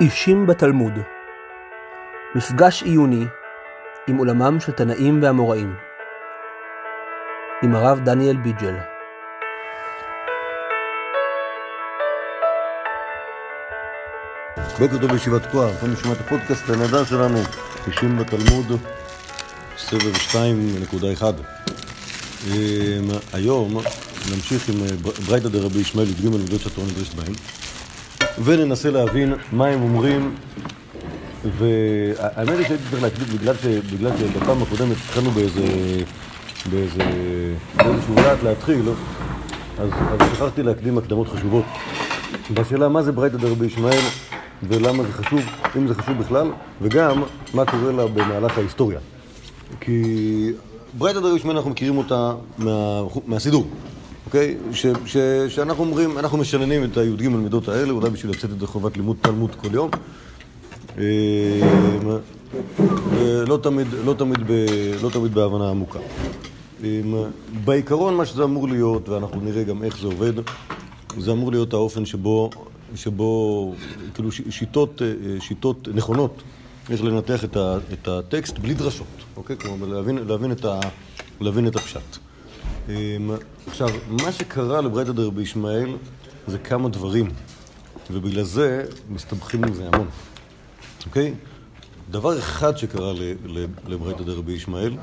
אישים 0.00 0.46
בתלמוד. 0.46 0.92
מפגש 2.34 2.82
עיוני 2.82 3.24
עם 4.06 4.16
עולמם 4.16 4.60
של 4.60 4.72
תנאים 4.72 5.22
ואמוראים. 5.22 5.74
עם 7.62 7.74
הרב 7.74 8.00
דניאל 8.04 8.36
ביג'ל. 8.36 8.74
בוקר 14.78 14.98
טוב 15.00 15.12
בישיבת 15.12 15.46
כוח, 15.46 15.70
אתם 15.78 15.96
שומעים 15.96 16.12
את 16.12 16.26
הפודקאסט 16.26 16.70
הנהדר 16.70 17.04
שלנו, 17.04 17.38
אישים 17.86 18.18
בתלמוד, 18.18 18.80
סבב 19.76 20.14
2.1. 20.14 21.22
היום 23.32 23.80
נמשיך 24.34 24.68
עם 24.68 24.74
ברייתא 25.26 25.48
דרבי 25.48 25.78
ישמעאל 25.78 26.08
י"ג 26.08 26.28
מידות 26.28 26.60
שהתורה 26.60 26.86
נדרשת 26.86 27.14
בהם, 27.14 27.34
וננסה 28.44 28.90
להבין 28.90 29.34
מה 29.52 29.66
הם 29.66 29.82
אומרים, 29.82 30.34
והאמת 31.58 32.58
היא 32.58 32.66
שהייתי 32.66 32.84
צריך 32.90 33.02
להקליט 33.02 33.28
בגלל, 33.28 33.54
ש... 33.56 33.66
בגלל 33.66 34.10
שבפעם 34.18 34.62
הקודמת 34.62 34.96
התחלנו 34.96 35.30
באיזה, 35.30 35.62
באיזה, 36.70 37.02
באיזשהו 37.76 38.14
לאט 38.14 38.42
להתחיל, 38.42 38.82
אז, 39.78 39.90
אז 39.90 40.28
שכחתי 40.36 40.62
להקדים 40.62 40.98
הקדמות 40.98 41.28
חשובות. 41.28 41.64
בשאלה 42.54 42.88
מה 42.88 43.02
זה 43.02 43.12
ברייתא 43.12 43.36
דרבי 43.36 43.66
ישמעאל 43.66 44.02
ולמה 44.62 45.02
זה 45.02 45.12
חשוב, 45.12 45.40
אם 45.76 45.88
זה 45.88 45.94
חשוב 45.94 46.18
בכלל, 46.18 46.50
וגם 46.82 47.22
מה 47.54 47.64
קורה 47.64 47.92
לה 47.92 48.06
במהלך 48.06 48.58
ההיסטוריה. 48.58 48.98
כי 49.80 50.02
ברייתא 50.98 51.20
דרבי 51.20 51.36
ישמעאל 51.36 51.56
אנחנו 51.56 51.70
מכירים 51.70 51.98
אותה 51.98 52.32
מה, 52.58 53.02
מהסידור, 53.26 53.66
אוקיי? 54.26 54.56
ש, 54.72 54.86
ש, 55.06 55.16
שאנחנו 55.48 55.84
אומרים, 55.84 56.18
אנחנו 56.18 56.38
משננים 56.38 56.84
את 56.84 56.96
הי"ג 56.96 57.28
מידות 57.28 57.68
האלה, 57.68 57.92
אולי 57.92 58.10
בשביל 58.10 58.32
לצאת 58.32 58.50
את 58.58 58.68
חובת 58.68 58.96
לימוד 58.96 59.16
תלמוד 59.20 59.54
כל 59.54 59.68
יום. 59.74 59.90
לא 63.46 63.58
תמיד, 63.62 63.86
לא, 64.04 64.14
תמיד 64.18 64.38
ב, 64.46 64.52
לא 65.02 65.10
תמיד 65.10 65.34
בהבנה 65.34 65.70
עמוקה. 65.70 65.98
בעיקרון 67.64 68.14
מה 68.14 68.26
שזה 68.26 68.44
אמור 68.44 68.68
להיות, 68.68 69.08
ואנחנו 69.08 69.40
נראה 69.40 69.64
גם 69.64 69.82
איך 69.82 69.98
זה 69.98 70.06
עובד, 70.06 70.32
זה 71.18 71.32
אמור 71.32 71.50
להיות 71.50 71.72
האופן 71.72 72.04
שבו, 72.04 72.50
שבו 72.94 73.74
כאילו 74.14 74.32
שיטות, 74.32 75.02
שיטות 75.40 75.88
נכונות 75.94 76.42
איך 76.90 77.04
לנתח 77.04 77.44
את, 77.44 77.56
ה, 77.56 77.78
את 77.92 78.08
הטקסט 78.08 78.58
בלי 78.58 78.74
דרשות, 78.74 79.06
אוקיי? 79.36 79.56
כלומר, 79.56 79.86
להבין, 79.86 80.18
להבין, 80.18 80.52
את, 80.52 80.64
ה, 80.64 80.80
להבין 81.40 81.66
את 81.66 81.76
הפשט. 81.76 82.29
עכשיו, 83.66 83.88
מה 84.08 84.32
שקרה 84.32 84.80
לברייתא 84.80 85.12
דרבי 85.12 85.42
ישמעאל 85.42 85.96
זה 86.46 86.58
כמה 86.58 86.88
דברים, 86.88 87.30
ובגלל 88.10 88.42
זה 88.44 88.84
מסתבכים 89.10 89.64
עם 89.64 89.74
זה 89.74 89.88
המון, 89.92 90.08
אוקיי? 91.06 91.34
דבר 92.10 92.38
אחד 92.38 92.76
שקרה 92.76 93.12
לברייתא 93.86 94.22
דרבי 94.22 94.52
ישמעאל, 94.52 94.96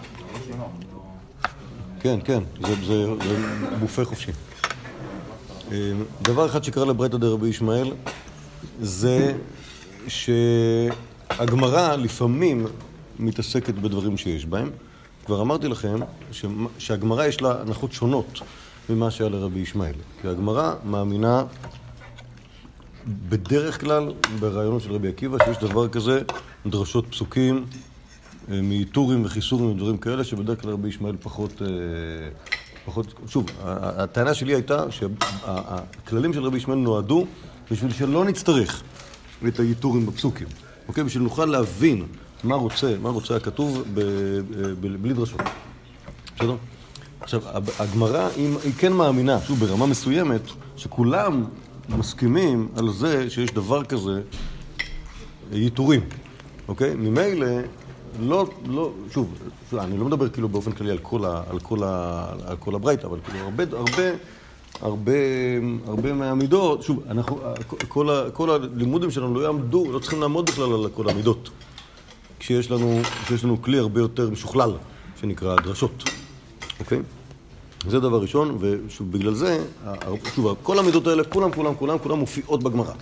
כן, 1.99 2.19
כן, 2.25 2.43
זה, 2.67 2.75
זה, 2.85 3.05
זה 3.23 3.35
בופה 3.79 4.05
חופשי. 4.05 4.31
דבר 6.21 6.45
אחד 6.45 6.63
שקרה 6.63 6.85
לברייתא 6.85 7.17
דרבי 7.17 7.47
ישמעאל 7.47 7.91
זה 8.81 9.33
שהגמרא 10.07 11.95
לפעמים 11.95 12.67
מתעסקת 13.19 13.73
בדברים 13.73 14.17
שיש 14.17 14.45
בהם. 14.45 14.69
כבר 15.27 15.41
אמרתי 15.41 15.67
לכם 15.67 15.99
שהגמרא 16.77 17.25
יש 17.25 17.41
לה 17.41 17.61
הנחות 17.61 17.91
שונות 17.91 18.39
ממה 18.89 19.11
שהיה 19.11 19.29
לרבי 19.29 19.59
ישמעאל. 19.59 19.93
כי 20.21 20.27
הגמרא 20.27 20.73
מאמינה 20.85 21.43
בדרך 23.29 23.81
כלל 23.81 24.13
ברעיונות 24.39 24.81
של 24.81 24.91
רבי 24.91 25.07
עקיבא 25.07 25.37
שיש 25.45 25.57
דבר 25.57 25.87
כזה 25.87 26.21
דרשות 26.65 27.05
פסוקים 27.09 27.65
מאיתורים 28.47 29.25
וחיסורים 29.25 29.71
ודברים 29.71 29.97
כאלה 29.97 30.23
שבדרך 30.23 30.61
כלל 30.61 30.71
רבי 30.71 30.89
ישמעאל 30.89 31.15
פחות... 31.21 31.61
פחות, 32.85 33.13
שוב, 33.27 33.45
הטענה 33.63 34.33
שלי 34.33 34.53
הייתה 34.53 34.91
שהכללים 34.91 36.33
של 36.33 36.43
רבי 36.43 36.57
ישמעאל 36.57 36.79
נועדו 36.79 37.25
בשביל 37.71 37.93
שלא 37.93 38.25
נצטרך 38.25 38.83
את 39.47 39.59
הייתורים 39.59 40.05
בפסוקים, 40.05 40.47
אוקיי? 40.87 41.03
בשביל 41.03 41.23
נוכל 41.23 41.45
להבין 41.45 42.05
מה 42.43 42.55
רוצה, 42.55 42.95
מה 43.01 43.09
רוצה 43.09 43.35
הכתוב 43.35 43.83
ב, 43.93 44.01
ב, 44.81 44.87
בלי 45.01 45.13
דרשות. 45.13 45.41
בסדר? 46.35 46.55
עכשיו, 47.21 47.41
הגמרא 47.79 48.29
היא, 48.35 48.73
כן 48.77 48.93
מאמינה, 48.93 49.41
שוב, 49.41 49.59
ברמה 49.59 49.85
מסוימת, 49.85 50.41
שכולם 50.75 51.45
מסכימים 51.89 52.67
על 52.75 52.89
זה 52.89 53.29
שיש 53.29 53.51
דבר 53.51 53.83
כזה 53.83 54.21
ייתורים, 55.51 56.01
אוקיי? 56.67 56.95
ממילא 56.95 57.47
לא, 58.19 58.49
לא, 58.65 58.91
שוב, 59.11 59.33
שוב, 59.69 59.79
אני 59.79 59.97
לא 59.97 60.05
מדבר 60.05 60.29
כאילו 60.29 60.49
באופן 60.49 60.71
כללי 60.71 60.91
על 60.91 60.97
כל, 60.97 61.25
ה, 61.25 61.43
על 61.49 61.59
כל, 61.59 61.83
ה, 61.83 62.25
על 62.45 62.55
כל 62.57 62.75
הברייתא, 62.75 63.07
אבל 63.07 63.17
כאילו 63.23 63.39
הרבה, 63.39 63.63
הרבה, 63.71 64.11
הרבה, 64.81 65.11
הרבה 65.87 66.13
מהמידות, 66.13 66.83
שוב, 66.83 67.03
אנחנו, 67.09 67.39
כל, 67.87 68.09
ה, 68.09 68.31
כל 68.31 68.49
הלימודים 68.49 69.11
שלנו 69.11 69.33
לא 69.33 69.45
יעמדו, 69.45 69.91
לא 69.91 69.99
צריכים 69.99 70.21
לעמוד 70.21 70.45
בכלל 70.45 70.73
על 70.73 70.89
כל 70.89 71.09
המידות. 71.09 71.49
כשיש 72.39 72.71
לנו, 72.71 72.99
כשיש 73.25 73.43
לנו 73.43 73.61
כלי 73.61 73.77
הרבה 73.77 73.99
יותר 73.99 74.29
משוכלל, 74.29 74.71
שנקרא 75.21 75.55
דרשות, 75.55 76.09
אוקיי? 76.79 76.99
זה 77.89 77.99
דבר 77.99 78.21
ראשון, 78.21 78.57
ובגלל 78.99 79.33
זה, 79.33 79.65
שוב, 80.35 80.55
כל 80.63 80.79
המידות 80.79 81.07
האלה, 81.07 81.23
כולם, 81.23 81.51
כולם, 81.51 81.75
כולם, 81.75 81.97
כולם 81.97 82.19
מופיעות 82.19 82.63
בגמרא, 82.63 82.93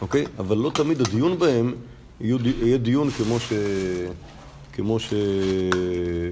אוקיי? 0.00 0.24
אבל 0.38 0.56
לא 0.56 0.70
תמיד 0.74 1.00
הדיון 1.00 1.38
בהם 1.38 1.74
יהיה 2.20 2.78
דיון 2.78 3.10
כמו 3.10 3.40
ש... 3.40 3.52
כמו, 4.72 5.00
ש... 5.00 5.14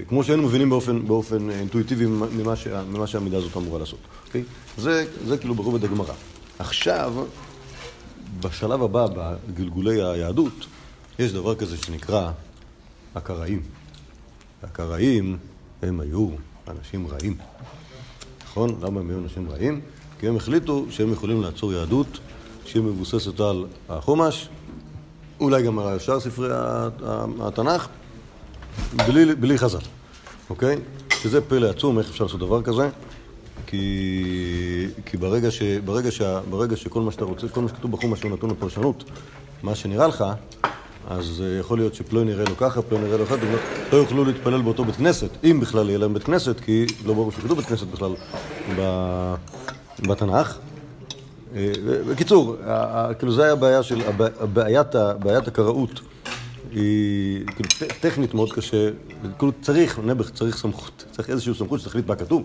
כמו 0.09 0.23
שהיינו 0.23 0.43
מבינים 0.43 0.69
באופן, 0.69 1.07
באופן 1.07 1.49
אינטואיטיבי 1.49 2.05
ממה, 2.05 2.55
ש... 2.55 2.67
ממה 2.67 3.07
שהמידה 3.07 3.37
הזאת 3.37 3.57
אמורה 3.57 3.79
לעשות. 3.79 3.99
Okay? 4.29 4.37
זה, 4.77 5.05
זה 5.25 5.37
כאילו 5.37 5.55
ברובד 5.55 5.83
הגמרא. 5.83 6.13
עכשיו, 6.59 7.13
בשלב 8.39 8.83
הבא, 8.83 9.07
בגלגולי 9.47 10.03
היהדות, 10.03 10.65
יש 11.19 11.31
דבר 11.31 11.55
כזה 11.55 11.77
שנקרא 11.77 12.31
הקראים. 13.15 13.61
הקראים 14.63 15.37
הם 15.81 15.99
היו 15.99 16.29
אנשים 16.67 17.07
רעים. 17.07 17.37
נכון? 18.43 18.79
למה 18.81 18.99
הם 18.99 19.09
היו 19.09 19.19
אנשים 19.19 19.49
רעים? 19.49 19.81
כי 20.19 20.27
הם 20.27 20.35
החליטו 20.35 20.85
שהם 20.89 21.11
יכולים 21.11 21.41
לעצור 21.41 21.73
יהדות 21.73 22.19
שהיא 22.65 22.83
מבוססת 22.83 23.39
על 23.39 23.65
החומש, 23.89 24.49
אולי 25.39 25.63
גם 25.63 25.79
על 25.79 25.87
השאר 25.95 26.19
ספרי 26.19 26.49
התנ"ך, 27.41 27.87
בלי, 28.95 29.35
בלי 29.35 29.57
חז"ל, 29.57 29.79
אוקיי? 30.49 30.77
שזה 31.21 31.41
פלא 31.41 31.67
עצום, 31.67 31.99
איך 31.99 32.09
אפשר 32.09 32.23
לעשות 32.23 32.39
דבר 32.39 32.61
כזה? 32.61 32.89
כי, 33.67 34.87
כי 35.05 35.17
ברגע, 35.17 35.51
ש, 35.51 35.61
ברגע, 35.61 36.11
ש, 36.11 36.21
ברגע 36.49 36.75
שכל 36.75 37.01
מה 37.01 37.11
שאתה 37.11 37.25
רוצה, 37.25 37.47
כל 37.47 37.61
מה 37.61 37.69
שכתוב 37.69 37.91
בחומש 37.91 38.23
הוא 38.23 38.31
נתון 38.31 38.49
לפרשנות, 38.49 39.03
מה 39.63 39.75
שנראה 39.75 40.07
לך, 40.07 40.23
אז 41.07 41.43
יכול 41.59 41.77
להיות 41.77 41.95
שפלוני 41.95 42.31
נראה 42.31 42.45
לו 42.49 42.57
ככה, 42.57 42.81
פלוני 42.81 43.05
נראה 43.05 43.17
לו 43.17 43.25
ככה, 43.25 43.35
לא, 43.35 43.57
לא 43.91 43.97
יוכלו 43.97 44.25
להתפלל 44.25 44.61
באותו 44.61 44.85
בית 44.85 44.95
כנסת, 44.95 45.29
אם 45.43 45.59
בכלל 45.59 45.89
יהיה 45.89 45.97
להם 45.97 46.13
בית 46.13 46.23
כנסת, 46.23 46.59
כי 46.59 46.85
לא 47.05 47.13
ברור 47.13 47.31
שכתוב 47.31 47.57
בית 47.57 47.65
כנסת 47.65 47.87
בכלל 47.87 48.11
בתנ"ך. 50.07 50.57
בקיצור, 52.09 52.55
כאילו 53.19 53.33
זה 53.33 53.43
היה 53.43 53.51
הבעיה 53.51 53.83
של, 53.83 54.01
בעיית, 54.53 54.95
בעיית 55.19 55.47
הקראות. 55.47 56.01
היא 56.71 57.45
כאילו 57.45 57.69
טכנית 57.99 58.33
מאוד 58.33 58.53
קשה, 58.53 58.89
כאילו 59.37 59.51
צריך, 59.61 59.99
נעבך 59.99 60.29
צריך 60.29 60.57
סמכות, 60.57 61.05
צריך 61.11 61.29
איזושהי 61.29 61.53
סמכות 61.53 61.79
שתחליט 61.79 62.07
מה 62.07 62.15
כתוב. 62.15 62.43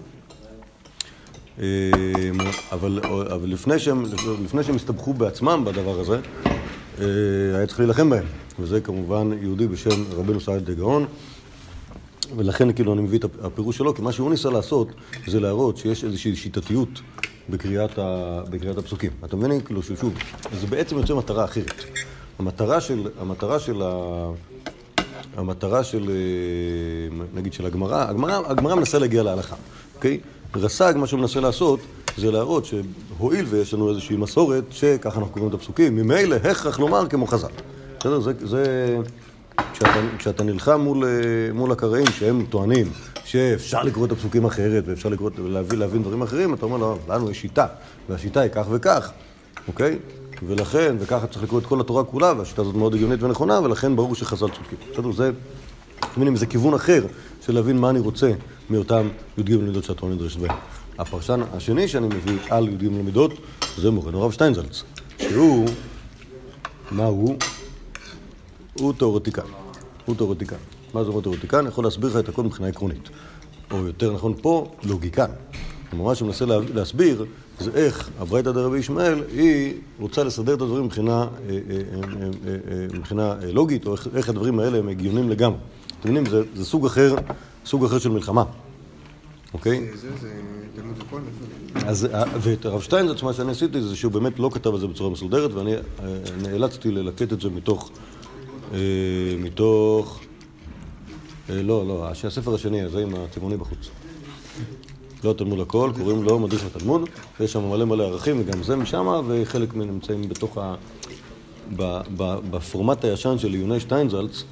אבל, 2.73 3.01
אבל 3.33 3.49
לפני, 3.49 3.79
שהם, 3.79 4.05
לפני 4.45 4.65
שהם 4.65 4.77
הסתבכו 4.77 5.15
בעצמם 5.15 5.65
בדבר 5.65 6.01
הזה, 6.01 6.19
היה 7.55 7.67
צריך 7.67 7.81
להילחם 7.81 8.11
בהם. 8.11 8.25
וזה 8.59 8.81
כמובן 8.81 9.31
יהודי 9.43 9.67
בשם 9.67 10.05
רבנו 10.13 10.41
סעד 10.41 10.71
גאון. 10.71 11.07
ולכן 12.37 12.73
כאילו 12.73 12.93
אני 12.93 13.03
מביא 13.03 13.19
את 13.19 13.25
הפירוש 13.43 13.77
שלו, 13.77 13.95
כי 13.95 14.03
מה 14.03 14.13
שהוא 14.13 14.31
ניסה 14.31 14.51
לעשות 14.51 14.89
זה 15.27 15.41
להראות 15.41 15.77
שיש 15.77 16.05
איזושהי 16.05 16.37
שיטתיות 16.37 16.89
בקריאת, 17.49 17.99
ה, 17.99 18.41
בקריאת 18.51 18.79
הפסוקים. 18.79 19.11
אתה 19.25 19.37
מבין? 19.37 19.61
כאילו 19.61 19.83
ששוב, 19.83 20.15
זה 20.61 20.67
בעצם 20.67 20.99
יוצא 20.99 21.15
מטרה 21.15 21.45
אחרת. 21.45 21.85
המטרה 22.39 22.81
של, 22.81 23.09
המטרה 23.21 23.59
של, 23.59 23.83
ה, 23.83 24.27
המטרה 25.37 25.85
של, 25.85 26.11
נגיד, 27.35 27.53
של 27.53 27.67
הגמרא, 27.67 28.07
הגמרא, 28.47 28.75
מנסה 28.75 28.99
להגיע 28.99 29.23
להלכה, 29.23 29.57
אוקיי? 29.97 30.21
רס"ג, 30.57 30.93
מה 30.97 31.07
שהוא 31.07 31.21
מנסה 31.21 31.41
לעשות, 31.41 31.81
זה 32.17 32.31
להראות 32.31 32.65
שהואיל 32.65 33.47
ויש 33.49 33.75
לנו 33.75 33.91
איזושהי 33.91 34.17
מסורת, 34.17 34.65
שככה 34.71 35.19
אנחנו 35.19 35.33
קוראים 35.33 35.49
את 35.49 35.55
הפסוקים, 35.55 35.97
ממילא 35.97 36.37
הכרח 36.37 36.79
לומר 36.79 37.07
כמו 37.09 37.27
חז"ל. 37.27 37.49
בסדר? 38.01 38.21
זה, 38.21 38.33
זה 38.45 38.65
כשאתה, 39.73 40.01
כשאתה 40.19 40.45
נלחם 40.45 40.81
מול, 40.81 41.05
מול 41.55 41.73
הקראים 41.73 42.07
שהם 42.07 42.47
טוענים 42.51 42.87
שאפשר 43.25 43.83
לקרוא 43.83 44.07
את 44.07 44.13
הפסוקים 44.13 44.45
אחרת 44.45 44.85
ואפשר 44.87 45.09
לקרוא, 45.09 45.31
להבין, 45.39 45.79
להבין 45.79 46.03
דברים 46.03 46.23
אחרים, 46.23 46.55
אתה 46.55 46.67
אומר 46.67 46.77
לו, 46.77 46.99
לנו 47.09 47.31
יש 47.31 47.41
שיטה, 47.41 47.67
והשיטה 48.09 48.41
היא 48.41 48.51
כך 48.55 48.67
וכך, 48.71 49.11
אוקיי? 49.69 49.99
ולכן, 50.47 50.97
וככה 50.99 51.27
צריך 51.27 51.43
לקרוא 51.43 51.61
את 51.61 51.67
כל 51.67 51.81
התורה 51.81 52.05
כולה, 52.05 52.33
והשיטה 52.39 52.63
הזאת 52.63 52.75
מאוד 52.75 52.95
הגיונית 52.95 53.23
ונכונה, 53.23 53.61
ולכן 53.61 53.97
ברור 53.97 54.15
שחז"ל 54.15 54.47
צודקים. 54.47 54.79
בסדר? 54.93 55.13
זה, 55.13 55.31
אתם 55.99 56.09
מבינים, 56.17 56.37
זה 56.37 56.47
כיוון 56.47 56.75
אחר 56.75 57.05
של 57.41 57.55
להבין 57.55 57.79
מה 57.79 57.91
אני 57.91 57.99
רוצה 57.99 58.33
מאותם 58.71 59.09
י"ג 59.39 59.53
למידות 59.53 59.85
שהתורה 59.85 60.13
נדרשת 60.13 60.39
בהן. 60.39 60.57
הפרשן 60.99 61.41
השני 61.53 61.89
שאני 61.89 62.07
מביא 62.07 62.39
על 62.51 62.69
י"ג 62.69 62.85
למידות, 62.85 63.33
זה 63.77 63.91
מורנו 63.91 64.23
הרב 64.23 64.33
שטיינזלץ, 64.33 64.83
שהוא, 65.19 65.69
מה 66.91 67.05
הוא? 67.05 67.37
הוא 68.73 68.93
תיאורטיקן. 68.93 69.43
הוא 70.05 70.17
תיאורטיקן. 70.17 70.57
מה 70.95 71.05
זה 71.05 71.11
אומר 71.11 71.21
תיאורטיקן? 71.21 71.67
יכול 71.67 71.85
להסביר 71.85 72.11
לך 72.11 72.17
את 72.17 72.29
הכל 72.29 72.43
מבחינה 72.43 72.69
עקרונית. 72.69 73.09
או 73.71 73.87
יותר 73.87 74.13
נכון 74.13 74.35
פה, 74.43 74.73
לוגיקן. 74.83 75.31
מה 75.93 76.15
שמנסה 76.15 76.47
לה, 76.47 76.59
להסביר 76.75 77.25
זה 77.61 77.71
איך 77.75 78.11
הברייתא 78.19 78.53
דרבי 78.53 78.79
ישמעאל, 78.79 79.23
היא 79.33 79.75
רוצה 79.99 80.25
לסדר 80.25 80.55
את 80.55 80.61
הדברים 80.61 80.85
מבחינה, 80.85 81.13
אה, 81.13 81.29
אה, 81.49 81.59
אה, 82.47 82.87
מבחינה 82.95 83.35
לוגית, 83.53 83.87
או 83.87 83.93
איך, 83.93 84.09
איך 84.15 84.29
הדברים 84.29 84.59
האלה 84.59 84.79
הם 84.79 84.89
הגיונים 84.89 85.31
לגמרי. 85.31 85.59
אתם 86.01 86.09
מבינים, 86.09 86.27
זה, 86.27 86.43
זה 86.55 86.65
סוג 86.65 86.87
אחר, 86.87 87.15
סוג 87.67 87.85
אחר 87.85 87.99
של 87.99 88.11
מלחמה. 88.11 88.45
אוקיי? 89.55 89.89
זה, 89.95 90.09
זה 90.21 90.29
לכל 90.99 91.21
אז, 91.87 92.09
ואת 92.41 92.67
הרב 92.67 92.81
שטיינזץ, 92.81 93.23
מה 93.23 93.33
שאני 93.33 93.51
עשיתי 93.51 93.83
זה 93.83 93.97
שהוא 93.97 94.13
באמת 94.13 94.39
לא 94.39 94.51
כתב 94.53 94.75
את 94.75 94.81
זה 94.81 94.87
בצורה 94.87 95.11
מסודרת, 95.11 95.55
ואני 95.55 95.75
נאלצתי 96.43 96.91
ללקט 96.91 97.33
את 97.33 97.41
זה 97.41 97.51
מתוך, 97.51 97.91
מתוך, 99.39 100.21
לא, 101.49 101.87
לא, 101.87 102.09
הספר 102.09 102.55
השני, 102.55 102.83
הזה 102.83 103.03
עם 103.03 103.15
הצבעוני 103.15 103.57
בחוץ. 103.57 103.91
לא 105.25 105.33
תלמוד 105.33 105.61
הכל, 105.61 105.91
קוראים 105.97 106.23
לו 106.23 106.39
מדריך 106.39 106.65
לתלמוד, 106.67 107.09
ויש 107.41 107.53
שם 107.53 107.71
מלא 107.71 107.85
מלא 107.85 108.05
ערכים, 108.05 108.41
וגם 108.41 108.63
זה 108.63 108.77
משם, 108.77 109.21
וחלק 109.29 109.75
מהם 109.75 109.89
נמצאים 109.89 110.29
בתוך 110.29 110.59
ה... 110.59 110.75
בפורמט 112.51 113.05
הישן 113.05 113.39
של 113.39 113.53
עיוני 113.53 113.81
שטיינזלץ, 113.81 114.45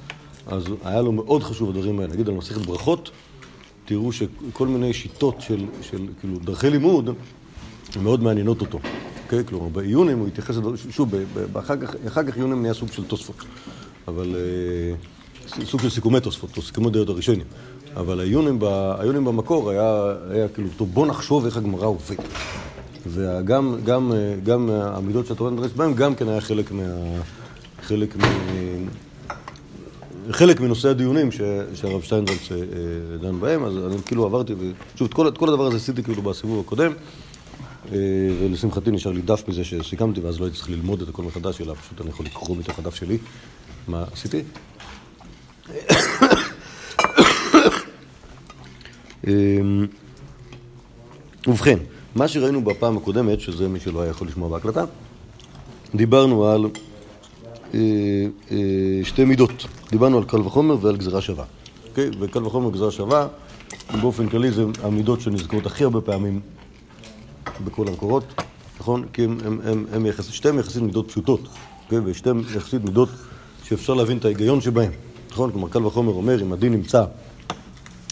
אז 0.47 0.63
היה 0.83 1.01
לו 1.01 1.11
מאוד 1.11 1.43
חשוב 1.43 1.69
הדברים 1.69 1.99
האלה. 1.99 2.13
נגיד 2.13 2.29
על 2.29 2.33
מסכת 2.33 2.61
ברכות, 2.61 3.11
תראו 3.85 4.11
שכל 4.11 4.67
מיני 4.67 4.93
שיטות 4.93 5.41
של, 5.41 5.65
של 5.81 6.07
כאילו, 6.19 6.39
דרכי 6.39 6.69
לימוד, 6.69 7.09
מאוד 8.01 8.23
מעניינות 8.23 8.61
אותו. 8.61 8.79
אוקיי? 9.23 9.45
כלומר, 9.45 9.67
בעיונים 9.67 10.19
הוא 10.19 10.27
התייחס, 10.27 10.55
שוב, 10.89 11.13
אחר 11.53 11.75
כך, 12.27 12.35
עיונים 12.35 12.61
נהיה 12.61 12.73
סוג 12.73 12.91
של 12.91 13.03
תוספות. 13.03 13.35
אבל 14.07 14.35
אה, 14.35 15.65
סוג 15.65 15.81
של 15.81 15.89
סיכומי 15.89 16.19
תוספות, 16.19 16.57
או 16.57 16.61
סיכומי 16.61 16.89
דעות 16.89 17.09
הראשונים. 17.09 17.45
אבל 17.95 18.19
העיונים, 18.19 18.59
העיונים 18.63 19.25
במקור 19.25 19.69
היה, 19.69 20.13
היה 20.29 20.47
כאילו, 20.47 20.69
טוב, 20.77 20.93
בוא 20.93 21.07
נחשוב 21.07 21.45
איך 21.45 21.57
הגמרא 21.57 21.85
עובדת. 21.85 22.23
וגם 23.07 23.75
גם, 23.85 24.11
גם 24.43 24.69
המידות 24.69 25.25
שהתורה 25.27 25.51
נדרשת 25.51 25.75
בהן, 25.75 25.93
גם 25.93 26.15
כן 26.15 26.27
היה 26.27 26.41
חלק 26.41 26.71
מה... 26.71 26.83
חלק 27.81 28.15
מ... 28.17 28.21
חלק 30.31 30.59
מנושאי 30.59 30.89
הדיונים 30.89 31.31
ש, 31.31 31.41
שהרב 31.73 32.01
שטיינזלץ 32.01 32.51
אה, 32.51 32.57
דן 33.21 33.39
בהם, 33.39 33.63
אז 33.63 33.77
אני 33.77 33.95
כאילו 34.05 34.25
עברתי, 34.25 34.53
ושוב, 34.53 35.07
את 35.07 35.13
כל, 35.13 35.27
את 35.27 35.37
כל 35.37 35.49
הדבר 35.49 35.65
הזה 35.65 35.77
עשיתי 35.77 36.03
כאילו 36.03 36.21
בסיבוב 36.21 36.65
הקודם, 36.65 36.91
אה, 37.91 37.97
ולשמחתי 38.39 38.91
נשאר 38.91 39.11
לי 39.11 39.21
דף 39.21 39.43
מזה 39.47 39.63
שסיכמתי, 39.63 40.19
ואז 40.19 40.39
לא 40.39 40.45
הייתי 40.45 40.57
צריך 40.57 40.69
ללמוד 40.69 41.01
את 41.01 41.09
הכל 41.09 41.23
מחדש, 41.23 41.61
אלא 41.61 41.73
פשוט 41.73 42.01
אני 42.01 42.09
יכול 42.09 42.25
לקרוא 42.25 42.57
מתוך 42.57 42.79
הדף 42.79 42.95
שלי 42.95 43.17
מה 43.87 44.03
עשיתי. 44.13 44.43
אמ, 49.27 49.87
ובכן, 51.47 51.79
מה 52.15 52.27
שראינו 52.27 52.63
בפעם 52.63 52.97
הקודמת, 52.97 53.39
שזה 53.39 53.67
מי 53.67 53.79
שלא 53.79 54.01
היה 54.01 54.09
יכול 54.09 54.27
לשמוע 54.27 54.49
בהקלטה, 54.49 54.85
דיברנו 55.95 56.45
על 56.45 56.65
אה, 56.65 56.69
אה, 56.69 56.88
שתי 59.03 59.25
מידות. 59.25 59.65
דיברנו 59.91 60.17
על 60.17 60.23
קל 60.23 60.41
וחומר 60.41 60.77
ועל 60.81 60.97
גזירה 60.97 61.21
שווה. 61.21 61.45
אוקיי? 61.89 62.09
וקל 62.19 62.45
וחומר 62.45 62.67
וגזירה 62.67 62.91
שווה, 62.91 63.27
באופן 64.01 64.29
כללי 64.29 64.51
זה 64.51 64.63
המידות 64.83 65.21
שנזכרות 65.21 65.65
הכי 65.65 65.83
הרבה 65.83 66.01
פעמים 66.01 66.39
בכל 67.65 67.87
המקורות, 67.87 68.23
נכון? 68.79 69.05
כי 69.13 69.23
הם, 69.23 69.37
הם, 69.45 69.59
הם, 69.63 69.85
הם 69.93 70.05
יחס, 70.05 70.27
שתיהן 70.27 70.59
יחסית 70.59 70.81
מידות 70.81 71.07
פשוטות, 71.07 71.41
אוקיי? 71.85 71.99
ושתיהן 72.05 72.41
יחסית 72.55 72.83
מידות 72.83 73.09
שאפשר 73.63 73.93
להבין 73.93 74.17
את 74.17 74.25
ההיגיון 74.25 74.61
שבהן, 74.61 74.91
נכון? 75.31 75.51
כלומר, 75.51 75.69
קל 75.69 75.85
וחומר 75.85 76.13
אומר, 76.13 76.41
אם 76.41 76.53
הדין 76.53 76.73
נמצא 76.73 77.03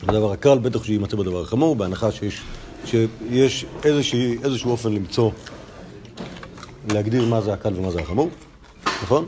בדבר 0.06 0.32
הקל, 0.32 0.58
בטח 0.58 0.84
שיימצא 0.84 1.18
בדבר 1.18 1.42
החמור, 1.42 1.76
בהנחה 1.76 2.12
שיש, 2.12 2.42
שיש 2.86 3.66
איזושהי, 3.84 4.38
איזשהו 4.44 4.72
אופן 4.72 4.94
למצוא, 4.94 5.32
להגדיר 6.94 7.26
מה 7.26 7.42
זה 7.42 7.54
הקל 7.54 7.74
ומה 7.76 7.92
זה 7.92 8.00
החמור, 8.00 8.30
נכון? 9.04 9.26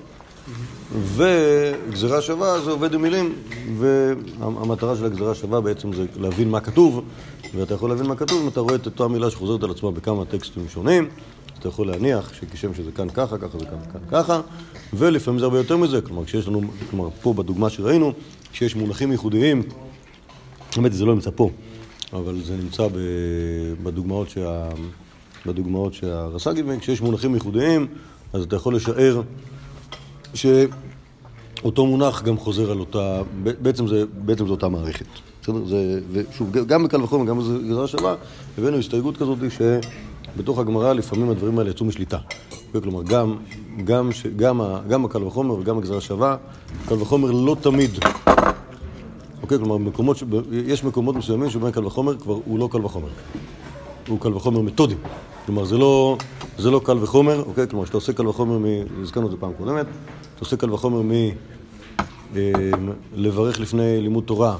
וגזירה 1.15 2.21
שווה 2.21 2.61
זה 2.61 2.71
עובד 2.71 2.93
עם 2.93 3.01
מילים, 3.01 3.33
והמטרה 3.77 4.95
של 4.95 5.05
הגזירה 5.05 5.35
שווה 5.35 5.61
בעצם 5.61 5.93
זה 5.93 6.05
להבין 6.19 6.49
מה 6.49 6.59
כתוב, 6.59 7.01
ואתה 7.55 7.73
יכול 7.73 7.89
להבין 7.89 8.05
מה 8.05 8.15
כתוב 8.15 8.41
אם 8.41 8.47
אתה 8.47 8.59
רואה 8.59 8.75
את 8.75 8.85
אותה 8.85 9.07
מילה 9.07 9.29
שחוזרת 9.29 9.63
על 9.63 9.71
עצמה 9.71 9.91
בכמה 9.91 10.25
טקסטים 10.25 10.69
שונים, 10.69 11.07
אתה 11.59 11.67
יכול 11.67 11.87
להניח 11.87 12.33
שכשם 12.33 12.73
שזה 12.73 12.91
כאן 12.91 13.09
ככה, 13.09 13.37
ככה 13.37 13.59
זה 13.59 13.65
כאן 13.65 13.77
כאן 13.93 14.01
ככה, 14.11 14.41
ולפעמים 14.93 15.39
זה 15.39 15.45
הרבה 15.45 15.57
יותר 15.57 15.77
מזה, 15.77 16.01
כלומר 16.01 16.25
כשיש 16.25 16.47
לנו, 16.47 16.61
כלומר 16.89 17.09
פה 17.21 17.33
בדוגמה 17.33 17.69
שראינו, 17.69 18.13
כשיש 18.51 18.75
מונחים 18.75 19.11
ייחודיים 19.11 19.63
האמת 20.75 20.93
זה 20.93 21.05
לא 21.05 21.13
נמצא 21.13 21.29
פה, 21.35 21.49
אבל 22.13 22.41
זה 22.43 22.57
נמצא 22.57 22.87
בדוגמאות, 23.83 24.29
שה... 24.29 24.69
בדוגמאות 25.45 25.93
שהרס"ג 25.93 26.79
כשיש 26.79 27.01
מונחים 27.01 27.33
ייחודיים, 27.33 27.87
אז 28.33 28.43
אתה 28.43 28.55
יכול 28.55 28.75
לשער 28.75 29.21
שאותו 30.33 31.85
מונח 31.85 32.21
גם 32.21 32.37
חוזר 32.37 32.71
על 32.71 32.79
אותה, 32.79 33.21
בעצם 33.43 33.87
זה, 33.87 34.03
בעצם 34.25 34.45
זה 34.45 34.51
אותה 34.51 34.69
מערכת. 34.69 35.05
בסדר? 35.41 35.65
זה, 35.65 35.99
ושוב, 36.11 36.51
גם 36.51 36.83
בקל 36.83 37.01
וחומר, 37.03 37.25
גם 37.25 37.39
בגזרה 37.39 37.87
שווה, 37.87 38.15
הבאנו 38.57 38.77
הסתייגות 38.77 39.17
כזאת 39.17 39.37
שבתוך 39.49 40.59
הגמרא 40.59 40.93
לפעמים 40.93 41.29
הדברים 41.29 41.59
האלה 41.59 41.69
יצאו 41.69 41.85
משליטה. 41.85 42.17
כלומר, 42.83 43.03
גם, 43.03 43.35
גם, 43.83 44.09
גם, 44.35 44.61
גם 44.87 45.05
הקל 45.05 45.23
וחומר 45.23 45.55
וגם 45.55 45.77
הגזרה 45.77 46.01
שווה, 46.01 46.35
קל 46.87 46.95
וחומר 47.01 47.31
לא 47.31 47.55
תמיד 47.61 47.99
אוקיי? 49.49 49.57
כלומר, 49.57 49.77
מקומות, 49.77 50.17
ש... 50.17 50.23
יש 50.51 50.83
מקומות 50.83 51.15
מסוימים 51.15 51.49
שבהם 51.49 51.71
קל 51.71 51.85
וחומר 51.85 52.17
כבר 52.17 52.37
הוא 52.45 52.59
לא 52.59 52.69
קל 52.71 52.85
וחומר. 52.85 53.07
הוא 54.07 54.19
קל 54.19 54.33
וחומר 54.33 54.61
מתודי. 54.61 54.95
כלומר, 55.45 55.65
זה 55.65 55.77
לא, 55.77 56.17
זה 56.57 56.71
לא 56.71 56.81
קל 56.83 56.97
וחומר, 57.01 57.43
אוקיי? 57.47 57.67
כלומר, 57.67 57.83
כשאתה 57.83 57.97
עושה 57.97 58.13
קל 58.13 58.27
וחומר. 58.27 58.57
הזכרנו 59.01 59.25
את 59.25 59.31
זה 59.31 59.37
פעם 59.37 59.51
קודמת, 59.57 59.85
אתה 60.39 60.45
עושה 60.45 60.57
קל 60.57 60.73
וחומר 60.73 61.01
מ... 61.01 61.11
אה, 62.35 62.51
לפני 63.59 64.01
לימוד 64.01 64.23
תורה, 64.23 64.57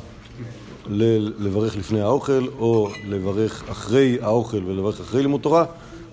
ל... 0.88 1.04
לברך 1.46 1.78
לפני 1.78 2.02
האוכל, 2.02 2.48
או 2.60 2.90
לברך 3.08 3.64
אחרי 3.72 4.18
האוכל 4.22 4.58
ולברך 4.66 5.00
אחרי 5.00 5.22
לימוד 5.22 5.42
תורה, 5.42 5.66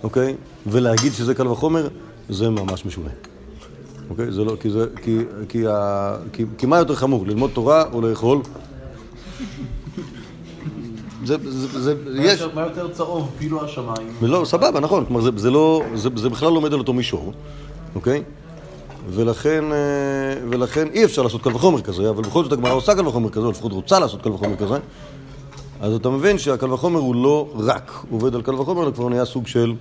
אוקיי? 0.03 0.35
ולהגיד 0.67 1.13
שזה 1.13 1.35
קל 1.35 1.49
וחומר, 1.49 1.89
זה 2.29 2.51
ממש 2.51 2.87
משונה. 2.87 3.09
אוקיי? 4.11 4.33
זה 4.33 4.45
לא, 4.45 4.57
כי 4.61 4.71
זה, 4.71 4.87
כי, 5.03 5.19
כי, 5.49 5.65
כי, 6.33 6.45
כי 6.59 6.67
מה 6.67 6.79
יותר 6.79 6.95
חמור, 6.95 7.27
ללמוד 7.27 7.51
תורה 7.55 7.85
או 7.93 8.01
לאכול? 8.01 8.39
זה, 11.25 11.37
זה, 11.45 11.81
זה, 11.81 11.95
יש... 12.15 12.43
מה 12.55 12.61
יותר 12.61 12.89
צהוב, 12.89 13.31
כאילו 13.39 13.65
השמיים? 13.65 14.09
לא, 14.23 14.43
סבבה, 14.45 14.81
נכון, 14.81 15.05
כלומר 15.05 15.21
זה, 15.21 15.31
זה, 15.37 15.51
לא, 15.51 15.83
זה, 15.95 16.09
זה 16.17 16.29
בכלל 16.29 16.53
לא 16.53 16.57
עומד 16.57 16.73
על 16.73 16.79
אותו 16.79 16.93
מישור, 16.93 17.33
אוקיי? 17.95 18.23
ולכן, 19.09 19.65
אה, 19.73 19.79
ולכן 20.51 20.89
אי 20.93 21.05
אפשר 21.05 21.23
לעשות 21.23 21.43
קל 21.43 21.55
וחומר 21.55 21.81
כזה, 21.81 22.11
אבל 22.11 22.23
בכל 22.23 22.43
זאת 22.43 22.53
הגמרא 22.53 22.73
עושה 22.73 22.95
קל 22.95 23.07
וחומר 23.07 23.31
כזה, 23.31 23.47
או 23.47 23.51
לפחות 23.51 23.73
רוצה 23.73 23.99
לעשות 23.99 24.23
קל 24.23 24.31
וחומר 24.31 24.57
כזה, 24.57 24.75
אז 25.81 25.95
אתה 25.95 26.11
מבין 26.11 26.39
שהקל 26.39 26.73
וחומר 26.73 27.01
הוא 27.01 27.15
לא 27.15 27.49
רק 27.55 28.05
עובד 28.11 28.35
על 28.35 28.43
קל 28.43 28.55
וחומר, 28.55 28.83
אלא 28.83 28.91
כבר 28.91 29.09
נהיה 29.09 29.25
סוג 29.25 29.47
של 29.47 29.75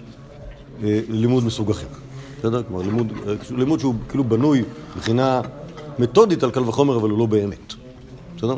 אה, 0.84 1.00
לימוד 1.10 1.44
מסוג 1.44 1.70
אחר. 1.70 1.88
בסדר? 2.40 2.64
כלומר, 2.64 2.82
לימוד, 2.82 3.14
לימוד 3.52 3.80
שהוא 3.80 3.96
כאילו 4.10 4.24
בנוי 4.24 4.64
מבחינה 4.96 5.42
מתודית 6.00 6.44
על 6.44 6.52
קל 6.52 6.64
וחומר, 6.64 6.98
אבל 6.98 7.10
הוא 7.10 7.20
לא 7.20 7.26
באמת. 7.26 7.74
בסדר? 8.38 8.56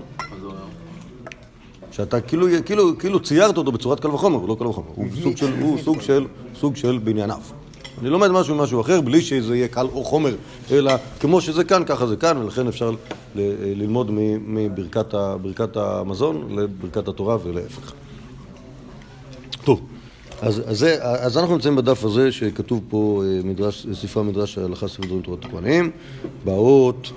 שאתה 1.92 2.22
כאילו, 2.22 2.48
כאילו, 2.66 2.98
כאילו 2.98 3.20
ציירת 3.20 3.58
אותו 3.58 3.72
בצורת 3.72 4.00
קל 4.00 4.08
וחומר, 4.08 4.38
הוא 4.38 4.48
לא 4.48 4.56
קל 4.60 4.68
וחומר, 4.68 4.88
הוא 4.96 5.08
סוג 5.24 5.38
של, 5.38 5.54
הוא 5.62 5.78
סוג 5.78 6.02
של, 6.02 6.26
סוג 6.60 6.76
של 6.76 7.00
בענייניו. 7.04 7.40
אני 8.02 8.10
לומד 8.10 8.28
משהו 8.28 8.56
ממשהו 8.56 8.82
אחר, 8.82 9.02
בלי 9.02 9.22
שזה 9.22 9.56
יהיה 9.56 9.68
קל 9.68 9.88
או 9.94 10.04
חומר, 10.04 10.36
אלא 10.72 10.92
כמו 11.20 11.42
שזה 11.42 11.64
כאן, 11.64 11.84
ככה 11.86 12.08
זה 12.08 12.16
כאן, 12.16 12.38
ולכן 12.38 12.68
אפשר 12.68 12.92
ללמוד 13.76 14.12
מברכת 14.48 15.78
המזון 15.78 16.48
לברכת 16.56 17.08
התורה 17.08 17.38
ולהפך. 17.44 17.92
טוב. 19.64 19.82
אז, 20.42 20.62
אז, 20.66 20.86
אז 21.00 21.38
אנחנו 21.38 21.54
נמצאים 21.54 21.76
בדף 21.76 22.04
הזה 22.04 22.32
שכתוב 22.32 22.82
פה 22.90 23.24
אה, 23.26 23.40
מדרש, 23.44 23.88
ספר 23.94 24.22
מדרש 24.22 24.58
ההלכה 24.58 24.88
ספר 24.88 25.04
דברים 25.04 25.22
תורת 25.22 25.46
הכהנים, 25.46 25.92
באות, 26.46 27.12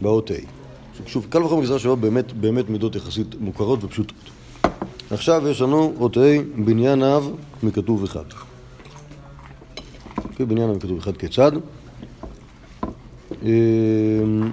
באות 0.00 0.30
ה'. 0.30 0.34
שוב, 1.06 1.26
קל 1.30 1.42
וחומר 1.42 1.62
גזרה 1.62 1.78
שווה 1.78 1.96
באמת, 1.96 2.32
באמת 2.32 2.70
מידות 2.70 2.96
יחסית 2.96 3.34
מוכרות 3.40 3.84
ופשוטות. 3.84 4.16
עכשיו 5.10 5.48
יש 5.48 5.60
לנו 5.60 5.94
אות 6.00 6.16
ה' 6.16 6.20
בניין 6.64 7.02
אב 7.02 7.30
מכתוב 7.62 8.04
אחד. 8.04 8.24
אוקיי, 10.32 10.46
בניין 10.46 10.70
המכתוב 10.70 10.98
אחד 10.98 11.16
כיצד. 11.16 11.52
אמ, 13.42 14.50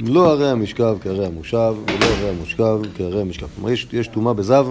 לא 0.00 0.30
הרי 0.30 0.50
המשכב 0.50 0.96
כהרי 1.00 1.26
המושב, 1.26 1.74
ולא 1.86 2.06
הרי 2.06 2.28
המושכב 2.28 2.78
כהרי 2.96 3.20
המשכב. 3.20 3.46
כלומר, 3.54 3.70
יש, 3.70 3.86
יש 3.92 4.08
טומאה 4.08 4.32
בזב, 4.34 4.66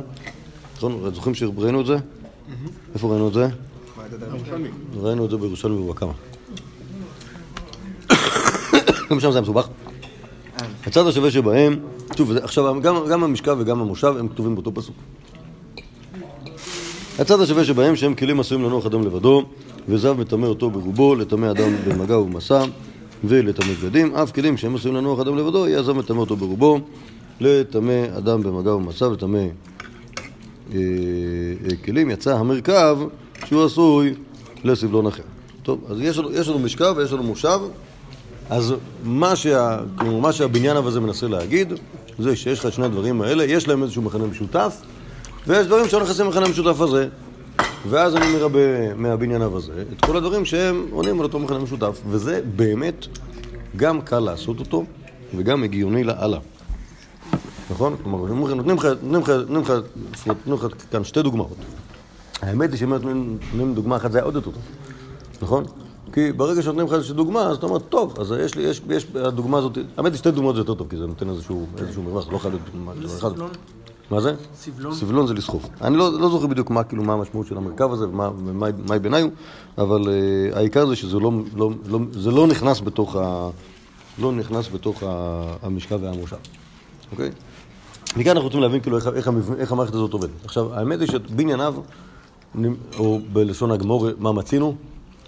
נכון? 0.75 1.13
זוכרים 1.13 1.36
שראינו 1.36 1.82
את 1.82 1.86
זה? 1.86 1.98
איפה 2.94 3.08
ראינו 3.08 3.27
את 3.27 3.34
זה? 3.34 3.48
ראינו 4.96 5.25
את 5.25 5.30
זה 5.30 5.38
בירושלמי 5.38 5.75
ובקמה. 5.75 6.13
גם 9.10 9.20
שם 9.20 9.32
זה 9.32 9.38
היה 9.38 9.42
מסובך. 9.42 9.68
הצד 10.88 11.08
השווה 11.08 11.32
שבהם, 11.32 11.80
שוב, 12.18 12.32
עכשיו, 12.32 12.82
גם, 12.82 12.96
גם 13.10 13.24
המשכב 13.24 13.58
וגם 13.60 13.82
המושב 13.82 14.15
הם 14.20 14.27
כתובים 14.27 14.56
באותו 14.56 14.74
פסוק. 14.74 14.96
הצד 17.20 17.41
השווה 17.41 17.65
שבהם 17.65 17.96
שהם 17.96 18.15
כלים 18.15 18.39
עשויים 18.39 18.63
לנוח 18.63 18.86
אדם 18.86 19.05
לבדו, 19.05 19.43
וזב 19.89 20.20
מטמא 20.20 20.46
אותו 20.46 20.70
ברובו, 20.70 21.15
לטמא 21.15 21.51
אדם 21.51 21.75
במגע 21.88 22.17
ובמסע, 22.17 22.63
ולטמא 23.24 23.74
בגדים. 23.74 24.15
אף 24.15 24.32
כלים 24.32 24.58
שהם 24.58 24.75
עשויים 24.75 24.98
לנוח 24.98 25.20
אדם 25.20 25.38
לבדו, 25.38 25.67
יהיה 25.67 25.79
הזב 25.79 25.91
מטמא 25.91 26.20
אותו 26.20 26.36
ברובו, 26.36 26.79
לטמא 27.39 28.05
אדם 28.17 28.43
במגע 28.43 28.75
ובמסע, 28.75 29.08
ולטמא 29.08 29.38
אה, 29.38 29.46
אה, 30.74 31.75
כלים. 31.86 32.10
יצא 32.10 32.36
המרכב 32.36 32.98
שהוא 33.46 33.63
עשוי 33.63 34.13
לסבלון 34.63 35.08
אחר. 35.08 35.24
טוב, 35.63 35.79
אז 35.89 35.98
יש 36.01 36.17
לנו, 36.17 36.32
יש 36.32 36.48
לנו 36.48 36.60
משכב 36.60 36.93
ויש 36.98 37.12
לנו 37.12 37.24
מושב. 37.24 37.60
אז 38.50 38.74
מה, 39.03 39.36
שה, 39.36 39.79
מה 40.22 40.32
שהבניין 40.32 40.77
הזה 40.77 41.00
מנסה 41.00 41.27
להגיד, 41.27 41.74
זה 42.20 42.36
שיש 42.36 42.60
לך 42.60 42.72
שני 42.72 42.86
הדברים 42.86 43.22
האלה, 43.22 43.43
יש 43.43 43.67
להם 43.67 43.84
איזשהו 43.84 44.01
מכנה 44.01 44.25
משותף, 44.25 44.82
ויש 45.48 45.68
דברים 45.68 45.90
שלא 45.90 46.04
נכנסים 46.04 46.26
למכנה 46.26 46.46
המשותף 46.46 46.82
הזה. 46.82 47.08
ואז 47.90 48.16
אני 48.16 48.34
מרבה 48.34 48.94
מהבניין 48.96 49.42
הזה 49.42 49.84
את 49.92 50.06
כל 50.06 50.18
הדברים 50.18 50.46
שהם 50.46 50.88
עונים 50.92 51.20
על 51.20 51.26
אותו 51.26 51.40
מכנה 51.40 51.60
משותף, 51.60 52.02
וזה 52.08 52.42
באמת 52.56 53.06
גם 53.76 54.02
קל 54.02 54.20
לעשות 54.20 54.60
אותו, 54.60 54.84
וגם 55.36 55.64
הגיוני 55.64 56.04
לאללה. 56.04 56.40
נכון? 57.72 57.96
כלומר, 58.04 58.34
נותנים 58.34 58.78
לך, 60.54 60.68
כאן 60.92 61.04
שתי 61.04 61.22
דוגמאות. 61.22 61.58
האמת 62.42 62.72
היא 62.72 62.80
שאם 62.80 62.94
נותנים 62.94 63.74
דוגמה 63.74 63.96
אחת 63.96 64.12
זה 64.12 64.18
היה 64.18 64.26
עוד 64.26 64.36
יותר 64.36 64.52
טוב, 64.52 64.62
נכון? 65.42 65.64
כי 66.14 66.32
ברגע 66.32 66.62
שנותנים 66.62 66.88
לך 66.88 66.94
איזושהי 66.94 67.16
דוגמה, 67.16 67.42
אז 67.42 67.58
אתה 67.58 67.66
אומר, 67.66 67.80
טוב, 67.80 68.20
אז 68.20 68.34
יש 68.40 68.56
לי, 68.56 68.64
יש, 68.64 68.82
יש, 68.90 69.08
הדוגמה 69.16 69.58
הזאת, 69.58 69.78
האמת 69.98 70.12
היא 70.12 70.18
שתי 70.18 70.32
דוגמאות 70.32 70.56
זה 70.56 70.62
יותר 70.62 70.74
טוב, 70.74 70.88
כי 70.90 70.98
זה 70.98 71.08
נותן 71.08 71.30
איזשהו, 71.30 71.66
איזשהו 71.78 72.04
מרווח, 72.04 72.32
לא 72.32 72.38
חייב 72.38 72.54
להיות 72.54 72.70
דוגמה, 72.74 72.94
דבר 72.94 73.18
אחד. 73.18 73.32
מה 74.13 74.22
זה? 74.22 74.34
סבלון. 74.55 74.96
סבלון 74.96 75.27
זה 75.27 75.34
לסחוב. 75.34 75.70
אני 75.82 75.98
לא, 75.98 76.20
לא 76.20 76.29
זוכר 76.29 76.48
בדיוק 76.48 76.70
מה, 76.70 76.84
כאילו, 76.84 77.03
מה 77.03 77.13
המשמעות 77.13 77.48
של 77.48 77.58
המרכב 77.58 77.91
הזה 77.91 78.05
ומה 78.08 79.00
בעיניי, 79.01 79.29
אבל 79.77 80.01
uh, 80.01 80.58
העיקר 80.58 80.86
זה 80.86 80.96
שזה 80.96 81.20
לא, 81.20 81.32
לא, 81.55 81.70
לא, 81.86 82.00
זה 82.12 82.32
לא 82.32 82.48
נכנס 82.48 82.82
בתוך, 82.82 83.15
ה, 83.15 83.50
לא 84.20 84.32
נכנס 84.32 84.70
בתוך 84.74 85.03
ה, 85.03 85.43
המשכב 85.62 86.00
והמושב, 86.01 86.36
אוקיי? 87.12 87.32
מכאן 88.17 88.32
אנחנו 88.32 88.43
רוצים 88.43 88.62
להבין 88.62 88.79
כאילו 88.79 88.98
איך, 88.98 89.08
איך, 89.08 89.29
איך 89.58 89.72
המערכת 89.72 89.93
הזאת 89.93 90.13
עובדת. 90.13 90.46
עכשיו, 90.46 90.74
האמת 90.74 91.00
היא 91.00 91.08
שבנייניו, 91.08 91.75
או 93.00 93.20
בלשון 93.34 93.72
הגמור, 93.72 94.08
מה 94.17 94.32
מצינו? 94.32 94.75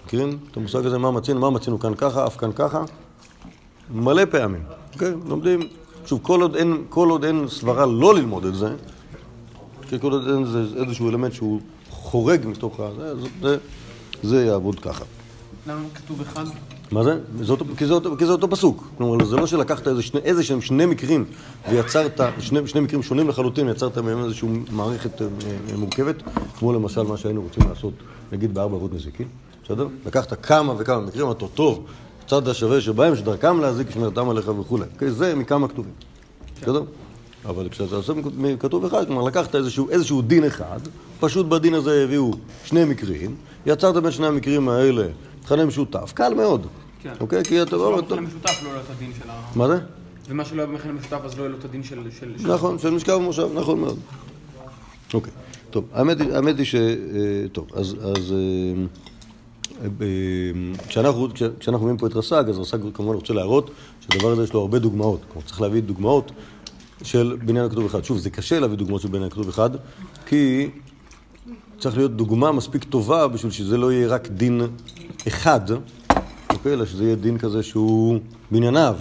מכירים 0.06 0.38
את 0.50 0.56
המושג 0.56 0.86
הזה? 0.86 0.98
מה 0.98 1.10
מצינו? 1.10 1.40
מה 1.40 1.50
מצינו 1.50 1.78
כאן 1.78 1.94
ככה, 1.94 2.26
אף 2.26 2.36
כאן 2.36 2.52
ככה? 2.52 2.84
מלא 3.90 4.24
פעמים, 4.24 4.62
אוקיי? 4.94 5.12
לומדים, 5.28 5.60
שוב, 6.06 6.20
כל 6.22 6.42
עוד 6.42 6.56
אין, 6.56 6.84
כל 6.88 7.10
עוד 7.10 7.24
אין 7.24 7.48
סברה 7.48 7.86
לא 7.86 8.14
ללמוד 8.14 8.44
את 8.44 8.54
זה, 8.54 8.74
כי 9.88 10.00
כל 10.00 10.12
עוד 10.12 10.28
אין 10.28 10.44
זה 10.44 10.64
איזשהו 10.76 11.10
אלמנט 11.10 11.32
שהוא 11.32 11.60
חורג 11.90 12.46
מתוך 12.46 12.80
ה... 12.80 12.88
זה, 12.96 13.14
זה, 13.42 13.56
זה, 14.22 14.44
יעבוד 14.44 14.80
ככה. 14.80 15.04
למה 15.66 15.80
כתוב 15.94 16.20
אחד? 16.20 16.44
מה 16.90 17.04
זה? 17.04 17.18
זה 17.40 17.52
אותו, 17.52 17.64
כי, 17.76 17.86
זה 17.86 17.94
אותו, 17.94 18.16
כי 18.18 18.26
זה 18.26 18.32
אותו 18.32 18.50
פסוק. 18.50 18.88
כלומר, 18.98 19.24
זה 19.24 19.36
לא 19.36 19.46
שלקחת 19.46 19.88
איזה, 19.88 20.02
שני, 20.02 20.20
איזה 20.20 20.42
שהם 20.42 20.60
שני 20.60 20.86
מקרים 20.86 21.24
ויצרת, 21.70 22.20
שני, 22.40 22.66
שני 22.66 22.80
מקרים 22.80 23.02
שונים 23.02 23.28
לחלוטין, 23.28 23.68
יצרת 23.68 23.98
מהם 23.98 24.24
איזושהי 24.24 24.48
מערכת 24.70 25.22
אה, 25.22 25.26
אה, 25.70 25.76
מורכבת, 25.76 26.16
כמו 26.58 26.72
למשל 26.72 27.02
מה 27.02 27.16
שהיינו 27.16 27.42
רוצים 27.42 27.68
לעשות, 27.68 27.92
נגיד 28.32 28.54
בארבע 28.54 28.76
אבות 28.76 28.94
נזיקין, 28.94 29.26
בסדר? 29.64 29.88
לקחת 30.06 30.46
כמה 30.46 30.74
וכמה 30.78 31.00
מקרים, 31.00 31.24
אמרת, 31.24 31.42
טוב, 31.54 31.86
צד 32.26 32.48
השווה 32.48 32.80
שבהם, 32.80 33.16
שדרכם 33.16 33.60
להזיק 33.60 33.90
שמירתם 33.90 34.28
עליך 34.28 34.48
וכולי. 34.60 34.84
אוקיי? 34.94 35.10
זה 35.10 35.34
מכמה 35.34 35.68
כתובים, 35.68 35.92
בסדר? 36.62 36.82
אבל 37.44 37.68
כשאתה 37.68 37.96
עושה 37.96 38.12
מכתוב 38.36 38.84
אחד, 38.84 39.06
כלומר 39.06 39.22
לקחת 39.22 39.54
איזשהו, 39.54 39.90
איזשהו 39.90 40.22
דין 40.22 40.44
אחד, 40.44 40.80
פשוט 41.20 41.46
בדין 41.46 41.74
הזה 41.74 42.04
הביאו 42.04 42.30
שני 42.64 42.84
מקרים, 42.84 43.36
יצרת 43.66 44.02
בין 44.02 44.12
שני 44.12 44.26
המקרים 44.26 44.68
האלה 44.68 45.06
מכנה 45.42 45.64
משותף, 45.64 46.12
קל 46.14 46.34
מאוד. 46.34 46.66
כן. 47.02 47.12
אוקיי? 47.20 47.44
כי 47.44 47.62
אתה 47.62 47.76
לא. 47.76 47.96
במכנה 47.96 48.20
משותף 48.20 48.62
לא 48.64 48.70
את 48.80 48.90
הדין 48.96 49.12
של 49.22 49.30
ה... 49.30 49.42
מה 49.54 49.68
זה? 49.68 49.78
ומה 50.28 50.44
שלא 50.44 50.62
יהיה 50.62 50.72
במכנה 50.72 50.92
משותף 50.92 51.20
אז 51.24 51.38
לא 51.38 51.42
יהיה 51.42 51.50
לו 51.50 51.58
את 51.58 51.64
הדין 51.64 51.82
של... 51.82 51.98
נכון, 52.38 52.78
של 52.78 52.90
משכב 52.90 53.12
ומושב, 53.12 53.48
נכון 53.54 53.80
מאוד. 53.80 53.98
אוקיי, 55.14 55.32
טוב, 55.70 55.84
האמת 55.92 56.58
היא, 56.58 56.64
ש... 56.64 56.74
אה, 56.74 57.48
טוב, 57.52 57.66
אז... 57.74 58.34
אה, 59.82 59.88
כשאנחנו, 60.88 61.28
כש- 61.34 61.42
כשאנחנו 61.58 61.84
מביאים 61.86 61.98
פה 61.98 62.06
את 62.06 62.16
רס"ג, 62.16 62.44
אז 62.48 62.58
רס"ג 62.58 62.78
כמובן 62.94 63.14
רוצה 63.14 63.32
להראות 63.34 63.70
שהדבר 64.00 64.28
הזה 64.32 64.42
יש 64.44 64.52
לו 64.52 64.60
הרבה 64.60 64.78
דוגמאות. 64.78 65.20
כלומר, 65.32 65.46
צריך 65.46 65.60
להביא 65.60 65.82
דוגמאות 65.82 66.32
של 67.02 67.36
בניין 67.44 67.64
הכתוב 67.64 67.84
אחד. 67.84 68.04
שוב, 68.04 68.18
זה 68.18 68.30
קשה 68.30 68.60
להביא 68.60 68.76
דוגמאות 68.76 69.00
של 69.00 69.08
בניין 69.08 69.24
הכתוב 69.24 69.48
אחד, 69.48 69.70
כי 70.26 70.70
צריך 71.78 71.96
להיות 71.96 72.16
דוגמה 72.16 72.52
מספיק 72.52 72.84
טובה 72.84 73.28
בשביל 73.28 73.52
שזה 73.52 73.76
לא 73.76 73.92
יהיה 73.92 74.08
רק 74.08 74.28
דין 74.28 74.60
אחד, 75.28 75.60
אוקיי? 76.52 76.72
אלא 76.72 76.86
שזה 76.86 77.04
יהיה 77.04 77.16
דין 77.16 77.38
כזה 77.38 77.62
שהוא 77.62 78.18
בענייניו. 78.50 78.96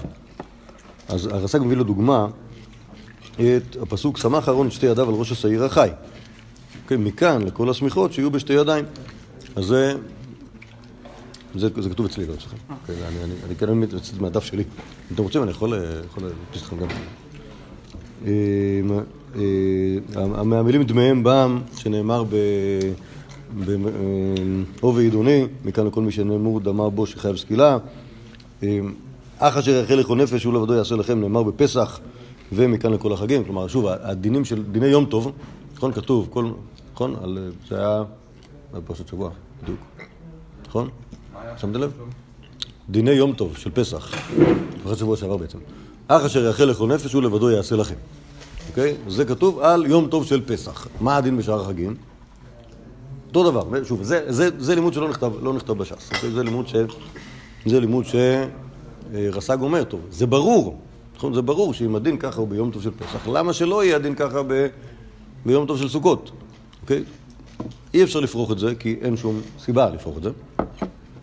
אז 1.08 1.26
הרס"ג 1.26 1.60
מביא 1.60 1.78
לו 1.78 1.84
דוגמה 1.84 2.28
את 3.36 3.78
הפסוק 3.82 4.18
שמח 4.18 4.50
אהרון 4.50 4.68
את 4.68 4.72
שתי 4.72 4.86
ידיו 4.86 5.10
על 5.10 5.16
ראש 5.16 5.32
השעיר 5.32 5.64
החי. 5.64 5.90
אוקיי, 6.84 6.98
מכאן 6.98 7.42
לכל 7.42 7.70
השמיכות 7.70 8.14
שיהיו 8.14 8.32
בשתי 8.32 8.54
ידיים. 8.54 8.86
אז 9.56 9.66
זה, 9.66 9.94
זה, 11.58 11.68
זה 11.82 11.90
כתוב 11.90 12.06
אצלי, 12.06 12.26
לא 12.26 12.34
אצלכם. 12.34 12.58
אוקיי, 12.82 12.96
אני, 13.08 13.24
אני, 13.24 13.34
אני 13.46 13.56
כן 13.56 13.68
מצטט 13.74 14.22
מהדף 14.22 14.44
שלי. 14.44 14.64
אם 14.64 15.16
אתם 15.16 15.24
רוצים, 15.24 15.44
אני 15.44 15.52
יכול, 15.52 15.74
יכול 16.06 16.24
להדפיס 16.24 16.62
לכם 16.62 16.78
גם. 16.80 16.88
אה, 18.26 18.32
אה, 19.36 20.44
מהמילים 20.44 20.84
דמיהם 20.84 21.24
בם, 21.24 21.62
שנאמר 21.78 22.24
ב... 22.24 22.30
ב- 23.66 23.70
אה, 23.70 23.94
"הו 24.82 24.96
ועידוני", 24.96 25.46
מכאן 25.66 25.88
לכל 25.88 26.02
מי 26.02 26.12
שנאמרו 26.12 26.60
דמה 26.60 26.90
בו 26.90 27.06
שחייב 27.06 27.38
סקילה. 27.38 27.78
אה, 28.64 28.80
אח 29.40 29.58
אשר 29.58 29.72
יאכל 29.72 29.94
לכל 29.94 30.16
נפש, 30.18 30.44
הוא 30.44 30.54
לבדו 30.54 30.74
יעשה 30.74 30.96
לכם, 30.96 31.22
נאמר 31.22 31.44
בפסח, 31.44 32.00
ומכאן 32.54 32.94
לכל 32.94 33.14
החגים. 33.14 33.44
כלומר, 33.44 33.68
שוב, 33.68 33.86
הדינים 33.88 34.46
של 34.46 34.64
דיני 34.64 34.88
יום 34.88 35.06
טוב, 35.06 35.32
נכון? 35.76 35.92
כתוב, 35.92 36.28
כל, 36.30 36.52
נכון? 36.94 37.16
על, 37.24 37.38
אה, 37.42 37.50
זה 37.70 37.78
היה 37.80 38.04
בפרשת 38.74 39.08
שבוע, 39.08 39.30
בדיוק. 39.64 39.80
נכון? 40.68 40.90
שמתם 41.58 41.82
לב? 41.82 41.92
דיני 42.90 43.12
יום 43.12 43.34
טוב 43.34 43.58
של 43.58 43.72
פסח, 43.72 44.12
פרשת 44.84 45.00
שבוע 45.00 45.18
שעבר 45.18 45.38
בעצם. 45.38 45.58
אח 46.08 46.26
אשר 46.26 46.46
יאכל 46.46 46.64
לכל 46.64 46.88
נפש, 46.88 47.14
הוא 47.14 47.24
לבדו 47.24 47.52
יעשה 47.52 47.76
לכם. 47.76 47.96
אוקיי? 48.70 48.96
זה 49.08 49.26
כתוב 49.26 49.60
על 49.60 49.86
יום 49.86 50.08
טוב 50.08 50.26
של 50.26 50.42
פסח. 50.46 50.88
מה 51.02 51.18
הדין 51.18 51.38
בשאר 51.38 51.62
החגים? 51.62 51.96
אותו 53.28 53.52
דבר, 53.52 53.84
שוב, 53.84 54.04
זה, 54.04 54.24
זה, 54.28 54.50
זה 54.58 54.76
לימוד 54.76 54.94
שלא 54.94 55.10
נכתב, 55.10 55.32
לא 55.42 55.54
נכתב 55.54 55.74
בש"ס, 55.74 56.10
אוקיי? 56.16 56.32
זה 56.32 56.44
לימוד 56.44 56.68
ש... 56.68 56.76
זה 57.66 57.80
לימוד 57.80 58.06
שרס"ג 58.06 59.58
אומר, 59.62 59.84
טוב, 59.84 60.02
זה 60.10 60.26
ברור, 60.26 60.78
נכון? 61.16 61.34
זה 61.34 61.42
ברור 61.42 61.74
שאם 61.74 61.96
הדין 61.96 62.18
ככה 62.18 62.40
הוא 62.40 62.48
ביום 62.48 62.72
טוב 62.72 62.82
של 62.82 62.92
פסח, 62.92 63.28
למה 63.28 63.54
שלא 63.54 63.84
יהיה 63.84 63.96
הדין 63.96 64.16
ככה 64.16 64.44
ב... 64.48 64.68
ביום 65.46 65.66
טוב 65.66 65.78
של 65.78 65.90
סוכות, 65.90 66.32
אוקיי? 66.82 67.04
אי 67.94 68.04
אפשר 68.04 68.20
לפרוח 68.20 68.52
את 68.52 68.60
זה, 68.60 68.76
כי 68.76 68.96
אין 69.02 69.18
שום 69.18 69.42
סיבה 69.60 69.90
לפרוח 69.90 70.18
את 70.18 70.24
זה, 70.24 70.30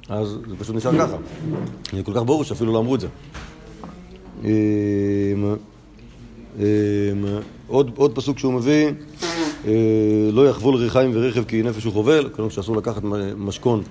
אז 0.09 0.38
זה 0.49 0.56
פשוט 0.59 0.76
נשאר 0.76 0.99
ככה. 0.99 1.16
זה 1.92 2.02
כל 2.02 2.12
כך 2.14 2.23
ברור 2.23 2.44
שאפילו 2.44 2.73
לא 2.73 2.78
אמרו 2.78 2.94
את 2.94 3.00
זה. 3.00 3.09
אמ, 4.44 4.49
אמ, 6.59 6.64
עוד, 7.66 8.14
פסוק 8.14 8.38
שהוא 8.38 8.52
מביא, 8.52 8.90
אה, 9.66 9.73
לא 10.32 10.49
יחבול 10.49 10.75
ריחיים 10.75 11.11
ורכב 11.14 11.44
כי 11.44 11.62
נפש 11.62 11.85
הוא 11.85 11.92
חובל, 11.92 12.28
כלומר 12.28 12.50
שאסור 12.50 12.76
לקחת 12.76 13.02
משכון 13.37 13.82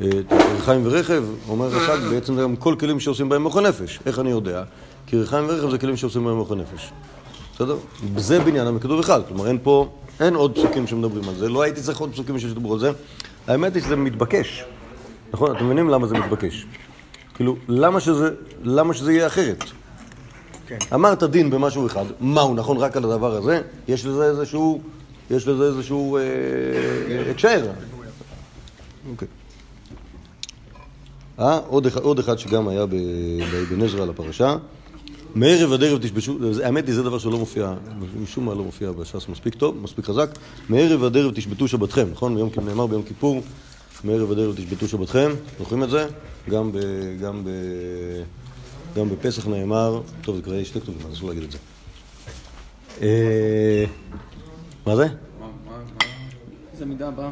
אה, 0.00 0.08
ריחיים 0.56 0.80
ורכב, 0.84 1.24
אומר 1.48 1.66
רס"ג, 1.66 1.98
בעצם 2.10 2.34
זה 2.34 2.42
גם 2.42 2.56
כל 2.56 2.74
כלים 2.80 3.00
שעושים 3.00 3.28
בהם 3.28 3.42
מוח 3.42 3.56
הנפש. 3.56 3.98
איך 4.06 4.18
אני 4.18 4.30
יודע? 4.30 4.62
כי 5.06 5.16
ריחיים 5.16 5.44
ורכב 5.48 5.70
זה 5.70 5.78
כלים 5.78 5.96
שעושים 5.96 6.24
בהם 6.24 6.36
מוח 6.36 6.52
הנפש. 6.52 6.90
בסדר? 7.54 7.76
זה 8.16 8.40
בניין 8.40 8.66
המכתוב 8.66 9.00
אחד, 9.00 9.20
כלומר 9.28 9.48
אין 9.48 9.58
פה, 9.62 9.88
אין 10.20 10.34
עוד 10.34 10.54
פסוקים 10.54 10.86
שמדברים 10.86 11.28
על 11.28 11.34
זה, 11.34 11.48
לא 11.48 11.62
הייתי 11.62 11.80
צריך 11.80 12.00
עוד 12.00 12.12
פסוקים 12.12 12.38
שדיברו 12.38 12.72
על 12.72 12.78
זה. 12.78 12.90
האמת 13.46 13.74
היא 13.74 13.82
שזה 13.82 13.96
מתבקש, 13.96 14.64
נכון? 15.32 15.56
אתם 15.56 15.64
מבינים 15.64 15.88
למה 15.88 16.06
זה 16.06 16.14
מתבקש? 16.14 16.66
כאילו, 17.34 17.56
למה 17.68 18.00
שזה, 18.00 18.30
למה 18.62 18.94
שזה 18.94 19.12
יהיה 19.12 19.26
אחרת? 19.26 19.64
כן. 20.66 20.78
אמרת 20.94 21.22
דין 21.22 21.50
במשהו 21.50 21.86
אחד, 21.86 22.04
מה 22.20 22.40
הוא 22.40 22.56
נכון 22.56 22.76
רק 22.76 22.96
על 22.96 23.04
הדבר 23.04 23.36
הזה? 23.36 23.62
יש 23.88 24.06
לזה 24.06 24.24
איזשהו, 24.24 24.80
יש 25.30 25.48
לזה 25.48 25.64
איזשהו 25.64 26.16
אה, 26.16 26.22
הקשר. 27.30 27.70
אוקיי. 29.10 29.28
אה, 31.38 31.58
עוד 31.68 31.86
אחד, 31.86 32.00
עוד 32.00 32.18
אחד 32.18 32.38
שגם 32.38 32.68
היה 32.68 32.86
באבן 32.86 33.82
עזרא 33.84 34.02
על 34.02 34.10
הפרשה. 34.10 34.56
מערב 35.34 35.72
עד 35.72 35.84
ערב 35.84 35.98
תשבתו, 36.02 36.52
זה- 36.52 36.66
האמת 36.66 36.86
היא 36.86 36.94
זה 36.94 37.02
דבר 37.02 37.18
שלא 37.18 37.38
מופיע, 37.38 37.74
משום 38.22 38.44
מה 38.46 38.54
לא 38.54 38.62
מופיע 38.62 38.92
בש"ס 38.92 39.28
מספיק 39.28 39.54
טוב, 39.54 39.76
מספיק 39.82 40.04
חזק. 40.04 40.30
מערב 40.68 41.04
עד 41.04 41.16
ערב 41.16 41.32
תשבתו 41.34 41.68
שבתכם, 41.68 42.06
נכון? 42.12 42.34
ביום, 42.34 42.50
נאמר 42.66 42.86
ביום 42.86 43.02
כיפור, 43.02 43.42
מערב 44.04 44.30
עד 44.30 44.38
ערב 44.38 44.54
תשבתו 44.56 44.88
שבתכם, 44.88 45.30
זוכרים 45.58 45.82
את 45.82 45.90
זה? 45.90 46.06
גם, 46.50 46.72
ב, 46.72 46.78
גם, 47.20 47.44
ב, 47.44 47.48
גם 48.96 49.08
בפסח 49.08 49.46
נאמר, 49.46 50.00
טוב 50.22 50.36
זה 50.36 50.42
כבר 50.42 50.54
יש 50.54 50.68
שתי 50.68 50.80
כתובים, 50.80 51.06
אז 51.06 51.14
אסור 51.14 51.28
להגיד 51.28 51.42
את 51.42 51.50
זה. 51.50 51.58
אה, 53.02 53.84
מה 54.86 54.96
זה? 54.96 55.06
איזה 56.72 56.86
מידה 56.86 57.08
הבאה? 57.08 57.30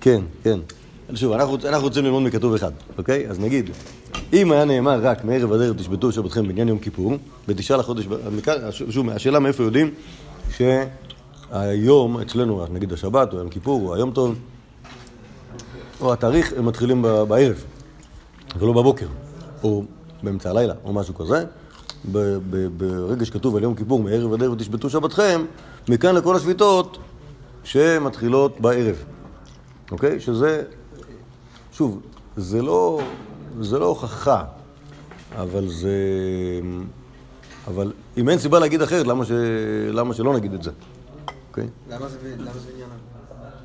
כן, 0.00 0.20
כן. 0.42 0.58
שוב, 1.14 1.32
אנחנו, 1.32 1.56
אנחנו 1.68 1.86
רוצים 1.86 2.04
ללמוד 2.04 2.22
מכתוב 2.22 2.54
אחד, 2.54 2.72
אוקיי? 2.98 3.28
אז 3.28 3.38
נגיד, 3.38 3.70
אם 4.32 4.52
היה 4.52 4.64
נאמר 4.64 5.00
רק 5.02 5.24
מערב 5.24 5.52
עד 5.52 5.60
ערב 5.60 5.76
תשבתו 5.76 6.12
שבתכם 6.12 6.48
בעניין 6.48 6.68
יום 6.68 6.78
כיפור, 6.78 7.12
בתשעה 7.48 7.76
לחודש, 7.76 8.06
שוב, 8.90 9.10
השאלה 9.10 9.38
מאיפה 9.38 9.62
יודעים 9.62 9.90
שהיום 10.56 12.20
אצלנו, 12.20 12.66
נגיד 12.72 12.92
השבת 12.92 13.32
או 13.32 13.38
יום 13.38 13.48
כיפור 13.48 13.88
או 13.88 13.94
היום 13.94 14.10
טוב, 14.10 14.34
או 16.06 16.12
התאריך, 16.12 16.52
הם 16.56 16.66
מתחילים 16.66 17.02
בערב, 17.02 17.64
ולא 18.58 18.72
בבוקר, 18.72 19.06
או 19.62 19.84
באמצע 20.22 20.50
הלילה, 20.50 20.74
או 20.84 20.92
משהו 20.92 21.14
כזה. 21.14 21.44
ברגע 22.76 23.24
שכתוב 23.24 23.56
על 23.56 23.62
יום 23.62 23.74
כיפור, 23.74 24.02
מערב 24.02 24.32
עד 24.32 24.42
ערב 24.42 24.58
תשבתו 24.58 24.90
שבתכם, 24.90 25.44
מכאן 25.88 26.14
לכל 26.14 26.36
השביתות 26.36 26.98
שמתחילות 27.64 28.60
בערב. 28.60 29.04
אוקיי? 29.90 30.20
שזה, 30.20 30.62
שוב, 31.72 32.00
זה 32.36 32.62
לא, 32.62 33.00
זה 33.60 33.78
לא 33.78 33.86
הוכחה, 33.86 34.44
אבל 35.36 35.68
זה... 35.68 35.90
אבל 37.66 37.92
אם 38.16 38.28
אין 38.28 38.38
סיבה 38.38 38.58
להגיד 38.58 38.82
אחרת, 38.82 39.06
למה, 39.06 39.24
ש... 39.24 39.30
למה 39.92 40.14
שלא 40.14 40.34
נגיד 40.34 40.54
את 40.54 40.62
זה? 40.62 40.70
אוקיי? 41.48 41.66
למה 41.90 42.08
זה 42.08 42.18
למה 42.38 42.52
זה 42.52 42.70
ענייניו? 42.72 43.05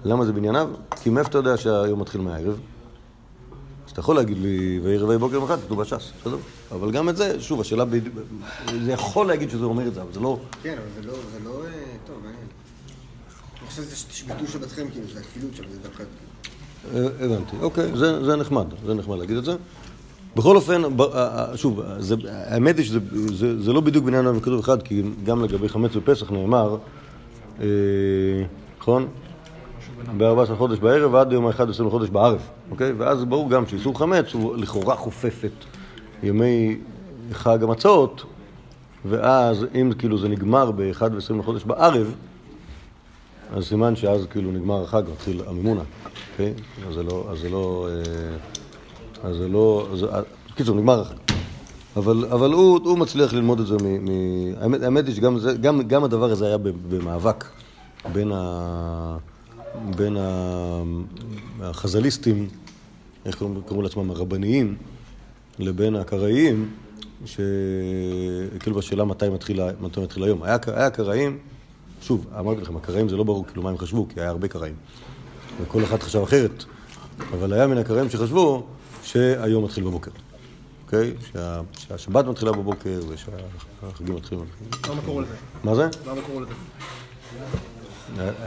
למה 0.05 0.25
זה 0.25 0.33
בענייניו? 0.33 0.69
כי 1.01 1.09
מאיפה 1.09 1.29
אתה 1.29 1.37
יודע 1.37 1.57
שהיום 1.57 2.01
מתחיל 2.01 2.21
מהערב? 2.21 2.59
אז 3.85 3.91
אתה 3.91 3.99
יכול 3.99 4.15
להגיד 4.15 4.37
לי, 4.37 4.79
ויהי 4.83 4.97
רביעי 4.97 5.17
בוקר 5.17 5.43
אחד, 5.45 5.57
כתוב 5.59 5.81
בש"ס, 5.81 6.11
בסדר? 6.21 6.37
אבל 6.71 6.91
גם 6.91 7.09
את 7.09 7.17
זה, 7.17 7.41
שוב, 7.41 7.61
השאלה, 7.61 7.85
ב... 7.85 7.89
זה 8.85 8.91
יכול 8.91 9.27
להגיד 9.27 9.49
שזה 9.49 9.65
אומר 9.65 9.87
את 9.87 9.93
זה, 9.93 10.01
אבל 10.01 10.13
זה 10.13 10.19
לא... 10.19 10.39
כן, 10.63 10.75
אבל 10.77 11.01
זה 11.01 11.07
לא, 11.07 11.13
לא, 11.43 11.65
אה, 11.65 11.71
טוב, 12.07 12.15
מעניין. 12.23 12.47
אני 13.59 13.67
חושב 13.67 13.83
שזה 13.83 13.95
שתשבתו 13.95 14.47
שבתכם, 14.47 14.87
כאילו, 14.91 15.07
זה 15.13 15.19
הכפילות 15.19 15.55
שם, 15.55 15.63
זה 15.71 15.79
דווקא... 15.83 16.03
אה, 16.93 17.25
הבנתי, 17.25 17.55
אוקיי, 17.61 17.97
זה, 17.97 18.25
זה 18.25 18.35
נחמד, 18.35 18.65
זה 18.85 18.93
נחמד 18.93 19.17
להגיד 19.17 19.37
את 19.37 19.45
זה. 19.45 19.55
בכל 20.35 20.55
אופן, 20.55 20.81
אה, 20.83 20.89
אה, 21.13 21.57
שוב, 21.57 21.81
זה, 21.99 22.15
האמת 22.33 22.77
היא 22.77 22.85
שזה 22.85 22.99
זה, 23.11 23.61
זה 23.61 23.73
לא 23.73 23.81
בדיוק 23.81 24.05
בעניין 24.05 24.27
המקדוב 24.27 24.59
אחד, 24.59 24.81
כי 24.81 25.03
גם 25.23 25.43
לגבי 25.43 25.69
חמץ 25.69 25.95
בפסח 25.95 26.31
נאמר, 26.31 26.77
אה, 27.61 27.65
נכון? 30.03 30.17
ב-14 30.17 30.55
חודש 30.57 30.79
בערב 30.79 31.13
ועד 31.13 31.31
יום 31.31 31.47
ה-11 31.47 31.83
לחודש 31.83 32.09
בערב, 32.09 32.41
אוקיי? 32.71 32.91
ואז 32.97 33.23
ברור 33.23 33.49
גם 33.49 33.67
שאיסור 33.67 33.99
חמץ 33.99 34.33
הוא 34.33 34.57
לכאורה 34.57 34.95
חופף 34.95 35.41
את 35.45 35.65
ימי 36.23 36.77
חג 37.31 37.63
המצות, 37.63 38.23
ואז 39.05 39.65
אם 39.81 39.91
כאילו 39.97 40.17
זה 40.17 40.27
נגמר 40.29 40.71
ב-1 40.71 41.03
לחודש 41.37 41.63
בערב, 41.63 42.15
אז 43.55 43.63
סימן 43.63 43.95
שאז 43.95 44.25
כאילו 44.29 44.51
נגמר 44.51 44.83
החג, 44.83 45.01
מתחיל 45.11 45.41
המימונה, 45.47 45.81
אוקיי? 46.31 46.53
אז 46.87 46.93
זה 46.93 47.03
לא, 47.03 47.25
אז 47.31 47.39
זה 47.39 47.49
לא, 47.49 47.87
אה, 47.89 49.29
אז 49.29 49.35
זה 49.37 49.47
לא, 49.49 49.87
אז- 49.93 50.03
אה, 50.03 50.21
בקיצור, 50.53 50.75
נגמר 50.75 51.01
החג. 51.01 51.15
אבל, 51.95 52.25
אבל 52.31 52.53
הוא, 52.53 52.79
הוא 52.83 52.97
מצליח 52.97 53.33
ללמוד 53.33 53.59
את 53.59 53.67
זה 53.67 53.75
מ... 53.83 54.05
מ 54.05 54.07
האמת, 54.61 54.81
האמת 54.83 55.07
היא 55.07 55.15
שגם 55.15 55.39
זה, 55.39 55.53
גם, 55.53 55.81
גם 55.81 56.03
הדבר 56.03 56.31
הזה 56.31 56.47
היה 56.47 56.57
במאבק 56.89 57.45
בין, 58.13 58.31
ה, 58.35 59.17
בין 59.95 60.17
החז"ליסטים, 61.61 62.47
איך 63.25 63.35
קוראים, 63.35 63.61
קוראים 63.61 63.83
לעצמם, 63.83 64.11
הרבניים, 64.11 64.75
לבין 65.59 65.95
הקראיים, 65.95 66.69
שכאילו 67.25 68.75
בשאלה 68.75 69.05
מתי 69.05 69.29
מתחיל, 69.29 69.59
מתי 69.81 69.99
מתחיל 69.99 70.23
היום. 70.23 70.43
היה, 70.43 70.57
היה 70.67 70.89
קראים, 70.89 71.37
שוב, 72.01 72.27
אמרתי 72.39 72.61
לכם, 72.61 72.77
הקראים 72.77 73.09
זה 73.09 73.17
לא 73.17 73.23
ברור 73.23 73.45
כאילו 73.45 73.63
מה 73.63 73.69
הם 73.69 73.77
חשבו, 73.77 74.07
כי 74.13 74.19
היה 74.19 74.29
הרבה 74.29 74.47
קראים. 74.47 74.75
וכל 75.61 75.83
אחד 75.83 75.99
חשב 76.03 76.21
אחרת. 76.21 76.63
אבל 77.33 77.53
היה 77.53 77.67
מן 77.67 77.77
הקראים 77.77 78.09
שחשבו 78.09 78.63
שהיום 79.03 79.63
מתחיל 79.63 79.83
בבוקר. 79.83 80.11
אוקיי? 80.85 81.13
שה, 81.33 81.61
שהשבת 81.77 82.25
מתחילה 82.25 82.51
בבוקר 82.51 82.99
ושהחגים 83.09 84.15
מתחילים. 84.15 84.45
למה 84.89 85.01
קראו 85.01 85.21
לזה? 85.21 85.33
מה 85.63 85.75
זה? 85.75 85.89
למה 86.07 86.21
קראו 86.21 86.41
לזה? 86.41 86.53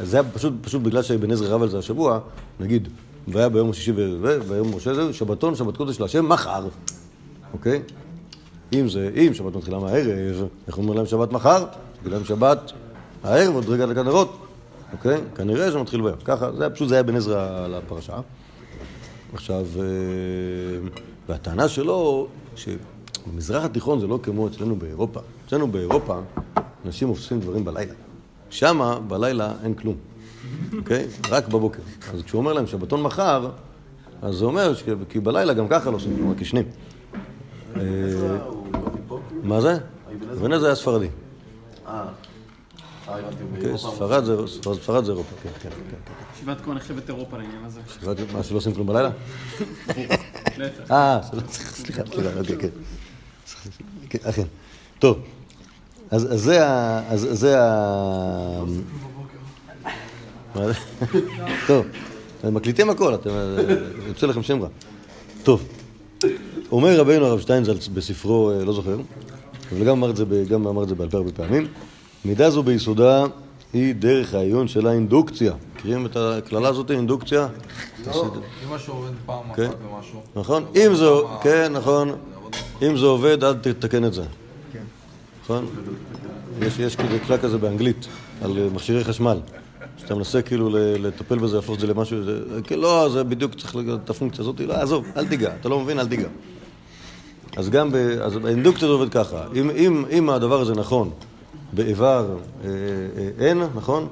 זה 0.03 0.17
היה 0.17 0.31
פשוט, 0.33 0.53
פשוט 0.63 0.83
בגלל 0.83 1.03
שאבן 1.03 1.31
עזרא 1.31 1.55
רב 1.55 1.63
על 1.63 1.69
זה 1.69 1.79
השבוע, 1.79 2.21
נגיד, 2.61 2.89
והיה 3.29 3.49
ביום 3.49 3.71
השישי 3.71 3.93
ו- 3.93 4.19
ו- 4.23 4.39
ויום 4.49 4.77
משה 4.77 4.95
זה, 4.95 5.13
שבתון, 5.13 5.55
שבת 5.55 5.77
קודש 5.77 6.01
להשם, 6.01 6.29
מחר, 6.29 6.67
אוקיי? 7.53 7.83
אם 8.73 8.89
זה, 8.89 9.11
אם 9.15 9.35
שבת 9.35 9.57
מתחילה 9.57 9.79
מהערב, 9.79 10.49
איך 10.67 10.79
אומרים 10.79 10.97
להם 10.97 11.07
שבת 11.07 11.33
מחר? 11.33 11.65
להם 12.05 12.25
שבת 12.25 12.73
הערב, 13.23 13.55
עוד 13.55 13.69
רגע 13.69 13.85
הדלקת 13.85 14.05
נרות, 14.05 14.37
אוקיי? 14.93 15.21
כנראה 15.35 15.73
שמתחיל 15.73 16.03
ביום. 16.03 16.17
ככה, 16.25 16.53
זה 16.53 16.63
היה 16.63 16.71
פשוט, 16.71 16.89
זה 16.89 16.95
היה 16.95 17.01
אבן 17.01 17.17
עזרא 17.17 17.65
על 17.65 17.75
הפרשה. 17.75 18.17
עכשיו, 19.35 19.67
אה, 19.77 19.83
והטענה 21.29 21.69
שלו, 21.69 22.27
שבמזרח 22.57 23.65
התיכון 23.65 24.01
זה 24.01 24.07
לא 24.07 24.19
כמו 24.23 24.49
אצלנו 24.49 24.77
באירופה. 24.77 25.21
אצלנו 25.47 25.69
באירופה, 25.69 26.21
אנשים 26.87 27.09
עושים 27.09 27.41
דברים 27.41 27.65
בלילה. 27.65 28.04
שמה, 28.55 28.99
בלילה 29.01 29.53
אין 29.65 29.75
כלום, 29.75 29.97
אוקיי? 30.79 31.07
רק 31.31 31.49
בבוקר. 31.49 31.83
אז 32.15 32.23
כשהוא 32.23 32.39
אומר 32.39 32.53
להם 32.53 32.67
שבתון 32.67 33.03
מחר, 33.03 33.51
אז 34.23 34.35
זה 34.35 34.45
אומר, 34.45 34.73
כי 35.09 35.21
בלילה 35.21 35.55
גם 35.55 35.69
ככה 35.69 35.91
לא 35.91 35.97
עושים 35.97 36.17
כלום, 36.17 36.31
רק 36.31 36.41
ישנים. 36.41 36.65
אה, 37.77 37.83
מה 39.43 39.61
זה? 39.61 39.79
אבן 40.33 40.53
עזרא 40.53 40.67
היה 40.67 40.75
ספרדי. 40.75 41.09
אוקיי, 43.07 43.79
ספרד 43.79 45.05
זה 45.05 45.13
אירופה, 45.13 45.37
כן, 45.43 45.49
כן, 45.61 45.71
כן. 45.71 45.97
כן. 46.05 46.13
ישיבת 46.37 46.61
כהן 46.65 46.77
נחשבת 46.77 47.09
אירופה 47.09 47.37
לעניין 47.37 47.65
הזה. 47.65 47.81
מה, 48.33 48.43
שלא 48.43 48.57
עושים 48.57 48.75
כלום 48.75 48.87
בלילה? 48.87 49.11
אה, 50.91 51.21
סליחה, 51.23 51.47
סליחה, 51.49 52.03
כן. 52.61 52.69
כן, 54.09 54.19
אכן. 54.23 54.47
טוב, 54.99 55.19
אז 56.11 56.33
אז 56.33 56.41
זה 56.41 56.67
ה... 56.67 57.01
אז 57.09 57.29
זה 57.31 57.61
ה... 57.61 58.65
זה? 60.55 60.73
טוב, 61.67 61.87
מקליטים 62.45 62.91
הכל, 62.91 63.15
אתם... 63.15 63.31
יוצא 64.07 64.27
לכם 64.27 64.43
שם 64.43 64.63
רע. 64.63 64.69
טוב, 65.43 65.63
אומר 66.73 67.01
רבינו 67.01 67.27
הרב 67.27 67.41
שטיינזלץ 67.41 67.89
בספרו, 67.89 68.51
אה, 68.51 68.65
לא 68.65 68.73
זוכר, 68.73 68.97
אבל 69.73 69.85
גם 69.85 69.97
אמר 69.97 70.11
את 70.11 70.17
זה, 70.17 70.25
גם 70.49 70.67
אמר 70.67 70.83
את 70.83 70.89
זה 70.89 70.95
בעל 70.95 71.11
פה 71.11 71.17
הרבה 71.17 71.33
פעמים, 71.33 71.67
מידה 72.25 72.51
זו 72.51 72.63
ביסודה 72.63 73.25
היא 73.73 73.95
דרך 73.95 74.35
העיון 74.35 74.69
של 74.69 74.87
האינדוקציה. 74.87 75.53
מכירים 75.77 76.07
את 76.07 76.17
הקללה 76.17 76.69
הזאת, 76.69 76.91
אינדוקציה? 76.91 77.49
לא, 78.07 78.31
אם 78.65 78.75
משהו 78.75 78.95
עובד 78.95 79.11
פעם 79.27 79.51
אחת 79.51 79.57
כן. 79.57 79.71
ומשהו. 79.71 80.21
נכון? 80.37 80.65
אם 80.77 80.95
זה, 80.95 81.05
כן, 81.43 81.73
נכון. 81.73 82.13
אם 82.83 82.97
זה 82.97 83.07
עובד, 83.07 83.45
אל 83.45 83.55
תתקן 83.55 84.05
את 84.05 84.15
זה. 84.15 84.23
נכון? 85.45 85.67
יש, 86.63 86.79
יש 86.79 86.97
כאילו 86.97 87.19
כלל 87.27 87.39
כזה 87.39 87.59
באנגלית, 87.59 88.07
על 88.43 88.59
אה, 88.59 88.67
מכשירי 88.75 89.05
חשמל. 89.05 89.39
שאתה 89.97 90.15
מנסה 90.15 90.43
כאילו 90.43 90.71
לטפל 90.99 91.39
בזה, 91.39 91.57
להפוך 91.57 91.75
את 91.75 91.81
זה 91.81 91.87
למשהו, 91.87 92.25
זה, 92.25 92.41
כן, 92.65 92.79
לא, 92.79 93.09
זה 93.13 93.25
בדיוק 93.25 93.55
צריך 93.55 93.77
לגעת 93.77 94.01
את 94.05 94.11
הפונקציה 94.11 94.43
הזאת, 94.43 94.61
לא, 94.61 94.75
עזוב, 94.75 95.05
אל 95.17 95.27
תיגע, 95.27 95.53
אתה 95.61 95.69
לא 95.69 95.81
מבין, 95.81 95.99
אל 95.99 96.09
תיגע. 96.09 96.29
אז 97.57 97.71
גם, 97.71 97.93
ב, 97.93 97.97
אז 97.97 98.37
באינדוקציה 98.37 98.89
זה 98.89 98.95
עובד 98.95 99.09
ככה, 99.09 99.45
אם, 99.55 99.71
אם, 99.71 100.05
אם 100.11 100.31
הדבר 100.31 100.61
הזה 100.61 100.75
נכון, 100.75 101.11
באיבר 101.73 102.37
אה, 102.65 102.69
אה, 103.41 103.53
n, 103.53 103.57
נכון? 103.77 104.09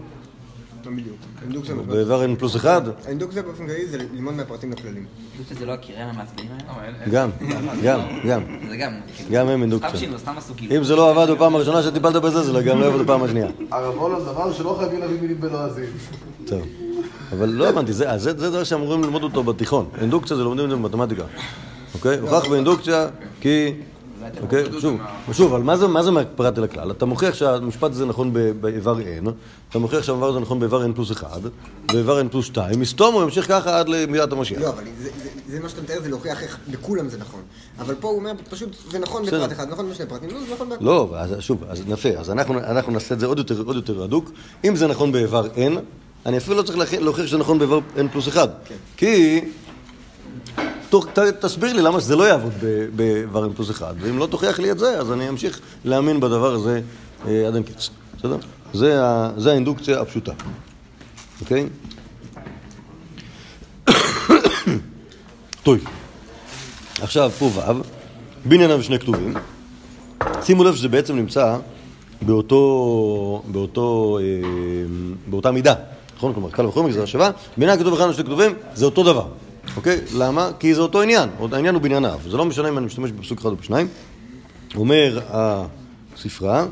לא 0.86 0.92
בדיוק. 0.92 1.16
האינדוקציה 1.40 1.74
באיבר 1.74 2.24
n 2.24 2.38
פלוס 2.38 2.56
1, 2.56 2.82
האינדוקציה 3.06 3.42
באופן 3.42 3.66
כללי 3.66 3.86
זה 3.86 3.98
ללמוד 3.98 4.34
מהפרטים 4.34 4.72
לכללים. 4.72 5.04
חושבת 5.42 5.56
שזה 5.56 5.66
לא 5.66 5.72
הקירן 5.72 6.08
המעצבנים 6.08 6.48
האלה? 6.68 6.92
גם, 7.10 7.30
גם, 7.82 8.00
גם. 8.24 8.40
זה 8.68 8.76
גם... 8.76 8.92
גם 9.30 9.46
הם 9.48 9.52
סתם 9.52 9.62
אינדוקציה. 9.62 9.96
שינו, 9.96 10.18
סתם 10.18 10.34
עשו 10.38 10.54
כאילו. 10.56 10.76
אם 10.76 10.84
זה 10.84 10.96
לא 10.96 11.10
עבד 11.10 11.32
בפעם 11.34 11.54
הראשונה 11.54 11.82
שטיפלת 11.82 12.16
בזה, 12.22 12.42
זה 12.42 12.62
גם 12.62 12.80
לא 12.80 12.84
יעבוד 12.84 13.00
בפעם 13.02 13.22
השנייה. 13.22 13.48
הרב 13.70 13.94
הולנד 13.98 14.28
אמר 14.28 14.52
שלא 14.52 14.76
חייבים 14.78 15.00
להביא 15.00 15.20
מילים 15.20 15.40
בלועזים. 15.40 15.84
טוב. 16.46 16.62
אבל 17.32 17.48
לא 17.48 17.68
הבנתי, 17.68 17.92
זה 17.92 18.04
זה- 18.18 18.38
זה 18.38 18.50
דבר 18.50 18.64
שאמורים 18.64 19.02
ללמוד 19.04 19.22
אותו 19.22 19.42
בתיכון. 19.42 19.86
אינדוקציה 20.00 20.36
זה 20.36 20.44
לומדים 20.44 20.64
את 20.64 20.70
זה 20.70 20.76
במתמטיקה. 20.76 21.22
אוקיי? 21.94 22.18
הוכח 22.18 22.48
באינדוקציה 22.48 23.08
כי 23.40 23.72
אוקיי? 24.42 24.64
שוב, 24.80 25.00
שוב, 25.32 25.54
אבל 25.54 25.62
מה 25.62 25.76
זה- 25.76 25.86
מה 25.88 26.02
זה 26.02 26.10
פרט 26.36 26.58
אל 26.58 26.64
הכלל? 26.64 26.90
אתה 26.90 27.06
מוכיח 27.06 27.34
שהמשפט 27.34 27.90
הזה 27.90 28.06
נכון 28.06 28.32
ב- 28.32 28.38
באיבר 28.60 28.96
n, 29.24 29.28
אתה 29.70 29.78
מוכיח 29.78 30.02
שהדבר 30.02 30.28
הזה 30.28 30.40
נכון 30.40 30.60
באיבר 30.60 30.86
n 30.86 30.94
פלוס 30.94 31.10
1, 31.12 31.40
באיבר 31.92 32.20
n 32.20 32.28
פלוס 32.30 32.46
2, 32.46 32.80
מסתום 32.80 33.14
הוא 33.14 33.22
ימשיך 33.22 33.48
ככה 33.48 33.78
עד 33.78 33.88
למידת 33.88 34.32
המשיח. 34.32 34.60
לא, 34.60 34.68
אבל 34.68 34.82
זה- 35.02 35.10
זה- 35.22 35.28
זה 35.48 35.60
מה 35.60 35.68
שאתה 35.68 35.82
מתאר, 35.82 36.00
זה 36.02 36.08
להוכיח 36.08 36.42
איך 36.42 36.58
לכולם 36.68 37.08
זה 37.08 37.18
נכון. 37.18 37.40
אבל 37.78 37.94
פה 37.94 38.08
הוא 38.08 38.18
אומר, 38.18 38.32
פשוט, 38.50 38.68
זה 38.90 38.98
נכון. 38.98 39.26
בפרט 39.26 39.52
אחד, 39.52 39.68
נכון 39.70 39.90
בשני 39.90 40.06
פרטים, 40.06 40.30
לא, 40.30 40.40
זה 40.48 40.54
נכון 40.54 40.68
בהכל. 40.68 40.84
לא, 40.84 41.08
אז 41.16 41.34
שוב, 41.40 41.64
אז 41.68 41.82
יפה, 41.88 42.08
אז 42.08 42.30
אנחנו, 42.30 42.58
אנחנו 42.58 42.92
נעשה 42.92 43.14
את 43.14 43.20
זה 43.20 43.26
עוד 43.26 43.38
יותר, 43.38 43.62
עוד 43.66 43.76
יותר 43.76 44.02
הדוק. 44.02 44.30
אם 44.64 44.76
זה 44.76 44.86
נכון 44.86 45.12
באיבר 45.12 45.46
n, 45.54 45.78
אני 46.26 46.36
אפילו 46.36 46.56
לא 46.56 46.62
צריך 46.62 46.78
להוכיח 47.00 47.26
שזה 47.26 47.38
נכון 47.38 47.58
באיבר 47.58 47.80
n 47.96 48.08
פלוס 48.12 48.28
1. 48.28 48.50
כי... 48.96 49.40
תסביר 51.40 51.72
לי 51.72 51.82
למה 51.82 52.00
שזה 52.00 52.16
לא 52.16 52.24
יעבוד 52.24 52.52
ב- 52.60 52.86
באיבר 52.96 53.46
n 53.46 53.56
פלוס 53.56 53.70
1, 53.70 53.94
ואם 54.00 54.18
לא 54.18 54.26
תוכיח 54.26 54.58
לי 54.58 54.70
את 54.70 54.78
זה, 54.78 54.98
אז 54.98 55.12
אני 55.12 55.28
אמשיך 55.28 55.60
להאמין 55.84 56.20
בדבר 56.20 56.54
הזה 56.54 56.80
אה, 57.26 57.46
עד 57.46 57.54
אין 57.54 57.62
קץ. 57.62 57.90
בסדר? 58.18 58.36
זה, 58.72 59.04
ה, 59.04 59.30
זה 59.36 59.50
האינדוקציה 59.50 60.00
הפשוטה. 60.00 60.32
אוקיי? 61.40 61.66
טוב. 65.62 65.78
עכשיו, 67.02 67.30
פה 67.38 67.44
ו', 67.44 67.60
בענייניו 68.44 68.82
שני 68.82 68.98
כתובים. 68.98 69.34
שימו 70.42 70.64
לב 70.64 70.74
שזה 70.74 70.88
בעצם 70.88 71.16
נמצא 71.16 71.56
באותו, 72.22 73.42
באותו, 73.46 74.18
אה, 74.22 74.24
באותה 75.26 75.50
מידה, 75.50 75.74
נכון? 76.16 76.34
כלומר, 76.34 76.50
קל 76.50 76.66
וחומר 76.66 76.88
גזרה 76.88 77.06
שווה, 77.06 77.30
בעניין 77.56 77.78
הכתוב 77.78 77.94
אחד 77.94 78.08
ושני 78.08 78.24
כתובים 78.24 78.54
זה 78.74 78.84
אותו 78.84 79.02
דבר, 79.04 79.26
אוקיי? 79.76 80.00
למה? 80.16 80.50
כי 80.58 80.74
זה 80.74 80.80
אותו 80.80 81.02
עניין, 81.02 81.28
העניין 81.52 81.74
הוא 81.74 81.82
בענייניו, 81.82 82.18
זה 82.28 82.36
לא 82.36 82.44
משנה 82.44 82.68
אם 82.68 82.78
אני 82.78 82.86
משתמש 82.86 83.10
בפסוק 83.10 83.38
אחד 83.38 83.50
או 83.50 83.56
בשניים. 83.56 83.88
אומר 84.74 85.20
הספרה, 85.28 86.66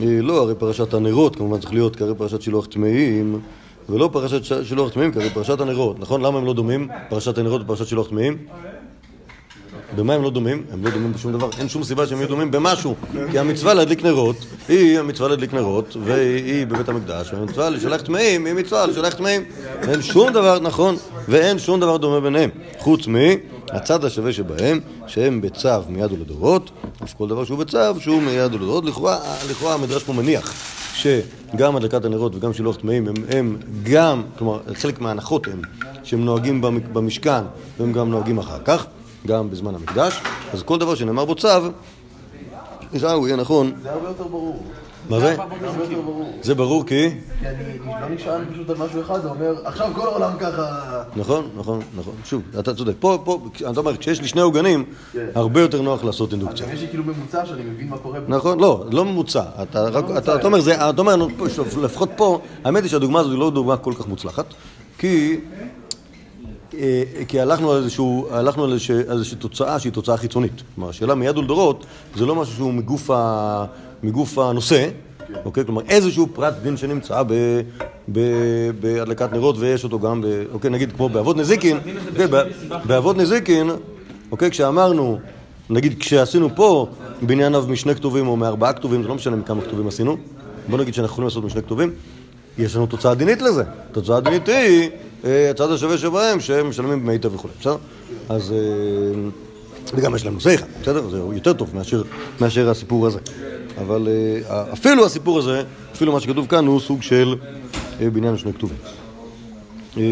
אה, 0.00 0.18
לא, 0.22 0.42
הרי 0.42 0.54
פרשת 0.54 0.94
הנרות 0.94 1.36
כמובן 1.36 1.60
צריך 1.60 1.72
להיות 1.72 1.96
כהרי 1.96 2.14
פרשת 2.14 2.42
שילוח 2.42 2.66
טמאים 2.66 3.40
ולא 3.88 4.10
פרשת 4.12 4.64
שילוח 4.64 4.92
טמאים 4.92 5.12
כהרי 5.12 5.30
פרשת 5.30 5.60
הנרות, 5.60 5.98
נכון? 5.98 6.20
למה 6.22 6.38
הם 6.38 6.44
לא 6.44 6.54
דומים? 6.54 6.88
פרשת 7.08 7.38
הנרות 7.38 7.62
ופרשת 7.62 7.86
שילוח 7.86 8.08
טמאים? 8.08 8.36
במה 9.96 10.14
הם 10.14 10.22
לא 10.22 10.30
דומים? 10.30 10.62
הם 10.72 10.84
לא 10.84 10.90
דומים 10.90 11.12
בשום 11.12 11.32
דבר. 11.32 11.50
אין 11.58 11.68
שום 11.68 11.84
סיבה 11.84 12.06
שהם 12.06 12.18
יהיו 12.18 12.28
דומים 12.28 12.50
במשהו. 12.50 12.94
כי 13.30 13.38
המצווה 13.38 13.74
להדליק 13.74 14.02
נרות 14.04 14.36
היא 14.68 14.98
המצווה 14.98 15.28
להדליק 15.28 15.54
נרות, 15.54 15.96
והיא 16.04 16.66
בבית 16.66 16.88
המקדש, 16.88 17.32
והמצווה 17.32 17.70
לשלח 17.70 18.00
טמאים 18.00 18.46
היא 18.46 18.54
מצווה 18.54 18.86
לשלח 18.86 19.14
טמאים. 19.14 19.42
אין 19.88 20.02
שום 20.02 20.32
דבר 20.32 20.58
נכון, 20.60 20.96
ואין 21.28 21.58
שום 21.58 21.80
דבר 21.80 21.96
דומה 21.96 22.20
ביניהם. 22.20 22.50
חוץ 22.78 23.06
מהצד 23.06 24.04
השווה 24.04 24.32
שבהם, 24.32 24.80
שהם 25.06 25.40
בצו 25.40 25.68
מיד 25.88 26.12
ולדורות, 26.12 26.70
אף 27.04 27.14
כל 27.14 27.28
דבר 27.28 27.44
שהוא 27.44 27.58
בצו 27.58 27.78
שהוא 28.00 28.22
מיד 28.22 28.54
ולדורות. 28.54 28.84
לכאורה 28.84 29.18
לכאורה 29.50 29.74
המדרש 29.74 30.02
פה 30.02 30.12
מניח 30.12 30.52
שגם 30.94 31.76
הדלקת 31.76 32.04
הנרות 32.04 32.34
וגם 32.34 32.52
שילוח 32.52 32.76
טמאים 32.76 33.08
הם, 33.08 33.14
הם 33.36 33.56
גם, 33.82 34.22
כלומר 34.38 34.58
חלק 34.74 35.00
מההנחות 35.00 35.46
הם 35.46 35.60
שהם 36.04 36.24
נוהגים 36.24 36.60
במ- 36.60 36.92
במשכן 36.92 37.42
והם 37.80 37.92
גם 37.92 38.10
נוהגים 38.10 38.38
אחר 38.38 38.58
כך. 38.64 38.86
גם 39.26 39.50
בזמן 39.50 39.74
המקדש, 39.74 40.20
אז 40.52 40.62
כל 40.62 40.78
דבר 40.78 40.94
שנאמר 40.94 41.24
בו 41.24 41.34
צו, 41.34 41.48
נראה 42.92 43.12
הוא 43.12 43.26
יהיה 43.28 43.36
נכון. 43.36 43.72
זה 43.82 43.90
הרבה 43.90 44.08
יותר 44.08 44.24
ברור. 44.24 44.62
מה 45.08 45.20
זה? 45.20 45.36
זה 46.42 46.54
ברור. 46.54 46.86
כי... 46.86 47.10
כי 47.40 47.46
אני 47.46 47.78
לא 48.00 48.08
נשען 48.08 48.44
פשוט 48.52 48.70
על 48.70 48.76
משהו 48.76 49.00
אחד, 49.00 49.22
זה 49.22 49.28
אומר, 49.28 49.54
עכשיו 49.64 49.90
כל 49.94 50.06
העולם 50.06 50.32
ככה... 50.40 50.66
נכון, 51.16 51.48
נכון, 51.56 51.80
נכון. 51.96 52.14
שוב, 52.24 52.42
אתה 52.58 52.74
צודק. 52.74 52.92
פה, 53.00 53.18
פה, 53.24 53.40
אתה 53.70 53.80
אומר, 53.80 53.96
כשיש 53.96 54.20
לי 54.20 54.28
שני 54.28 54.40
עוגנים, 54.40 54.84
הרבה 55.34 55.60
יותר 55.60 55.82
נוח 55.82 56.04
לעשות 56.04 56.32
אינדוקציה. 56.32 56.66
גם 56.66 56.72
יש 56.72 56.80
לי 56.80 56.88
כאילו 56.88 57.04
ממוצע 57.04 57.46
שאני 57.46 57.62
מבין 57.62 57.88
מה 57.88 57.98
קורה. 57.98 58.18
נכון, 58.28 58.60
לא, 58.60 58.84
לא 58.90 59.04
ממוצע. 59.04 59.42
אתה 59.62 60.46
אומר, 60.46 60.60
זה, 60.60 60.90
אתה 60.90 61.00
אומר, 61.00 61.26
פה, 61.36 61.46
לפחות 61.82 62.10
פה, 62.16 62.40
האמת 62.64 62.82
היא 62.82 62.90
שהדוגמה 62.90 63.20
הזאת 63.20 63.32
היא 63.32 63.40
לא 63.40 63.50
דוגמה 63.50 63.76
כל 63.76 63.92
כך 63.98 64.08
מוצלחת, 64.08 64.46
כי, 64.98 65.40
כי 67.28 67.40
הלכנו 67.40 67.72
על, 67.72 67.82
איזשהו, 67.82 68.26
הלכנו 68.30 68.64
על 68.64 68.72
איזושהי, 68.72 69.36
תוצאה 69.38 69.78
שהיא 69.78 69.92
תוצאה 69.92 70.16
חיצונית. 70.16 70.62
כלומר, 70.74 70.90
השאלה 70.90 71.14
מיד 71.14 71.38
ולדורות 71.38 71.86
זה 72.16 72.26
לא 72.26 72.34
משהו 72.34 72.54
שהוא 72.54 72.72
מגוף, 72.72 73.10
ה, 73.10 73.64
מגוף 74.02 74.38
הנושא, 74.38 74.88
אוקיי? 75.44 75.64
כלומר, 75.64 75.82
איזשהו 75.88 76.28
פרט 76.34 76.54
דין 76.62 76.76
שנמצא 76.76 77.22
ב, 77.22 77.60
ב, 78.12 78.20
בהדלקת 78.80 79.32
נרות 79.32 79.56
ויש 79.58 79.84
אותו 79.84 80.00
גם, 80.00 80.22
ב, 80.22 80.26
אוקיי, 80.52 80.70
נגיד 80.70 80.92
כמו 80.92 81.08
באבות 81.08 81.36
נזיקין, 81.36 81.78
אוקיי, 82.10 82.26
באבות 82.86 83.16
נזיקין, 83.16 83.70
אוקיי, 84.30 84.50
כשאמרנו, 84.50 85.18
נגיד 85.70 85.98
כשעשינו 85.98 86.48
פה 86.54 86.86
בענייניו 87.22 87.64
משני 87.68 87.94
כתובים 87.94 88.28
או 88.28 88.36
מארבעה 88.36 88.72
כתובים, 88.72 89.02
זה 89.02 89.08
לא 89.08 89.14
משנה 89.14 89.36
מכמה 89.36 89.62
כתובים 89.62 89.88
עשינו, 89.88 90.16
בוא 90.68 90.78
נגיד 90.78 90.94
שאנחנו 90.94 91.12
יכולים 91.12 91.28
לעשות 91.28 91.44
משני 91.44 91.62
כתובים, 91.62 91.90
יש 92.58 92.76
לנו 92.76 92.86
תוצאה 92.86 93.14
דינית 93.14 93.42
לזה. 93.42 93.62
תוצאה 93.92 94.20
דינית 94.20 94.48
היא 94.48 94.54
אה, 94.54 94.88
הצד 95.24 95.70
השווה 95.70 95.98
שבהם 95.98 96.40
שהם 96.40 96.68
משלמים 96.68 97.00
דמי 97.00 97.12
היטב 97.12 97.34
וכו', 97.34 97.48
בסדר? 97.60 97.76
אז... 98.28 98.52
אה, 98.52 98.58
וגם 99.94 100.14
יש 100.14 100.24
להם 100.24 100.34
נושא 100.34 100.54
אחד, 100.54 100.66
בסדר? 100.82 101.08
זה 101.08 101.18
יותר 101.18 101.52
טוב 101.52 101.70
מאשר, 101.74 102.02
מאשר 102.40 102.70
הסיפור 102.70 103.06
הזה. 103.06 103.18
אבל 103.78 104.08
אה, 104.08 104.72
אפילו 104.72 105.06
הסיפור 105.06 105.38
הזה, 105.38 105.62
אפילו 105.92 106.12
מה 106.12 106.20
שכתוב 106.20 106.46
כאן 106.46 106.66
הוא 106.66 106.80
סוג 106.80 107.02
של 107.02 107.34
אה, 108.00 108.10
בניין 108.10 108.36
שני 108.36 108.52
כתובים. 108.52 108.78
אה? 109.96 110.02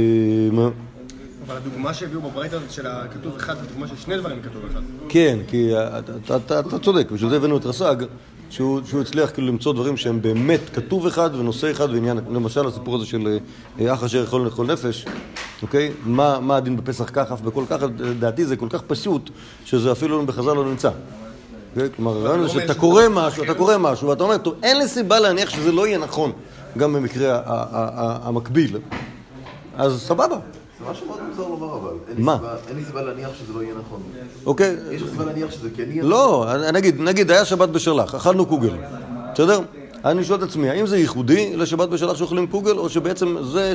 אבל 1.46 1.56
הדוגמה 1.56 1.94
שהביאו 1.94 2.20
בברייתא 2.20 2.54
הזאת 2.54 2.70
של 2.70 2.86
הכתוב 2.86 3.36
אחד, 3.36 3.54
זו 3.54 3.60
דוגמה 3.68 3.88
של 3.88 3.96
שני 3.96 4.16
דברים 4.16 4.42
כתוב 4.42 4.62
אחד. 4.70 4.80
כן, 5.08 5.38
כי 5.48 5.72
אתה 6.18 6.78
צודק, 6.82 7.10
בשביל 7.10 7.30
זה 7.30 7.36
הבאנו 7.36 7.56
את 7.56 7.66
רס"ג, 7.66 7.96
שהוא, 8.50 8.80
שהוא 8.84 9.00
הצליח 9.00 9.30
כאילו 9.30 9.48
למצוא 9.48 9.72
דברים 9.72 9.96
שהם 9.96 10.22
באמת 10.22 10.60
כתוב 10.74 11.06
אחד 11.06 11.30
ונושא 11.34 11.70
אחד 11.70 11.90
ועניין, 11.90 12.18
למשל 12.30 12.66
הסיפור 12.66 12.96
הזה 12.96 13.06
של 13.06 13.38
אה, 13.80 13.94
אח 13.94 14.04
אשר 14.04 14.22
יכול 14.22 14.44
לאכול 14.44 14.66
נפש, 14.66 15.04
אוקיי? 15.62 15.92
מה, 16.04 16.40
מה 16.40 16.56
הדין 16.56 16.76
בפסח 16.76 17.10
כך 17.12 17.32
אף 17.32 17.40
בכל 17.40 17.64
כך, 17.68 17.82
לדעתי 17.98 18.44
זה 18.44 18.56
כל 18.56 18.68
כך 18.70 18.82
פשוט, 18.82 19.30
שזה 19.64 19.92
אפילו 19.92 20.26
בחז"ל 20.26 20.52
לא 20.52 20.64
נמצא. 20.64 20.90
אוקיי? 21.76 21.88
כלומר, 21.96 22.16
הרעיון 22.16 22.42
זה 22.42 22.48
שאתה 22.48 22.74
קורא 22.74 23.02
משהו, 23.10 23.44
אתה 23.44 23.54
קורא 23.54 23.78
משהו, 23.78 24.08
ואתה 24.08 24.24
אומר, 24.24 24.38
טוב, 24.38 24.54
אין 24.62 24.78
לי 24.78 24.88
סיבה 24.88 25.20
להניח 25.20 25.50
שזה 25.50 25.72
לא 25.72 25.86
יהיה 25.86 25.98
נכון, 25.98 26.32
גם 26.78 26.92
במקרה 26.92 27.42
המקביל, 28.22 28.78
אז 29.76 30.02
סבבה, 30.02 30.36
זה 30.84 30.90
משהו 30.90 31.06
מאוד 31.06 31.20
מוזר 31.28 31.48
לומר 31.48 31.74
אבל. 31.76 31.90
אין 32.08 32.16
לי 32.16 32.22
מה? 32.22 32.36
סיבה- 32.36 32.54
אין 32.68 32.76
לי 32.76 32.84
סיבה 32.84 33.02
להניח 33.02 33.30
שזה 33.38 33.52
לא 33.52 33.62
יהיה 33.62 33.74
נכון. 33.86 34.02
אוקיי? 34.46 34.76
יש 34.90 35.02
לך 35.02 35.08
סיבה 35.10 35.24
להניח 35.24 35.50
שזה 35.50 35.68
כן 35.76 35.84
יהיה 35.90 36.02
לא, 36.02 36.46
נגיד, 36.72 37.00
נגיד 37.00 37.30
היה 37.30 37.44
שבת 37.44 37.68
בשלח, 37.68 38.14
אכלנו 38.14 38.46
קוגל, 38.46 38.72
בסדר? 39.34 39.60
אני 40.04 40.24
שואל 40.24 40.38
את 40.38 40.48
עצמי, 40.48 40.70
האם 40.70 40.86
זה 40.86 40.98
ייחודי 40.98 41.56
לשבת 41.56 41.88
בשלח 41.88 42.16
שאוכלים 42.16 42.46
קוגל, 42.46 42.78
או 42.78 42.88
שבעצם 42.88 43.36
זה 43.42 43.72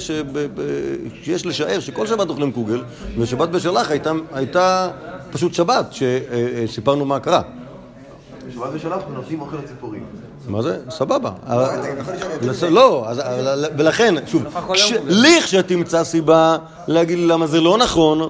שיש 1.24 1.46
לשער 1.46 1.80
שכל 1.80 2.08
שבת 2.08 2.30
אוכלים 2.30 2.52
קוגל, 2.52 2.84
ושבת 3.18 3.50
בשלח 3.50 3.92
הייתה, 3.92 4.12
הייתה 4.34 4.90
פשוט 5.32 5.54
שבת, 5.54 5.86
שסיפרנו 5.92 7.06
מה 7.06 7.20
קרה. 7.20 7.42
בשבת 8.50 8.70
ושלח 8.74 9.02
ונותנים 9.10 9.42
אוכל 9.42 9.58
לציפורים. 9.58 10.04
מה 10.48 10.62
זה? 10.62 10.78
סבבה. 10.90 11.32
לא, 12.70 13.06
ולכן, 13.78 14.16
שוב, 14.28 14.44
כש- 14.74 14.94
לכשתמצא 15.08 16.04
סיבה 16.04 16.58
להגיד 16.88 17.20
למה 17.20 17.48
זה 17.48 17.62
לא 17.62 17.78
נכון, 17.78 18.30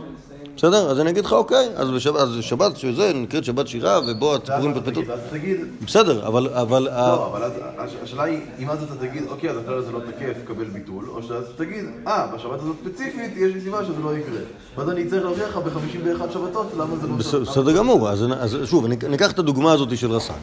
בסדר? 0.57 0.91
אז 0.91 0.99
אני 0.99 1.09
אגיד 1.09 1.25
לך, 1.25 1.33
אוקיי, 1.33 1.69
אז 1.75 1.89
בשבת, 1.89 2.19
אז 2.19 2.29
שבת 2.41 2.77
שזה, 2.77 3.11
נקראת 3.15 3.43
שבת 3.43 3.67
שירה, 3.67 3.99
ובו 4.07 4.35
הציפורים 4.35 4.73
אז 5.13 5.19
תגיד, 5.31 5.57
בסדר, 5.85 6.27
אבל... 6.27 6.47
אבל 6.49 6.83
לא, 6.83 7.27
אבל 7.27 7.43
אז 7.43 7.51
הש- 7.77 7.95
השאלה 8.03 8.23
היא, 8.23 8.39
אם 8.59 8.69
אז 8.69 8.83
אתה 8.83 9.07
תגיד, 9.07 9.23
אוקיי, 9.29 9.49
אז 9.49 9.57
הכלל 9.57 9.77
הזה 9.77 9.91
לא 9.91 9.99
תקף, 9.99 10.37
קבל 10.47 10.63
ביטול, 10.63 11.05
או 11.09 11.23
שאז 11.23 11.43
תגיד, 11.57 11.85
אה, 12.07 12.27
בשבת 12.35 12.59
הזאת 12.61 12.75
ספציפית, 12.85 13.31
יש 13.37 13.53
לי 13.53 13.61
סיבה 13.61 13.85
שזה 13.85 14.01
לא 14.03 14.17
יקרה. 14.17 14.39
ואז 14.77 14.89
אני 14.89 15.07
צריך 15.09 15.23
להוכיח 15.23 15.47
לך 15.49 15.57
ב-51 15.57 16.33
שבתות 16.33 16.67
למה 16.77 16.95
זה 17.01 17.07
לא... 17.07 17.13
בס- 17.15 17.33
בסדר 17.35 17.71
גמור, 17.77 18.09
אז, 18.09 18.25
שוב, 18.65 18.85
אני 18.85 19.15
אקח 19.15 19.31
את 19.31 19.39
הדוגמה 19.39 19.71
הזאת 19.71 19.97
של 19.97 20.11
רס"ג, 20.11 20.33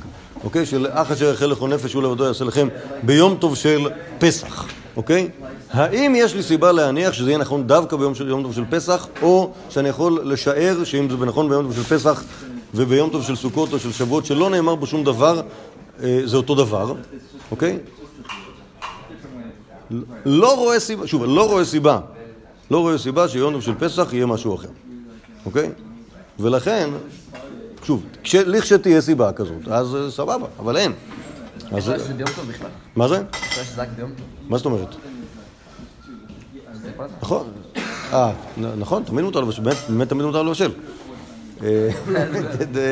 אוקיי? 0.45 0.67
של 0.67 0.87
אח 0.91 1.11
אשר 1.11 1.33
יחל 1.33 1.47
לכל 1.47 1.69
נפש 1.69 1.93
הוא 1.95 2.03
לבדו 2.03 2.25
יעשה 2.25 2.45
לכם 2.45 2.69
ביום 3.03 3.37
טוב 3.41 3.57
של 3.57 3.79
פסח, 4.19 4.67
אוקיי? 4.97 5.29
האם 5.71 6.13
יש 6.17 6.35
לי 6.35 6.43
סיבה 6.43 6.73
להניח 6.73 7.13
שזה 7.13 7.31
יהיה 7.31 7.39
נכון 7.39 7.67
דווקא 7.67 7.97
ביום 7.97 8.15
של, 8.15 8.29
יום 8.29 8.43
טוב 8.43 8.55
של 8.55 8.65
פסח, 8.71 9.07
או 9.23 9.53
שאני 9.71 9.89
יכול 9.89 10.21
לשער 10.25 10.85
שאם 10.85 11.09
זה 11.11 11.17
נכון 11.27 11.49
ביום 11.49 11.65
טוב 11.65 11.75
של 11.77 11.83
פסח 11.83 12.23
וביום 12.75 13.11
טוב 13.11 13.23
של 13.25 13.37
סוכות 13.37 13.73
או 13.73 13.79
של 13.79 13.93
שבועות 13.93 14.27
שלא 14.27 14.51
נאמר 14.51 14.75
בו 14.75 14.87
שום 14.87 15.05
דבר, 15.05 15.41
אה, 16.03 16.21
זה 16.25 16.37
אותו 16.37 16.55
דבר, 16.55 16.93
אוקיי? 17.51 17.79
לא 20.25 20.57
רואה 20.57 20.81
סיבה, 20.81 21.07
שוב, 21.07 21.25
לא 21.25 21.49
רואה 21.49 21.65
סיבה, 21.65 22.01
לא 22.71 22.79
רואה 22.79 22.99
סיבה 22.99 23.29
שיום 23.29 23.53
טוב 23.53 23.63
של 23.63 23.75
פסח 23.79 24.09
יהיה 24.13 24.27
משהו 24.27 24.55
אחר, 24.55 24.69
אוקיי? 25.47 25.71
ולכן, 26.41 26.91
שוב, 27.85 28.03
כש- 28.25 28.35
לכשתהיה 28.35 29.01
סיבה 29.01 29.33
כזאת, 29.33 29.69
אז 29.71 29.97
אה, 29.97 30.11
סבבה, 30.11 30.47
אבל 30.59 30.77
אין. 30.77 30.93
אז. 31.73 31.89
מה 32.97 33.09
זה? 33.09 33.23
מה 34.49 34.57
זאת 34.57 34.67
אומרת? 34.67 34.95
נכון. 37.23 37.47
אה, 38.13 38.33
נכון, 38.79 39.03
תמיד 39.03 39.25
מותר 39.25 39.41
לבשל, 39.41 39.63
באמת, 39.89 40.09
תמיד 40.09 40.27
מותר 40.27 40.43
לבשל. 40.43 40.71
אה, 41.63 41.89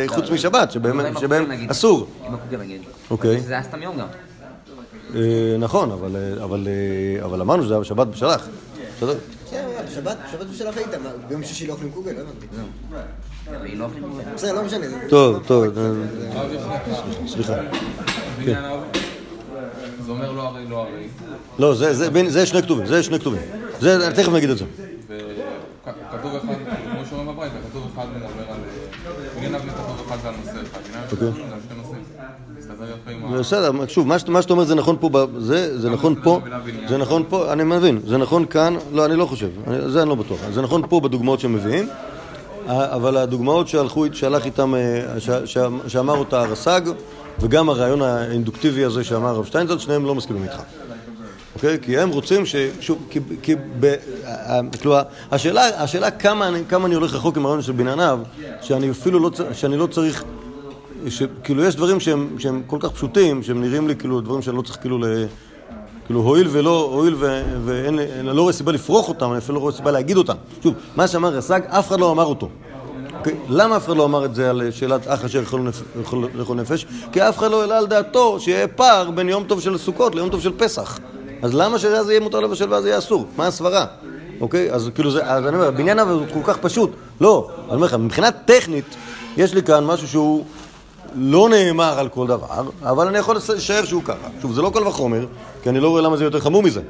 חוץ 0.15 0.31
משבת, 0.31 0.73
שבהם. 0.73 1.51
אסור. 1.71 2.07
עם 2.27 2.35
הקוגל 2.35 2.59
נגיד. 2.59 2.83
אוקיי. 3.11 3.41
זה 3.41 3.53
היה 3.53 3.63
סתם 3.63 3.83
יום 3.83 3.99
גם. 3.99 4.07
אה, 5.15 5.57
נכון, 5.59 5.91
אבל, 5.93 6.17
אה, 6.17 6.45
אבל, 6.45 6.69
אה, 6.69 7.25
אבל 7.25 7.41
אמרנו 7.41 7.63
שזה 7.63 7.75
היה 7.75 7.81
בשבת 7.81 8.07
בשלח. 8.07 8.49
בסדר? 8.97 9.15
כן, 9.51 9.67
בשבת, 9.89 10.17
בשלח 10.53 10.77
היית, 10.77 10.89
ביום 11.29 11.45
שישי 11.45 11.67
לא 11.67 11.73
אוכלים 11.73 11.93
קוגל, 11.93 12.13
לא 12.13 12.21
הבנתי. 12.21 12.47
לא 13.77 13.87
קוגל. 13.87 14.33
בסדר, 14.35 14.53
לא 14.53 14.65
משנה. 14.65 14.87
טוב, 15.09 15.43
טוב, 15.47 15.79
אה, 15.79 16.49
סליחה. 17.27 17.55
זה 20.07 20.13
אומר 20.13 20.33
לא 20.33 20.43
הרי 20.43 20.65
לא 20.69 20.77
הרי, 20.83 21.07
לא, 21.59 21.75
זה- 21.75 21.95
זה 21.95 22.11
בין- 22.11 22.31
זה 22.31 22.47
שני 22.47 22.63
כתובים, 22.63 22.87
זה 22.87 23.03
שני 23.03 23.19
כתובים. 23.19 23.41
זה, 23.81 24.13
תכף 24.15 24.33
נגיד 24.33 24.51
את 24.51 24.59
זה. 24.59 24.65
וכתוב 25.09 26.35
אחד, 26.35 26.55
כמו 26.93 27.01
שאומרים 27.11 27.29
בברייתא, 27.37 27.57
כתוב 27.71 27.83
אחד 27.95 28.05
מדבר 28.17 28.27
על... 28.49 28.59
כתוב 29.61 30.07
אחד 30.09 30.17
ועל 30.23 30.35
נושא 30.39 30.51
אחד, 30.51 30.81
אוקיי. 31.13 31.29
כתוב 31.29 31.41
על 31.71 31.77
נושאים. 31.77 33.39
בסדר, 33.41 33.71
שוב, 33.89 34.07
מה 34.09 34.19
שאת- 34.19 34.29
מה 34.29 34.43
שאתה 34.43 34.53
אומר 34.53 34.65
זה 34.65 34.75
נכון 34.75 34.97
פה, 35.01 35.09
זה 35.39 35.91
נכון 35.91 36.15
פה, 36.23 36.41
זה 36.89 36.97
נכון 36.99 37.23
פה, 37.29 37.53
אני 37.53 37.65
מבין, 37.65 38.01
זה 38.07 38.17
נכון 38.19 38.45
כאן, 38.47 38.75
לא, 38.93 39.05
אני 39.05 39.17
לא 39.17 39.27
חושב, 39.27 39.49
זה 39.87 40.03
אני 40.03 40.09
לא 40.09 40.15
בטוח, 40.15 40.39
זה 40.53 40.63
נכון 40.63 40.83
פה 40.89 41.01
בדוגמאות 41.01 41.41
שהם 41.41 41.53
מביאים, 41.55 41.89
ה- 42.69 42.95
אבל 42.95 43.17
הדוגמאות 43.17 43.69
שהלכו, 43.69 44.05
שהלך 44.13 44.45
איתם, 44.45 44.75
אה, 44.75 44.81
שאמר 45.87 46.17
אותה 46.19 46.41
הרס"ג, 46.43 46.81
וגם 47.41 47.69
הרעיון 47.69 48.03
האינדוקטיבי 48.03 48.85
הזה 48.85 49.05
שאמר 49.05 49.29
הרב 49.29 49.45
שטיינזלד, 49.45 49.81
שניהם 49.81 50.05
לא 50.05 50.15
מסכימים 50.15 50.43
איתך. 50.43 50.61
אוקיי? 51.55 51.79
כי 51.83 51.99
הם 51.99 52.11
רוצים 52.11 52.47
ש... 52.47 52.57
שוב, 52.81 52.99
כי... 53.11 53.21
כי 53.43 53.55
ב... 53.81 53.95
כלומר, 54.83 55.03
השאלה, 55.31 55.83
השאלה 55.83 56.11
כמה, 56.11 56.49
אני, 56.49 56.63
כמה 56.69 56.87
אני 56.87 56.95
הולך 56.95 57.15
רחוק 57.15 57.37
עם 57.37 57.47
הרעיון 57.47 57.63
של 57.63 57.89
אב, 57.89 58.23
שאני 58.61 58.91
אפילו 58.91 59.21
לא, 59.21 59.31
שאני 59.53 59.77
לא 59.77 59.87
צריך... 59.87 60.25
ש... 61.09 61.23
כאילו, 61.45 61.65
יש 61.65 61.77
דברים 61.77 62.01
שהם, 62.01 62.37
שהם 62.39 62.63
כל 62.67 62.77
כך 62.81 62.91
פשוטים, 62.91 63.43
שהם 63.43 63.61
נראים 63.61 63.89
לי 63.89 63.97
כאילו 63.97 64.21
דברים 64.21 64.43
שאני 64.43 64.57
לא 64.57 64.63
צריך 64.63 64.79
כאילו 64.81 64.99
ל... 64.99 65.05
כאילו, 66.07 66.21
הואיל 66.21 66.49
ולא, 66.51 66.91
הואיל 66.93 67.15
ו... 67.19 67.43
ואין, 67.65 67.99
אני 67.99 68.37
לא 68.37 68.43
רואה 68.43 68.53
סיבה 68.53 68.73
לפרוח 68.73 69.09
אותם, 69.09 69.31
אני 69.31 69.39
אפילו 69.39 69.55
לא 69.55 69.61
רואה 69.61 69.73
סיבה 69.73 69.91
להגיד 69.91 70.17
אותם. 70.17 70.35
שוב, 70.63 70.75
מה 70.97 71.09
שאמר 71.09 71.29
רס"ג, 71.29 71.61
אף 71.69 71.89
אחד 71.89 72.01
לא 72.01 72.11
אמר 72.11 72.25
אותו. 72.25 72.49
אוקיי? 73.27 73.41
למה 73.49 73.77
אף 73.77 73.87
אחד 73.87 73.97
לא 73.97 74.05
אמר 74.05 74.25
את 74.25 74.35
זה 74.35 74.51
על 74.51 74.71
שאלת 74.71 75.09
אח 75.09 75.25
אשר 75.25 75.43
לאכול 76.35 76.57
נפש? 76.57 76.87
כי 77.13 77.29
אף 77.29 77.39
אחד 77.39 77.51
לא 77.51 77.61
העלה 77.61 77.79
על 77.79 77.87
דעתו 77.87 78.41
שיהיה 78.41 78.69
פער 78.69 79.11
בין 79.11 79.29
יום 79.29 79.45
טוב 79.45 79.61
של 79.61 79.79
סוכות 79.79 80.15
ליום 80.15 80.29
טוב 80.29 80.41
של 80.41 80.53
פסח. 80.57 80.99
אז 81.43 81.55
למה 81.55 81.79
שאז 81.79 82.11
יהיה 82.11 82.21
מותר 82.21 82.41
לבשל 82.41 82.73
ואז 82.73 82.87
יהיה 82.87 82.99
אסור? 82.99 83.27
מה 83.37 83.47
הסברה? 83.47 83.87
אוקיי? 84.41 84.73
אז 84.73 84.91
כאילו 84.95 85.11
זה, 85.11 85.27
אז 85.27 85.47
אני 85.47 85.57
אומר, 85.57 85.69
הבניין 85.69 85.99
הזה 85.99 86.13
הוא 86.13 86.27
כל 86.33 86.41
כך 86.45 86.57
פשוט. 86.57 86.91
לא, 87.21 87.49
אני 87.67 87.75
אומר 87.75 87.87
לך, 87.87 87.95
מבחינה 87.95 88.31
טכנית, 88.31 88.97
יש 89.37 89.55
לי 89.55 89.63
כאן 89.63 89.85
משהו 89.85 90.09
שהוא 90.09 90.45
לא 91.15 91.49
נאמר 91.49 91.99
על 91.99 92.09
כל 92.09 92.27
דבר, 92.27 92.47
אבל 92.83 93.07
אני 93.07 93.19
יכול 93.19 93.37
לשער 93.57 93.85
שהוא 93.85 94.03
ככה. 94.03 94.29
שוב, 94.43 94.53
זה 94.53 94.63
לא 94.63 94.71
קל 94.75 94.87
וחומר, 94.87 95.27
כי 95.63 95.69
אני 95.69 95.81
לא 95.81 95.89
רואה 95.89 96.03
למה 96.03 96.17
זה 96.17 96.25
יותר 96.25 96.41
חמור 96.41 96.63
מזה, 96.63 96.81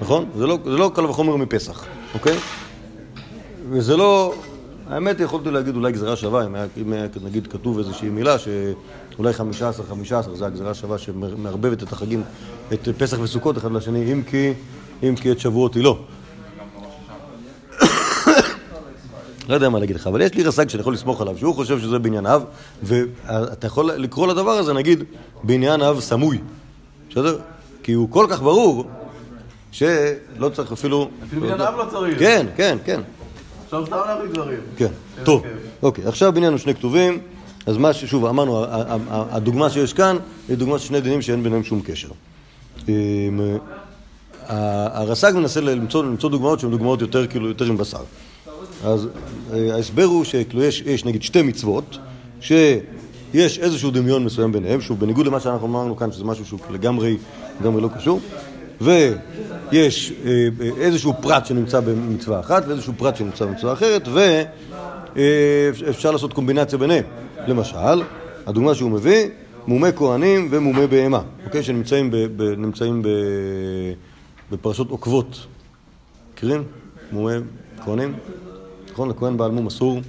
נכון? 0.00 0.24
זה 0.38 0.46
לא, 0.46 0.58
זה 0.64 0.70
לא 0.70 0.90
קל 0.94 1.06
וחומר 1.06 1.36
מפסח, 1.36 1.84
אוקיי? 2.14 2.36
וזה 3.70 3.96
לא... 3.96 4.34
האמת, 4.90 5.20
יכולתי 5.20 5.50
להגיד 5.50 5.76
אולי 5.76 5.92
גזירה 5.92 6.16
שווה, 6.16 6.46
אם 6.46 6.54
היה, 6.54 6.66
אם 6.76 6.92
היה 6.92 7.06
נגיד 7.22 7.46
כתוב 7.46 7.78
איזושהי 7.78 8.08
מילה 8.08 8.36
שאולי 8.38 9.32
15, 9.32 9.86
15 9.86 10.36
זה 10.36 10.46
הגזירה 10.46 10.74
שווה 10.74 10.98
שמערבבת 10.98 11.82
את 11.82 11.92
החגים, 11.92 12.22
את 12.72 12.88
פסח 12.98 13.18
וסוכות 13.20 13.58
אחד 13.58 13.72
לשני, 13.72 14.12
אם 14.12 14.22
כי, 14.22 14.52
אם 15.02 15.14
כי 15.16 15.32
את 15.32 15.40
שבועות 15.40 15.74
היא 15.74 15.84
לא. 15.84 15.98
לא 19.48 19.54
יודע 19.54 19.68
מה 19.68 19.78
להגיד 19.78 19.96
לך, 19.96 20.06
אבל 20.06 20.20
יש 20.20 20.34
לי 20.34 20.42
רס"ג 20.42 20.68
שאני 20.68 20.80
יכול 20.80 20.94
לסמוך 20.94 21.20
עליו, 21.20 21.38
שהוא 21.38 21.54
חושב 21.54 21.80
שזה 21.80 21.98
בניין 21.98 22.26
אב, 22.26 22.44
ואתה 22.82 23.66
יכול 23.66 23.92
לקרוא 23.92 24.26
לדבר 24.26 24.50
הזה, 24.50 24.72
נגיד, 24.72 25.04
בניין 25.44 25.82
אב 25.82 26.00
סמוי, 26.00 26.38
בסדר? 27.10 27.38
כי 27.82 27.92
הוא 27.92 28.10
כל 28.10 28.26
כך 28.30 28.42
ברור, 28.42 28.84
שלא 29.72 30.48
צריך 30.52 30.72
אפילו... 30.72 31.08
אפילו 31.28 31.42
בניין 31.42 31.60
אב 31.60 31.74
לא 31.78 31.84
צריך. 31.90 32.18
כן, 32.18 32.46
כן, 32.56 32.78
כן. 32.84 33.00
עכשיו 33.66 33.86
סתם 33.86 33.96
להביא 34.06 34.30
דברים. 34.30 34.58
כן, 34.76 34.90
טוב, 35.24 35.42
אוקיי, 35.82 36.06
עכשיו 36.06 36.32
בעניין 36.32 36.58
שני 36.58 36.74
כתובים, 36.74 37.18
אז 37.66 37.76
מה 37.76 37.92
ששוב 37.92 38.26
אמרנו, 38.26 38.64
הדוגמה 39.10 39.70
שיש 39.70 39.92
כאן 39.92 40.16
היא 40.48 40.56
דוגמה 40.56 40.78
של 40.78 40.88
שני 40.88 41.00
דינים 41.00 41.22
שאין 41.22 41.42
ביניהם 41.42 41.64
שום 41.64 41.80
קשר. 41.80 42.08
אמ, 42.88 42.94
הרס"ג 44.48 45.32
מנסה 45.34 45.60
למצוא, 45.60 46.04
למצוא 46.04 46.30
דוגמאות 46.30 46.60
שהן 46.60 46.70
דוגמאות 46.70 47.00
יותר 47.00 47.26
כאילו, 47.26 47.48
יותר 47.48 47.64
עם 47.64 47.76
בשר. 47.76 48.02
אז 48.84 49.08
אה, 49.52 49.74
ההסבר 49.74 50.04
הוא 50.04 50.24
שכאילו 50.24 50.62
יש, 50.62 50.80
יש 50.86 51.04
נגיד 51.04 51.22
שתי 51.22 51.42
מצוות, 51.42 51.98
שיש 52.40 53.58
איזשהו 53.58 53.90
דמיון 53.90 54.24
מסוים 54.24 54.52
ביניהם, 54.52 54.80
שוב, 54.80 55.00
בניגוד 55.00 55.26
למה 55.26 55.40
שאנחנו 55.40 55.66
אמרנו 55.66 55.96
כאן, 55.96 56.12
שזה 56.12 56.24
משהו 56.24 56.46
שהוא 56.46 56.60
לגמרי, 56.70 57.16
לגמרי 57.60 57.82
לא 57.82 57.88
קשור, 57.96 58.20
ויש 58.80 59.14
אה, 59.72 60.48
איזשהו 60.76 61.14
פרט 61.20 61.46
שנמצא 61.46 61.80
במצווה 61.80 62.40
אחת 62.40 62.64
ואיזשהו 62.68 62.92
פרט 62.96 63.16
שנמצא 63.16 63.46
במצווה 63.46 63.72
אחרת, 63.72 64.08
ואפשר 65.16 66.10
לעשות 66.10 66.32
קומבינציה 66.32 66.78
ביניהם. 66.78 67.04
למשל, 67.46 68.02
הדוגמה 68.46 68.74
שהוא 68.74 68.90
מביא, 68.90 69.28
מומי 69.66 69.88
כהנים 69.96 70.48
ומומי 70.50 70.86
בהמה, 70.86 71.20
אוקיי? 71.44 71.62
שנמצאים 71.62 72.10
ב, 72.10 72.16
ב, 72.16 72.42
נמצאים 72.42 73.02
ב, 73.02 73.08
בפרשות 74.50 74.90
עוקבות. 74.90 75.46
מכירים? 76.34 76.64
מומי 77.12 77.32
כהנים? 77.84 78.14
נכון? 78.92 79.08
לכהן 79.08 79.36
בעל 79.36 79.50
מום 79.50 79.66
אסור 79.66 80.00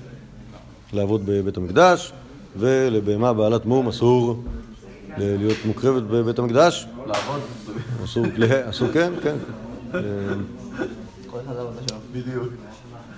לעבוד 0.93 1.21
בבית 1.25 1.57
המקדש, 1.57 2.13
ולבהמה 2.57 3.33
בעלת 3.33 3.65
מום 3.65 3.87
אסור 3.87 4.43
להיות 5.17 5.57
מוקרבת 5.65 6.03
בבית 6.03 6.39
המקדש. 6.39 6.87
לעבוד. 7.07 7.41
אסור, 8.07 8.25
לה- 8.37 8.69
אסור, 8.69 8.87
כן, 8.93 9.13
כן. 9.23 9.35
בדיוק. 12.13 12.47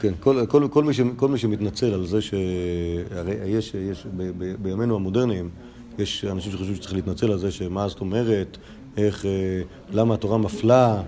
כן, 0.01 0.13
כל, 0.19 0.45
כל, 0.45 0.67
כל, 0.71 0.83
מי 0.83 0.93
ש, 0.93 1.01
כל 1.15 1.27
מי 1.27 1.37
שמתנצל 1.37 1.93
על 1.93 2.05
זה 2.05 2.21
שהרי 2.21 3.33
יש, 3.45 3.73
יש 3.73 4.05
ב, 4.17 4.31
ב, 4.37 4.55
בימינו 4.61 4.95
המודרניים, 4.95 5.49
יש 5.99 6.25
אנשים 6.25 6.51
שחושבים 6.51 6.75
שצריך 6.75 6.93
להתנצל 6.93 7.31
על 7.31 7.37
זה 7.37 7.51
שמה 7.51 7.87
זאת 7.87 7.99
אומרת, 8.01 8.57
איך, 8.97 9.25
אה, 9.25 9.61
למה 9.91 10.13
התורה 10.13 10.37
מפלה 10.37 11.01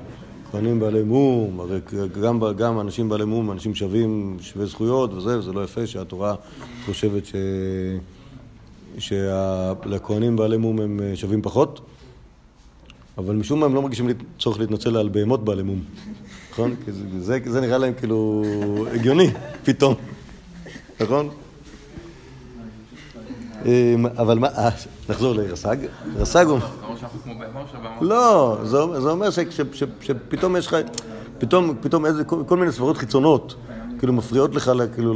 כהנים 0.51 0.79
בעלי 0.79 1.03
מום, 1.03 1.59
הרי 1.59 1.79
גם, 2.21 2.39
גם 2.57 2.79
אנשים 2.79 3.09
בעלי 3.09 3.25
מום, 3.25 3.51
אנשים 3.51 3.75
שווים, 3.75 4.37
שווי 4.41 4.65
זכויות 4.65 5.13
וזה, 5.13 5.39
וזה 5.39 5.51
לא 5.53 5.63
יפה 5.63 5.87
שהתורה 5.87 6.35
חושבת 6.85 7.25
ש... 7.25 7.35
שלכהנים 8.99 10.35
בעלי 10.35 10.57
מום 10.57 10.79
הם 10.81 10.99
אה, 11.03 11.15
שווים 11.15 11.41
פחות, 11.41 11.81
אבל 13.17 13.35
משום 13.35 13.59
מה 13.59 13.65
הם 13.65 13.75
לא 13.75 13.81
מרגישים 13.81 14.07
צורך 14.39 14.59
להתנצל 14.59 14.97
על 14.97 15.09
בהמות 15.09 15.45
בעלי 15.45 15.63
מום, 15.63 15.79
נכון? 16.51 16.75
כי 16.85 16.91
זה, 16.91 16.99
זה, 17.19 17.37
זה 17.45 17.61
נראה 17.61 17.77
להם 17.77 17.93
כאילו 17.93 18.43
הגיוני 18.93 19.31
פתאום, 19.63 19.95
נכון? 21.01 21.29
אמ, 23.65 24.05
אבל 24.05 24.39
מה, 24.39 24.47
אה, 24.47 24.69
נחזור 25.09 25.35
לרס"ג. 25.35 25.77
רס"ג 26.15 26.45
הוא... 26.45 26.59
לא, 28.01 28.57
זה, 28.63 28.77
אומר- 28.77 29.29
שפתאום 30.01 30.55
יש 30.55 30.67
לך, 30.67 30.75
פתאום, 31.39 31.75
איזה, 32.05 32.23
כל 32.23 32.57
מיני 32.57 32.71
סברות 32.71 32.97
חיצונות, 32.97 33.55
כאילו 34.01 34.13
מפריעות 34.13 34.55
לך, 34.55 34.71
כאילו, 34.93 35.13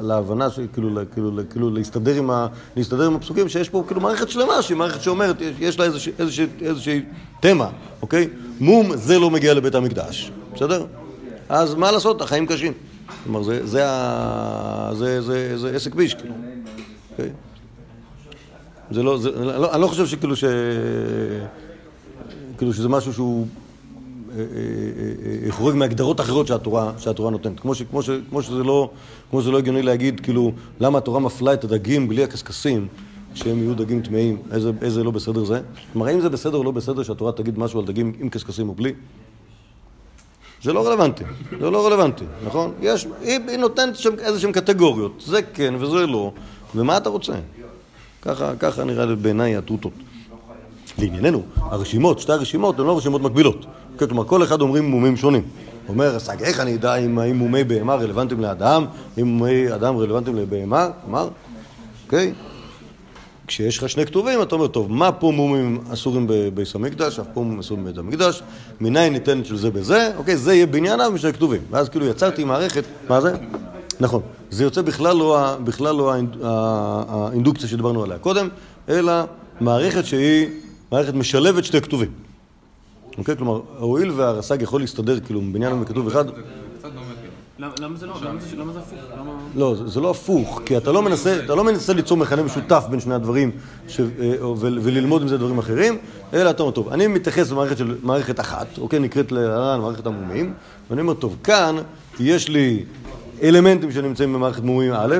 להבנה, 0.00 0.48
כאילו, 0.72 1.00
כאילו, 1.12 1.40
כאילו 1.50 1.70
להסתדר 1.70 2.14
עם, 2.14 2.30
ה, 2.30 2.46
להסתדר 2.76 3.06
עם 3.06 3.14
הפסוקים, 3.16 3.48
שיש 3.48 3.68
פה 3.68 3.84
כאילו 3.86 4.00
מערכת 4.00 4.28
שלמה, 4.28 4.62
שהיא 4.62 4.76
מערכת 4.76 5.02
שאומרת, 5.02 5.36
יש, 5.58 5.78
לה 5.78 5.84
איזושהי, 6.60 7.02
תמה, 7.40 7.68
אוקיי? 8.02 8.28
מום, 8.60 8.96
זה 8.96 9.18
לא 9.18 9.30
מגיע 9.30 9.54
לבית 9.54 9.74
המקדש, 9.74 10.30
בסדר? 10.54 10.86
אז 11.48 11.74
מה 11.74 11.90
לעשות, 11.90 12.20
החיים 12.20 12.46
קשים. 12.46 12.72
כלומר, 13.24 13.42
זה, 13.42 13.66
זה, 13.66 13.84
זה, 14.92 15.20
זה, 15.20 15.58
זה 15.58 15.76
עסק 15.76 15.94
ביש, 15.94 16.14
כאילו, 16.14 16.34
אוקיי? 17.10 17.30
זה 18.90 19.02
לא, 19.02 19.18
זה, 19.18 19.30
לא, 19.30 19.74
אני 19.74 19.82
לא 19.82 19.86
חושב 19.86 20.06
שכאילו 20.06 20.36
ש... 20.36 20.44
כאילו 22.58 22.72
שזה 22.72 22.88
משהו 22.88 23.12
שהוא 23.12 23.46
חורג 25.50 25.74
מהגדרות 25.74 26.20
אחרות 26.20 26.46
שהתורה, 26.46 26.92
שהתורה 26.98 27.30
נותנת. 27.30 27.60
כמו, 27.60 27.74
ש, 27.74 27.82
כמו, 27.82 28.02
ש, 28.02 28.10
כמו, 28.30 28.42
שזה 28.42 28.62
לא, 28.62 28.90
כמו 29.30 29.40
שזה 29.40 29.50
לא 29.50 29.58
הגיוני 29.58 29.82
להגיד, 29.82 30.20
כאילו, 30.20 30.52
למה 30.80 30.98
התורה 30.98 31.20
מפלה 31.20 31.52
את 31.52 31.64
הדגים 31.64 32.08
בלי 32.08 32.24
הקשקשים, 32.24 32.88
שהם 33.34 33.58
יהיו 33.58 33.74
דגים 33.74 34.02
טמאים, 34.02 34.38
איזה, 34.52 34.70
איזה 34.82 35.04
לא 35.04 35.10
בסדר 35.10 35.44
זה? 35.44 35.60
כלומר, 35.92 36.06
האם 36.06 36.20
זה 36.20 36.28
בסדר 36.28 36.58
או 36.58 36.64
לא 36.64 36.70
בסדר 36.70 37.02
שהתורה 37.02 37.32
תגיד 37.32 37.58
משהו 37.58 37.80
על 37.80 37.86
דגים 37.86 38.12
עם 38.20 38.28
קשקשים 38.28 38.68
או 38.68 38.74
בלי? 38.74 38.92
זה 40.62 40.72
לא 40.72 40.86
רלוונטי, 40.86 41.24
זה 41.60 41.70
לא 41.70 41.86
רלוונטי, 41.86 42.24
נכון? 42.46 42.72
יש, 42.80 43.06
היא, 43.20 43.38
היא 43.48 43.56
נותנת 43.56 43.96
שם 43.96 44.10
איזה 44.18 44.40
שהן 44.40 44.52
קטגוריות, 44.52 45.22
זה 45.26 45.42
כן 45.42 45.74
וזה 45.78 46.06
לא, 46.06 46.32
ומה 46.74 46.96
אתה 46.96 47.08
רוצה? 47.08 47.32
ככה, 48.22 48.56
ככה 48.58 48.84
נראה 48.84 49.06
לי 49.06 49.16
בעיניי 49.16 49.56
התותות. 49.56 49.92
לענייננו, 50.98 51.42
הרשימות, 51.56 52.20
שתי 52.20 52.32
הרשימות 52.32 52.80
הן 52.80 52.86
לא 52.86 52.96
רשימות 52.96 53.22
מקבילות. 53.22 53.66
כלומר, 53.98 54.24
כל 54.24 54.42
אחד 54.42 54.60
אומרים 54.60 54.84
מומים 54.84 55.16
שונים. 55.16 55.42
אומר 55.88 56.16
הסג, 56.16 56.42
איך 56.42 56.60
אני 56.60 56.74
אדע 56.74 56.94
אם 56.94 57.18
האם 57.18 57.36
מומי 57.36 57.64
בהמה 57.64 57.94
רלוונטיים 57.94 58.40
לאדם, 58.40 58.84
אם 59.20 59.26
מומי 59.26 59.74
אדם 59.74 59.96
רלוונטיים 59.96 60.36
לבהמה? 60.36 60.88
כלומר, 61.04 61.28
אוקיי? 62.04 62.32
כשיש 63.46 63.78
לך 63.78 63.88
שני 63.88 64.06
כתובים, 64.06 64.42
אתה 64.42 64.54
אומר, 64.54 64.66
טוב, 64.66 64.92
מה 64.92 65.12
פה 65.12 65.32
מומים 65.34 65.80
אסורים 65.92 66.26
בביס 66.28 66.74
המקדש, 66.74 67.18
אף 67.18 67.26
פה 67.34 67.40
מומים 67.40 67.58
אסורים 67.58 67.84
בבית 67.84 67.98
המקדש, 67.98 68.42
מניין 68.80 69.12
ניתן 69.12 69.44
של 69.44 69.56
זה 69.56 69.70
בזה, 69.70 70.10
אוקיי, 70.16 70.36
זה 70.36 70.54
יהיה 70.54 70.66
בענייניו 70.66 71.10
משני 71.14 71.32
כתובים. 71.32 71.60
ואז 71.70 71.88
כאילו 71.88 72.06
יצרתי 72.06 72.44
מערכת, 72.44 72.84
מה 73.08 73.20
זה? 73.20 73.34
נכון. 74.00 74.22
זה 74.50 74.64
יוצא 74.64 74.82
בכלל 74.82 75.16
לא, 75.16 75.56
בכלל 75.64 75.94
לא 75.96 76.14
האינדוקציה 77.08 77.68
שדיברנו 77.68 78.02
עליה 78.02 78.18
קודם, 78.18 78.48
אלא 78.88 79.12
מערכת 79.60 80.06
שהיא 80.06 80.48
מערכת 80.92 81.14
משלבת 81.14 81.64
שתי 81.64 81.80
כתובים. 81.80 82.25
אוקיי? 83.18 83.36
כלומר, 83.36 83.60
הואיל 83.78 84.10
והרס"ג 84.10 84.62
יכול 84.62 84.80
להסתדר 84.80 85.20
כאילו 85.20 85.40
מבניין 85.42 85.80
בכתוב 85.80 86.06
אחד, 86.06 86.24
כאילו. 86.30 86.46
למה 87.58 87.96
זה 87.96 88.06
לא? 88.06 88.14
למה 88.22 88.40
זה- 88.40 88.56
למה 88.56 88.72
זה 88.72 88.78
הפוך? 88.78 88.98
לא, 89.56 89.74
זה, 89.86 90.00
לא 90.00 90.10
הפוך, 90.10 90.60
כי 90.66 90.76
אתה 90.76 90.92
לא 90.92 91.02
מנסה, 91.02 91.38
אתה 91.44 91.54
לא 91.54 91.64
מנסה 91.64 91.92
ליצור 91.92 92.16
מכנה 92.16 92.42
משותף 92.42 92.84
בין 92.90 93.00
שני 93.00 93.14
הדברים 93.14 93.50
אה, 93.98 94.04
וללמוד 94.56 95.22
עם 95.22 95.28
זה 95.28 95.38
דברים 95.38 95.58
אחרים, 95.58 95.98
אלא 96.34 96.50
אתה 96.50 96.62
אומר, 96.62 96.72
טוב, 96.74 96.88
אני 96.88 97.06
מתייחס 97.06 97.50
למערכת 97.50 97.78
של 97.78 97.96
מערכת 98.02 98.40
אחת, 98.40 98.66
אוקיי, 98.78 98.98
נקראת 98.98 99.32
להלן 99.32 99.80
מערכת 99.80 100.06
המומים, 100.06 100.52
ואני 100.90 101.00
אומר, 101.00 101.14
טוב, 101.14 101.36
כאן 101.44 101.76
יש 102.20 102.48
לי 102.48 102.84
אלמנטים 103.42 103.92
שנמצאים 103.92 104.32
במערכת 104.32 104.62
מומים 104.62 104.92
א', 104.92 105.16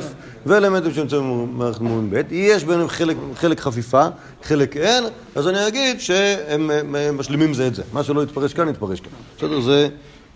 ואלמנטים 0.47 0.95
שנמצאים 0.95 1.23
במערכת 1.23 1.81
מומים 1.81 2.11
ב', 2.11 2.33
יש 2.33 2.65
ביניהם 2.65 2.89
חלק, 2.89 3.17
חלק 3.35 3.61
חפיפה, 3.61 4.07
חלק 4.43 4.77
אין, 4.77 5.05
אז 5.35 5.49
אני 5.49 5.69
אגיד 5.69 6.01
שהם 6.01 6.71
הם, 6.71 6.95
הם 6.95 7.19
משלימים 7.19 7.55
זה 7.55 7.67
את 7.67 7.75
זה. 7.75 7.83
מה 7.93 8.03
שלא 8.03 8.23
יתפרש 8.23 8.55
כאן, 8.55 8.69
יתפרש 8.69 9.01
כאן. 9.01 9.11
בסדר? 9.39 9.61
זה, 9.61 9.89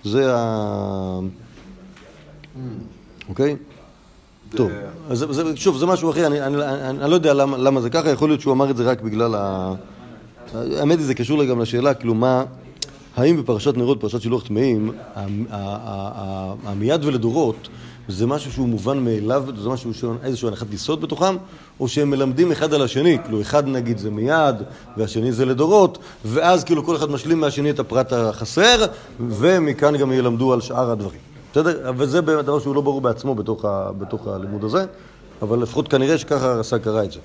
זה 0.05 0.35
ה... 0.35 1.21
אוקיי? 3.29 3.57
טוב, 4.51 4.71
אז 5.11 5.27
זה, 5.31 5.57
שוב, 5.57 5.77
זה 5.77 5.87
משהו 5.87 6.11
אחר, 6.11 6.27
אני, 6.27 6.40
אני, 6.40 6.57
אני, 6.64 6.88
אני 7.03 7.11
לא 7.11 7.14
יודע 7.14 7.35
למה, 7.35 7.57
למה 7.57 7.81
זה 7.81 7.90
ככה, 7.90 8.11
יכול 8.11 8.29
להיות 8.29 8.40
שהוא 8.40 8.53
אמר 8.53 8.71
את 8.71 8.77
זה 8.77 8.85
רק 8.85 9.01
בגלל 9.01 9.35
ה... 9.35 9.73
האמת 10.55 10.99
היא, 10.99 11.07
זה 11.07 11.14
קשור 11.14 11.45
גם 11.45 11.61
לשאלה, 11.61 11.95
כאילו, 11.95 12.14
מה... 12.14 12.45
האם 13.16 13.42
בפרשת 13.42 13.77
נרות, 13.77 14.01
פרשת 14.01 14.20
שילוח 14.20 14.46
טמאים, 14.46 14.92
המיד 16.64 17.05
ולדורות, 17.05 17.68
זה 18.09 18.27
משהו 18.27 18.53
שהוא 18.53 18.68
מובן 18.68 18.99
מאליו, 18.99 19.44
זה 19.62 19.68
משהו 19.68 19.94
שהוא 19.94 20.14
איזושהי 20.23 20.49
הנחת 20.49 20.73
יסוד 20.73 21.01
בתוכם, 21.01 21.37
או 21.81 21.88
שהם 21.88 22.11
מלמדים 22.11 22.53
אחד 22.53 22.75
על 22.75 22.83
השני, 22.83 23.18
כאילו 23.25 23.40
אחד 23.40 23.66
נגיד 23.66 23.99
זה 23.99 24.11
מיד, 24.11 24.57
והשני 24.96 25.33
זה 25.33 25.44
לדורות, 25.44 25.99
ואז 26.25 26.64
כאילו 26.64 26.85
כל 26.85 26.96
אחד 26.96 27.11
משלים 27.11 27.40
מהשני 27.40 27.70
את 27.70 27.79
הפרט 27.79 28.12
החסר, 28.12 28.87
ומכאן 29.20 29.96
גם 29.96 30.12
ילמדו 30.12 30.53
על 30.53 30.61
שאר 30.61 30.90
הדברים. 30.90 31.20
בסדר? 31.53 31.92
וזה 31.96 32.23
באמת 32.23 32.44
דבר 32.44 32.61
שהוא 32.61 32.75
לא 32.75 32.81
ברור 32.81 33.01
בעצמו 33.01 33.35
בתוך, 33.35 33.64
ה, 33.64 33.90
בתוך 33.99 34.27
הלימוד 34.27 34.64
הזה, 34.64 34.85
אבל 35.42 35.59
לפחות 35.59 35.88
כנראה 35.88 36.18
שככה 36.18 36.53
הרס"ג 36.53 36.79
קרא 36.79 37.05
את 37.05 37.12
זה. 37.12 37.18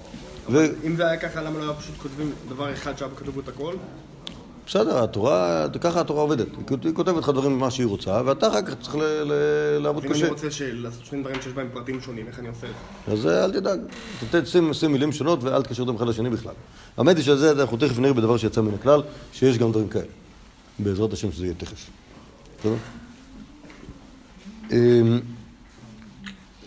ו... 0.50 0.65
אם 0.84 0.95
זה 0.95 1.08
היה 1.08 1.17
ככה, 1.17 1.41
למה 1.41 1.60
לא 1.60 1.63
היה 1.63 1.74
פשוט 1.74 1.95
כותבים 1.98 2.32
דבר 2.50 2.74
אחד 2.74 2.98
שהיה 2.98 3.12
כתוב 3.15 3.39
את 3.39 3.48
הכל? 3.48 3.74
בסדר, 4.67 5.04
התורה, 5.04 5.65
ככה 5.82 6.01
התורה 6.01 6.21
עובדת. 6.21 6.47
היא 6.58 6.65
כות- 6.67 6.86
היא 6.86 6.93
כותבת 6.93 7.17
לך 7.23 7.30
דברים 7.30 7.51
ממה 7.58 7.71
שהיא 7.71 7.88
רוצה, 7.88 8.21
ואתה 8.25 8.47
אחר 8.47 8.62
כך 8.62 8.73
צריך 8.82 8.95
לעבוד 9.80 10.04
ואם 10.04 10.12
אני 10.12 10.19
קשה. 10.19 10.30
רוצה 10.30 10.47
לעשות 10.73 11.06
שני 11.06 11.21
דברים 11.21 11.41
שיש 11.41 11.54
בהם 11.54 11.67
פרטים 11.73 12.01
שונים, 12.01 12.28
איך 12.28 12.39
אני 12.39 12.47
עושה 12.47 12.67
את 12.67 12.71
זה? 13.08 13.12
אז 13.13 13.28
אה, 13.28 13.45
אל 13.45 13.51
תדאג, 13.51 13.80
תתן, 14.19 14.45
שים, 14.45 14.73
שים 14.73 14.91
מילים 14.91 15.12
שונות 15.12 15.43
ואל 15.43 15.62
תקשר 15.63 15.84
אותם 15.84 15.95
אחד 15.95 16.08
לשני 16.08 16.30
בכלל. 16.30 16.54
האמת 16.97 17.15
היא 17.15 17.23
שזה, 17.25 17.51
אנחנו 17.51 17.78
תכף 17.78 17.99
נראה 17.99 18.13
בדבר 18.13 18.38
שיצא 18.38 18.62
מן 18.62 18.73
הכלל, 18.73 19.01
שיש 19.34 19.58
גם 19.58 19.71
דברים 19.71 19.88
כאלה. 19.88 20.06
בעזרת 20.80 21.13
השם 21.13 21.32
שזה 21.32 21.45
יהיה 21.45 21.56
תכף. 21.58 21.89
אמ, 24.71 25.19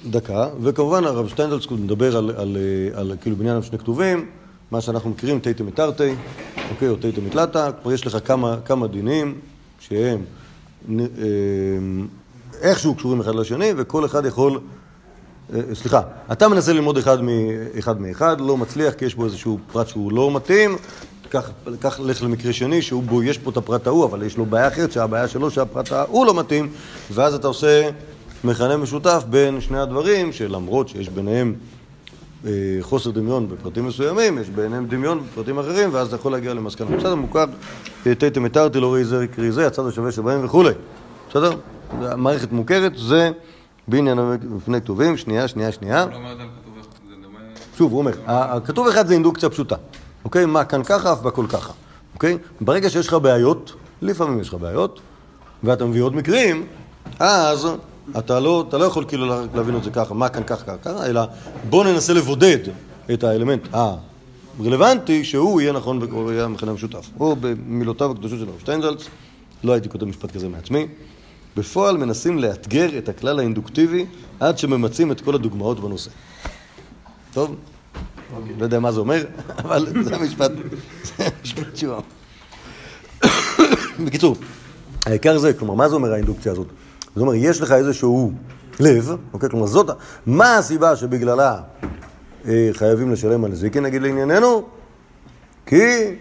דקה, 0.06 0.48
וכמובן 0.62 1.04
הרב 1.04 1.28
שטיינזלצקוט 1.28 1.80
מדבר 1.80 2.16
על, 2.16 2.30
על, 2.36 2.56
אה, 2.56 3.00
על, 3.00 3.12
כאילו 3.20 3.36
בניין 3.36 3.56
עם 3.56 3.62
שני 3.62 3.78
כתובים, 3.78 4.26
מה 4.70 4.80
שאנחנו 4.80 5.10
מכירים 5.10 5.40
תיתא 5.40 5.62
מתרתי, 5.62 6.14
אוקיי, 6.70 6.88
או 6.88 6.96
תיתא 6.96 7.20
מתלתא, 7.20 7.70
כבר 7.82 7.92
יש 7.92 8.06
לך 8.06 8.18
כמה, 8.24 8.56
כמה 8.64 8.86
דינים 8.86 9.34
שהם 9.80 10.24
אמ, 10.88 12.06
איכשהו 12.60 12.94
קשורים 12.94 13.20
אחד 13.20 13.34
לשני, 13.34 13.72
וכל 13.76 14.04
אחד 14.04 14.26
יכול 14.26 14.60
אה, 15.54 15.60
סליחה, 15.74 16.00
אתה 16.32 16.48
מנסה 16.48 16.72
ללמוד 16.72 16.98
אחד 16.98 17.18
מאחד 17.22 18.00
מאחד, 18.00 18.40
לא 18.40 18.56
מצליח 18.56 18.94
כי 18.94 19.04
יש 19.04 19.14
בו 19.14 19.24
איזשהו 19.24 19.58
פרט 19.72 19.88
שהוא 19.88 20.12
לא 20.12 20.34
מתאים, 20.34 20.76
קח 21.80 22.00
לך 22.00 22.22
למקרה 22.22 22.52
שני, 22.52 22.82
שהוא 22.82 23.02
בו, 23.02 23.22
יש 23.22 23.38
פה 23.38 23.50
את 23.50 23.56
הפרט 23.56 23.86
ההוא, 23.86 24.04
אבל 24.04 24.22
יש 24.22 24.36
לו 24.36 24.46
בעיה 24.46 24.68
אחרת, 24.68 24.92
שהבעיה 24.92 25.28
שלו 25.28 25.50
שהפרט 25.50 25.92
ההוא 25.92 26.26
לא 26.26 26.34
מתאים, 26.34 26.68
ואז 27.10 27.34
אתה 27.34 27.46
עושה 27.46 27.90
מכנה 28.44 28.76
משותף 28.76 29.24
בין 29.30 29.60
שני 29.60 29.78
הדברים, 29.78 30.32
שלמרות 30.32 30.88
שיש 30.88 31.08
ביניהם 31.08 31.54
אה, 31.54 31.77
חוסר 32.80 33.10
דמיון 33.10 33.48
בפרטים 33.48 33.86
מסוימים, 33.86 34.38
יש 34.38 34.48
ביניהם 34.48 34.86
דמיון 34.86 35.20
בפרטים 35.20 35.58
אחרים, 35.58 35.88
ואז 35.92 36.06
אתה 36.06 36.16
יכול 36.16 36.32
להגיע 36.32 36.54
למסקנה. 36.54 36.96
בסדר, 36.96 37.14
מוכר, 37.14 37.44
אה, 38.06 38.14
תתא 38.14 38.40
מתרתי 38.40 38.80
לא 38.80 38.94
ראי 38.94 39.04
זה 39.04 39.26
קרי 39.26 39.52
זה, 39.52 39.66
הצד 39.66 39.86
השווה 39.86 40.12
שבהם 40.12 40.44
וכולי. 40.44 40.72
בסדר? 41.30 41.50
המערכת 42.00 42.52
מוכרת, 42.52 42.92
זה 42.96 43.30
בעניין 43.88 44.18
מפני 44.50 44.80
כתובים, 44.80 45.16
שנייה, 45.16 45.48
שנייה, 45.48 45.72
שנייה. 45.72 46.06
כתוב. 46.06 46.18
שוב, 47.76 47.92
הוא 47.92 47.98
אומר, 47.98 48.12
הכתוב 48.26 48.88
אחד 48.88 49.06
זה 49.06 49.14
אינדוקציה 49.14 49.50
פשוטה, 49.50 49.76
אוקיי? 50.24 50.46
מה 50.46 50.64
כאן 50.64 50.82
ככה, 50.84 51.12
אף 51.12 51.20
בכל 51.20 51.46
ככה, 51.48 51.72
אוקיי? 52.14 52.38
ברגע 52.60 52.90
שיש 52.90 53.08
לך 53.08 53.14
בעיות, 53.14 53.72
לפעמים 54.02 54.40
יש 54.40 54.48
לך 54.48 54.54
בעיות, 54.54 55.00
ואתה 55.64 55.84
מביא 55.84 56.02
עוד 56.02 56.16
מקרים, 56.16 56.66
אז 57.18 57.68
אתה 58.18 58.40
לא, 58.40 58.64
אתה 58.68 58.78
לא 58.78 58.84
יכול 58.84 59.04
כאילו 59.08 59.26
לה- 59.26 59.42
להבין 59.54 59.76
את 59.76 59.84
זה 59.84 59.90
ככה, 59.90 60.14
מה 60.14 60.28
כאן 60.28 60.42
ככה, 60.46 60.76
ככה, 60.78 61.06
אלא 61.06 61.22
בוא 61.70 61.84
ננסה 61.84 62.12
לבודד 62.12 62.58
את 63.12 63.24
האלמנט 63.24 63.68
הרלוונטי, 64.58 65.24
שהוא 65.24 65.60
יהיה 65.60 65.72
נכון 65.72 66.00
יהיה 66.32 66.44
המכנה 66.44 66.70
המשותף. 66.70 67.10
או 67.20 67.36
במילותיו 67.40 68.10
הקדושות 68.10 68.38
של 68.38 68.48
הרב 68.48 68.58
שטיינזלץ, 68.60 69.04
לא 69.64 69.72
הייתי 69.72 69.88
כותב 69.88 70.04
משפט 70.04 70.30
כזה 70.30 70.48
מעצמי, 70.48 70.86
בפועל 71.56 71.96
מנסים 71.96 72.38
לאתגר 72.38 72.98
את 72.98 73.08
הכלל 73.08 73.38
האינדוקטיבי 73.38 74.06
עד 74.40 74.58
שממצים 74.58 75.12
את 75.12 75.20
כל 75.20 75.34
הדוגמאות 75.34 75.80
בנושא. 75.80 76.10
טוב? 77.32 77.54
לא 78.58 78.64
יודע 78.64 78.80
מה 78.80 78.92
זה 78.92 79.00
אומר, 79.00 79.24
אבל 79.64 79.86
זה 80.02 80.16
המשפט, 80.16 80.50
זה 81.02 81.28
המשפט 81.40 81.76
שהוא 81.76 81.94
אמר. 81.94 82.00
בקיצור, 84.06 84.36
העיקר 85.06 85.38
זה, 85.38 85.52
כלומר, 85.52 85.74
מה 85.74 85.88
זה 85.88 85.94
אומר 85.94 86.12
האינדוקציה 86.12 86.52
הזאת? 86.52 86.66
זאת 87.18 87.22
אומרת, 87.22 87.36
יש 87.40 87.60
לך 87.60 87.72
איזשהו 87.72 88.32
לב, 88.80 89.10
אוקיי? 89.32 89.48
כלומר, 89.48 89.66
זאת, 89.66 89.90
מה 90.26 90.56
הסיבה 90.56 90.96
שבגללה 90.96 91.60
אה, 92.48 92.70
חייבים 92.72 93.12
לשלם 93.12 93.44
על 93.44 93.54
זיקין, 93.54 93.82
נגיד 93.82 94.02
לענייננו? 94.02 94.62
כי... 95.66 96.14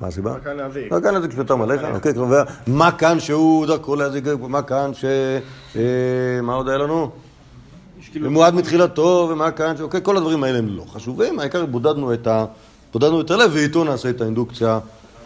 מה 0.00 0.06
הסיבה? 0.08 0.32
מה 0.32 0.40
כאן 0.40 0.56
להזיק? 0.56 0.92
מה 0.92 1.00
כאן 1.00 1.14
להזיק 1.14 1.32
שפתם 1.32 1.62
עליך? 1.62 1.82
אוקיי, 1.94 2.14
כלומר, 2.14 2.42
מה 2.66 2.92
כאן 2.92 3.20
שהוא 3.20 3.66
דרכו 3.66 3.96
להזיק, 3.96 4.24
מה 4.40 4.62
כאן 4.62 4.90
ש... 4.94 5.04
אה, 5.76 5.82
מה 6.42 6.54
עוד 6.54 6.68
היה 6.68 6.78
לנו? 6.78 7.10
ומועד 8.22 8.54
מתחילתו, 8.54 9.28
ומה 9.32 9.50
כאן, 9.50 9.76
ש- 9.76 9.80
אוקיי, 9.80 10.00
כל 10.02 10.16
הדברים 10.16 10.44
האלה 10.44 10.58
הם 10.58 10.68
לא 10.68 10.84
חשובים, 10.92 11.38
העיקר 11.38 11.66
בודדנו 11.66 12.14
את, 12.14 12.26
ה, 12.26 12.44
בודדנו 12.92 13.20
את 13.20 13.30
הלב, 13.30 13.50
ואיתו 13.54 13.84
נעשה 13.84 14.10
את 14.10 14.20
האינדוקציה 14.20 14.78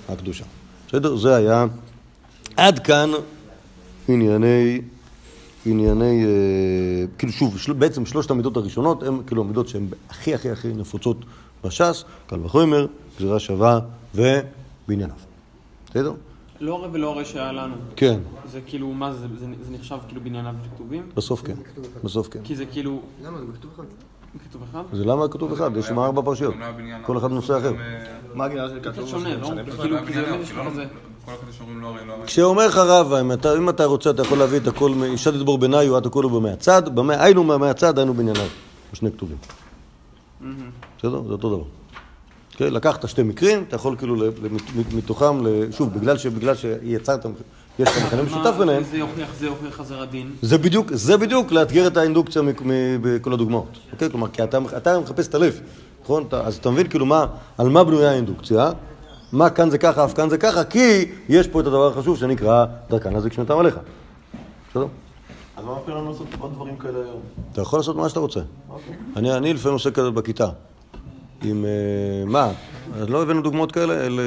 הקדושה. 0.08 0.44
בסדר? 0.88 1.16
זה 1.16 1.34
היה 1.36 1.66
עד 2.56 2.78
כאן 2.78 3.10
ענייני, 4.08 4.80
ענייני, 5.66 6.24
אה, 6.24 7.04
כאילו 7.18 7.32
שוב, 7.32 7.58
של, 7.58 7.72
בעצם 7.72 8.06
שלושת 8.06 8.30
המידות 8.30 8.56
הראשונות 8.56 9.02
הן 9.02 9.14
כאילו 9.26 9.42
המידות 9.42 9.68
שהן 9.68 9.86
הכי 10.10 10.34
הכי 10.34 10.50
הכי 10.50 10.68
נפוצות 10.68 11.16
בש"ס, 11.64 12.04
קל 12.26 12.40
וחומר, 12.44 12.86
גזירה 13.16 13.38
שווה 13.38 13.80
ובענייניו. 14.14 15.16
בסדר? 15.90 16.14
לא 16.60 16.74
הרי 16.74 16.88
ולא 16.92 17.12
הרי 17.12 17.24
שהיה 17.24 17.52
לנו. 17.52 17.74
כן, 17.96 18.20
זה 18.46 18.60
כאילו, 18.66 18.92
מה 18.92 19.12
זה, 19.12 19.26
זה, 19.38 19.46
זה 19.62 19.72
נחשב 19.72 19.98
כאילו 20.08 20.20
בענייניו 20.20 20.54
כתובים? 20.74 21.02
בסוף 21.14 21.42
כן, 21.42 21.54
בסוף 22.04 22.28
כן. 22.28 22.40
כי 22.44 22.56
זה 22.56 22.66
כאילו, 22.66 23.02
למה? 23.24 23.38
זה 23.38 23.44
בכתוב 23.44 23.70
אחד. 23.74 23.84
כתוב 24.48 24.62
אחד? 24.70 24.82
זה 24.92 25.04
למה 25.04 25.28
כתוב 25.28 25.52
אחד? 25.52 25.76
יש 25.76 25.86
שם 25.86 25.98
ארבע 25.98 26.22
פרשיות, 26.22 26.54
כל 27.02 27.18
אחד 27.18 27.30
נושא 27.30 27.58
אחר. 27.58 27.74
אה, 27.74 28.04
מה 28.34 28.44
הגילה 28.44 28.68
של 28.68 28.80
כתוב? 28.82 29.08
שונה, 29.08 29.36
לא? 29.36 29.50
כאילו, 29.76 29.96
זה 30.74 30.84
לא- 31.28 31.34
לך 31.34 31.40
כזה... 31.40 31.46
כל 31.46 31.48
הקטע 31.48 31.58
שאומרים 31.58 31.80
לא 31.80 31.86
הרי 31.86 32.06
לא 32.06 32.14
היה... 32.14 32.24
כשאומר 32.26 32.66
לך 32.66 32.76
רבא, 32.76 33.20
אם 33.20 33.32
אתה, 33.32 33.56
אם 33.56 33.68
אתה 33.68 33.84
רוצה, 33.84 34.10
אתה 34.10 34.22
יכול 34.22 34.38
להביא 34.38 34.58
את 34.58 34.66
הכל, 34.66 34.92
אישה 35.04 35.32
תדבור 35.32 35.58
בניי 35.58 35.88
או 35.88 35.98
את 35.98 36.06
הכל 36.06 36.24
הוא 36.24 36.42
מהצד, 36.42 36.94
במה- 36.94 37.22
היינו 37.24 37.44
מהצד, 37.44 37.98
היינו 37.98 38.14
בענייניו. 38.14 38.46
שני 38.92 39.10
כתובים. 39.12 39.36
בסדר? 40.98 41.22
זה 41.26 41.32
אותו 41.32 41.48
דבר. 41.56 41.62
אוקיי? 42.52 42.70
לקחת 42.70 43.08
שתי 43.08 43.22
מקרים, 43.22 43.64
אתה 43.68 43.76
יכול 43.76 43.96
כאילו, 43.96 44.16
ל- 44.16 44.24
ל- 44.24 44.30
מתוכם, 44.96 45.46
ל- 45.46 45.72
שוב, 45.72 45.94
בגלל 45.94 46.18
ש- 46.18 46.26
בגלל 46.26 46.54
שיצרת, 46.54 47.26
יש 47.78 47.88
לך 47.88 48.06
מכנה 48.06 48.22
משותף 48.22 48.54
ביניהם, 48.58 48.82
זה 48.84 48.96
יוכיח, 48.98 49.28
זה 49.38 49.46
יוכיח 49.46 49.74
חזר 49.74 50.02
הדין. 50.02 50.30
זה 50.42 50.58
בדיוק, 50.58 50.92
זה 50.92 51.16
בדיוק 51.16 51.52
לאתגר 51.52 51.86
את 51.86 51.96
האינדוקציה 51.96 52.42
בכל 53.02 53.32
הדוגמאות. 53.32 53.78
אוקיי? 53.92 54.10
כלומר, 54.10 54.28
כי 54.28 54.42
אתה, 54.44 54.58
אתה 54.76 55.00
מחפש 55.00 55.28
את 55.28 55.34
הלב, 55.34 55.60
נכון? 56.02 56.24
אתה, 56.28 56.40
אז 56.40 56.56
אתה 56.56 56.70
מבין 56.70 56.88
כאילו 56.88 57.06
מה, 57.06 57.26
על 57.58 57.68
מה 57.68 57.84
בנויה 57.84 58.10
האינדוקציה, 58.10 58.70
מה 59.32 59.50
כאן 59.50 59.70
זה 59.70 59.78
ככה, 59.78 60.04
אף 60.04 60.14
כאן 60.14 60.28
זה 60.28 60.38
ככה, 60.38 60.64
כי 60.64 61.04
יש 61.28 61.48
פה 61.48 61.60
את 61.60 61.66
הדבר 61.66 61.86
החשוב 61.86 62.18
שנקרא 62.18 62.66
דרכן 62.90 63.12
להזיק 63.12 63.32
שנתם 63.32 63.58
עליך. 63.58 63.78
בסדר? 64.70 64.86
אז 65.56 65.64
מה 65.64 65.76
מפריע 65.82 65.96
לנו 65.96 66.10
לעשות 66.10 66.26
עוד 66.38 66.52
דברים 66.52 66.76
כאלה 66.76 66.98
היום? 66.98 67.20
אתה 67.52 67.62
יכול 67.62 67.78
לעשות 67.78 67.96
מה 67.96 68.08
שאתה 68.08 68.20
רוצה. 68.20 68.40
אני, 69.16 69.36
אני 69.36 69.54
לפעמים 69.54 69.72
עושה 69.72 69.90
כזה 69.90 70.10
בכיתה. 70.10 70.48
עם... 71.42 71.64
אה, 71.64 72.24
מה? 72.26 72.50
לא 73.08 73.22
הבאנו 73.22 73.42
דוגמאות 73.42 73.72
כאלה, 73.72 74.06
אלא 74.06 74.22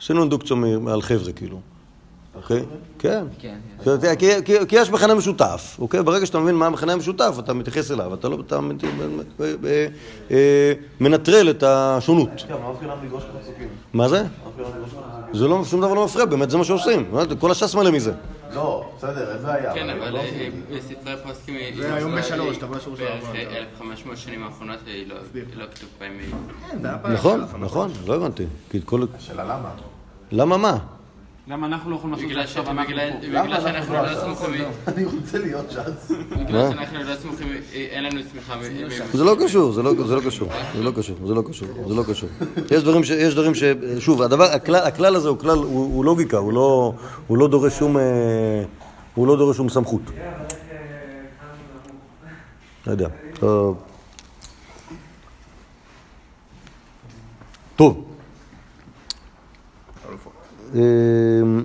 עשינו 0.00 0.20
אינדוקציה 0.20 0.56
על 0.88 1.02
חבר'ה, 1.02 1.32
כאילו. 1.32 1.60
אוקיי? 2.34 2.62
כן. 2.98 3.24
כן, 3.84 4.14
כי- 4.44 4.44
כי- 4.68 4.76
יש 4.76 4.90
מכנה 4.90 5.14
משותף, 5.14 5.76
אוקיי? 5.78 6.02
ברגע 6.02 6.26
שאתה 6.26 6.38
מבין 6.38 6.54
מה 6.54 6.66
המכנה 6.66 6.92
המשותף, 6.92 7.34
אתה 7.38 7.52
מתייחס 7.54 7.90
אליו, 7.90 8.14
אתה 8.14 8.28
לא... 8.28 8.38
אתה 8.46 8.60
מת- 8.60 8.84
אה, 9.40 9.86
אה, 10.30 10.72
מנטרל 11.00 11.50
את 11.50 11.62
השונות. 11.62 12.28
כן, 12.48 12.54
מה 12.54 12.72
פסוקים? 13.42 13.68
מה 13.92 14.08
זה? 14.08 14.24
פסוקים? 14.56 14.64
זה 15.32 15.48
לא, 15.48 15.64
שום 15.64 15.80
דבר 15.80 15.94
לא 15.94 16.04
מפריע, 16.04 16.24
באמת 16.26 16.50
זה 16.50 16.58
מה 16.58 16.64
שעושים. 16.64 17.10
כל 17.38 17.50
הש"ס 17.50 17.74
מלא 17.74 17.90
מזה. 17.90 18.12
לא, 18.54 18.84
בסדר, 18.98 19.32
אין 19.34 19.42
בעיה. 19.42 19.74
כן, 19.74 19.90
אבל 19.90 20.10
לא 20.10 20.18
אה. 20.18 20.48
אה, 20.72 20.78
ספרי 20.80 21.14
פוסקים... 21.22 21.54
אה, 21.56 21.70
זה 21.76 21.94
היום 21.94 22.14
אה, 22.14 22.18
בשלוש, 22.18 22.56
אה, 22.56 22.60
תבוא 22.60 22.76
לשיעור 22.76 22.96
של 22.96 23.04
בערך 23.04 23.24
ארבע, 23.24 23.38
אה, 23.38 23.42
אתה- 23.42 23.56
1500 23.58 24.16
שנים 24.18 24.42
האחרונות 24.44 24.78
אה, 24.88 25.02
לא 25.06 25.14
לא 25.56 25.64
כתוב 25.74 25.88
בהם... 26.00 26.12
אה, 26.20 26.70
כן, 26.70 26.86
היה 27.04 27.14
נכון, 27.14 27.44
נכון, 27.60 27.90
לא 28.06 28.14
הבנתי. 28.14 28.44
כי 28.70 28.80
כל... 28.84 29.04
השאלה 29.18 29.44
למה? 29.44 29.68
למה 30.32 30.56
מה? 30.56 30.78
למה 31.48 31.66
אנחנו 31.66 31.90
לא 31.90 31.96
יכולים 31.96 32.12
לעשות 32.14 32.24
את 32.24 32.28
זה 32.28 32.34
בגלל 32.34 32.46
ש- 32.46 32.56
עכשיו, 32.56 32.70
אנחנו 32.70 32.92
בגלל- 32.92 33.10
פה? 33.12 33.18
בגלל 33.42 33.60
שאנחנו 33.60 33.94
לא 33.94 34.08
סמוכים... 34.36 34.54
אני 34.88 35.04
רוצה 35.04 35.38
להיות 35.38 35.70
ש"ס. 35.70 36.12
בגלל 36.30 36.70
שאנחנו 36.70 37.02
לא 37.02 37.14
סמוכים... 37.16 37.48
אין 37.72 38.04
לנו 38.04 38.20
סמיכה... 38.32 38.56
מ- 38.56 39.16
זה 39.16 39.24
לא 39.24 39.36
קשור, 39.44 39.72
זה 39.72 39.82
לא, 39.82 39.92
זה 40.06 40.14
לא 40.16 40.20
קשור, 40.26 40.48
זה 40.76 40.82
לא 40.82 40.90
קשור, 40.96 41.16
זה 41.26 41.34
לא 41.34 41.42
קשור, 41.48 41.68
זה 41.88 41.94
לא 41.94 42.02
קשור. 42.08 42.28
יש 42.70 42.82
דברים 42.82 43.04
ש... 43.04 43.10
יש 43.10 43.34
דברים 43.34 43.54
ש... 43.54 43.62
שוב, 43.98 44.22
הדבר, 44.22 44.44
הכלל, 44.44 45.16
הזה 45.16 45.28
הוא 45.28 45.38
כלל, 45.38 45.58
הוא, 45.58 46.04
לוגיקה, 46.04 46.36
הוא 46.36 46.52
לא, 46.52 46.92
הוא 47.26 47.38
לא 47.38 47.48
דורש 47.48 47.78
שום... 47.78 47.96
אה, 47.96 48.02
הוא 49.14 49.26
לא 49.26 49.36
דורש 49.36 49.56
שום 49.56 49.68
סמכות. 49.68 50.02
לא 52.86 52.92
יודע. 52.92 53.08
טוב. 57.76 58.11
טוב. 60.72 60.80
אמ, 60.80 61.62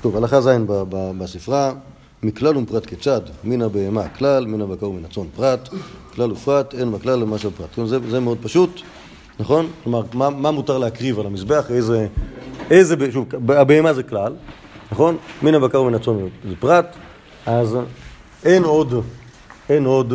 טוב, 0.00 0.16
הלכה 0.16 0.40
ז' 0.40 0.48
בספרה, 1.18 1.72
מכלל 2.22 2.56
ומפרט 2.56 2.86
כיצד, 2.86 3.20
מן 3.44 3.62
הבהמה 3.62 4.08
כלל, 4.08 4.46
מן 4.46 4.60
הבקר 4.60 4.88
ומן 4.88 5.04
הצאן 5.04 5.26
פרט, 5.36 5.68
כלל 6.14 6.32
ופרט, 6.32 6.74
אין 6.74 6.92
בכלל 6.92 7.18
למה 7.18 7.38
פרט. 7.38 7.74
כלומר, 7.74 7.90
זה, 7.90 7.98
זה 8.10 8.20
מאוד 8.20 8.38
פשוט, 8.42 8.80
נכון? 9.40 9.66
כלומר, 9.84 10.02
מה, 10.14 10.30
מה 10.30 10.50
מותר 10.50 10.78
להקריב 10.78 11.20
על 11.20 11.26
המזבח, 11.26 11.70
איזה, 11.70 12.06
איזה, 12.70 13.12
שוב, 13.12 13.28
הבהמה 13.48 13.94
זה 13.94 14.02
כלל, 14.02 14.34
נכון? 14.92 15.16
מן 15.42 15.54
הבקר 15.54 15.80
ומן 15.82 15.94
הצאן 15.94 16.14
זה 16.48 16.54
פרט, 16.60 16.96
אז 17.46 17.78
אין 18.44 18.64
עוד, 18.64 18.94
אין 19.68 19.84
עוד 19.84 20.12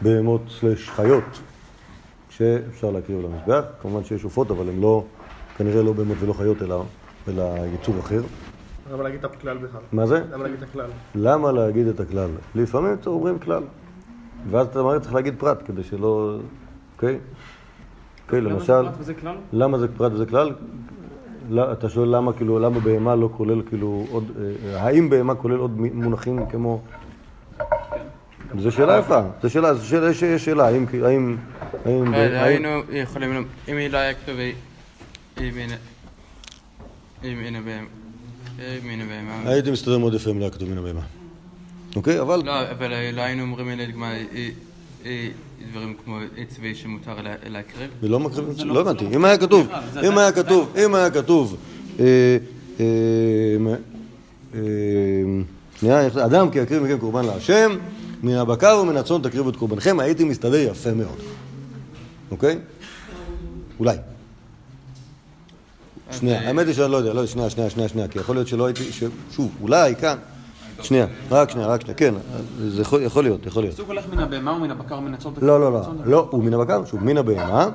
בהמות 0.00 0.42
סלש 0.60 0.88
חיות 0.88 1.38
שאפשר 2.36 2.90
להקריב 2.90 3.18
על 3.18 3.24
המזבח. 3.24 3.64
כמובן 3.82 4.04
שיש 4.04 4.24
עופות, 4.24 4.50
אבל 4.50 4.68
הם 4.68 4.82
לא, 4.82 5.04
כנראה 5.56 5.82
לא 5.82 5.92
בהמות 5.92 6.16
ולא 6.20 6.32
חיות, 6.32 6.62
אלא, 6.62 6.84
אלא 7.28 7.42
יצור 7.74 7.98
אחר. 7.98 8.22
למה 8.92 9.02
להגיד 9.02 9.24
את 9.24 9.24
הכלל 9.24 9.58
בכלל? 9.58 9.80
מה 9.92 10.06
זה? 10.06 10.24
למה 10.32 10.42
להגיד 10.42 10.62
את 10.62 10.68
הכלל? 10.68 10.90
למה 11.14 11.52
להגיד 11.52 11.86
את 11.86 12.00
הכלל? 12.00 12.30
לפעמים 12.54 12.92
אתם 12.92 13.10
אומרים 13.10 13.38
כלל, 13.38 13.62
ואז 14.50 14.66
אתה 14.66 14.78
אומר 14.78 14.98
צריך 14.98 15.14
להגיד 15.14 15.34
פרט, 15.38 15.62
כדי 15.64 15.82
שלא... 15.82 16.36
אוקיי? 16.94 17.18
אוקיי, 18.24 18.40
למשל? 18.40 18.82
למה 19.52 19.78
זה 19.78 19.88
פרט 19.96 20.12
וזה 20.12 20.26
כלל? 20.26 20.52
לא, 21.50 21.72
אתה 21.72 21.88
שואל 21.88 22.16
למה, 22.16 22.32
כאילו, 22.32 22.58
למה 22.58 22.80
בהמה 22.80 23.14
לא 23.16 23.28
כולל, 23.36 23.62
כאילו, 23.68 24.04
עוד... 24.10 24.24
אה, 24.40 24.82
האם 24.82 25.10
בהמה 25.10 25.34
כולל 25.34 25.58
עוד 25.58 25.80
מונחים 25.80 26.46
כמו... 26.46 26.80
זו 28.58 28.70
שאלה 28.72 28.98
יפה, 28.98 29.20
זו 29.42 29.50
שאלה, 29.50 29.74
זו 29.74 29.86
שאלה, 29.86 30.10
יש 30.10 30.22
יש 30.22 30.44
שאלה, 30.44 30.66
האם... 30.66 30.86
האם... 31.04 31.36
האם... 31.84 32.12
לא, 32.12 32.16
האם- 32.16 32.34
היינו 32.44 32.68
יכולים... 32.92 33.44
אם 33.68 33.76
היא 33.76 33.88
לא 33.90 33.98
היה 33.98 34.14
כתוב... 34.14 34.36
אה, 34.38 34.50
אם 35.40 35.52
הנה... 35.56 35.74
הנה 37.22 37.60
בהם... 37.60 37.86
הייתי 39.46 39.70
מסתדר 39.70 39.98
מאוד 39.98 40.14
יפה 40.14 40.30
אם 40.30 40.38
לא 40.38 40.44
היה 40.44 40.50
כתוב 40.50 40.70
מן 40.70 40.78
הבהמה. 40.78 41.00
אוקיי, 41.96 42.20
אבל... 42.20 42.42
לא, 42.44 42.70
אבל 42.70 42.92
אה, 42.92 43.10
לא 43.12 43.22
היינו 43.22 43.42
אומרים 43.42 43.68
לדוגמה 43.78 44.12
אה, 44.12 44.48
אה, 45.04 45.28
דברים 45.70 45.94
כמו 46.04 46.18
אה, 46.18 46.44
צבי 46.48 46.74
שמותר 46.74 47.22
לה- 47.22 47.34
להקריב. 47.46 47.90
ולא 48.02 48.20
מקריבים, 48.20 48.68
לא 48.68 48.74
לא- 48.74 48.80
הבנתי, 48.80 49.06
אם 49.16 49.24
היה 49.24 49.38
כתוב, 49.38 49.68
אם 50.08 50.18
היה 50.18 50.32
כתוב, 50.32 50.74
אם 50.84 50.94
היה 50.94 51.10
כתוב, 51.10 51.56
אה, 52.00 52.04
אה, 52.80 52.84
אה, 54.54 54.60
שנייה? 55.80 56.06
אדם 56.06 56.50
כי 56.50 56.58
יקריב 56.58 56.82
מכם 56.82 56.98
קורבן 56.98 57.24
להשם, 57.24 57.70
מן 58.22 58.34
הבקר 58.34 58.78
ומן 58.82 58.96
הצאן 58.96 59.22
תקריבו 59.22 59.50
את 59.50 59.56
קורבנכם, 59.56 60.00
הייתי 60.00 60.24
מסתדר 60.24 60.58
יפה 60.58 60.92
מאוד, 60.92 61.18
אוקיי? 62.30 62.58
אולי. 63.78 63.96
שנייה, 66.10 66.48
האמת 66.48 66.66
היא 66.66 66.74
שאני 66.74 66.92
לא 66.92 66.96
יודע, 66.96 67.12
לא, 67.12 67.26
שנייה, 67.26 67.50
שנייה, 67.50 67.70
שנייה, 67.70 67.88
שנייה, 67.88 68.08
כי 68.08 68.18
יכול 68.18 68.36
להיות 68.36 68.48
שלא 68.48 68.66
הייתי, 68.66 68.90
שוב, 69.30 69.50
אולי, 69.62 69.96
כאן, 69.96 70.16
שנייה, 70.82 71.06
רק 71.30 71.50
שנייה, 71.50 71.66
רק 71.66 71.80
שנייה, 71.80 71.96
כן, 71.96 72.14
זה 72.58 72.82
יכול 72.82 73.24
להיות, 73.24 73.46
יכול 73.46 73.62
להיות. 73.62 73.72
הפסוק 73.72 73.88
הולך 73.88 74.04
מן 74.12 74.18
הבהמה 74.18 74.52
ומן 74.52 74.70
הבקר 74.70 74.98
ומן 74.98 75.14
הצאן. 75.14 75.30
לא, 75.42 75.60
לא, 75.60 75.72
לא, 75.72 75.80
לא, 76.04 76.28
הוא 76.30 76.44
מן 76.44 76.54
הבקר, 76.54 76.84
שוב, 76.84 77.04
מן 77.04 77.16
הבהמה, 77.16 77.68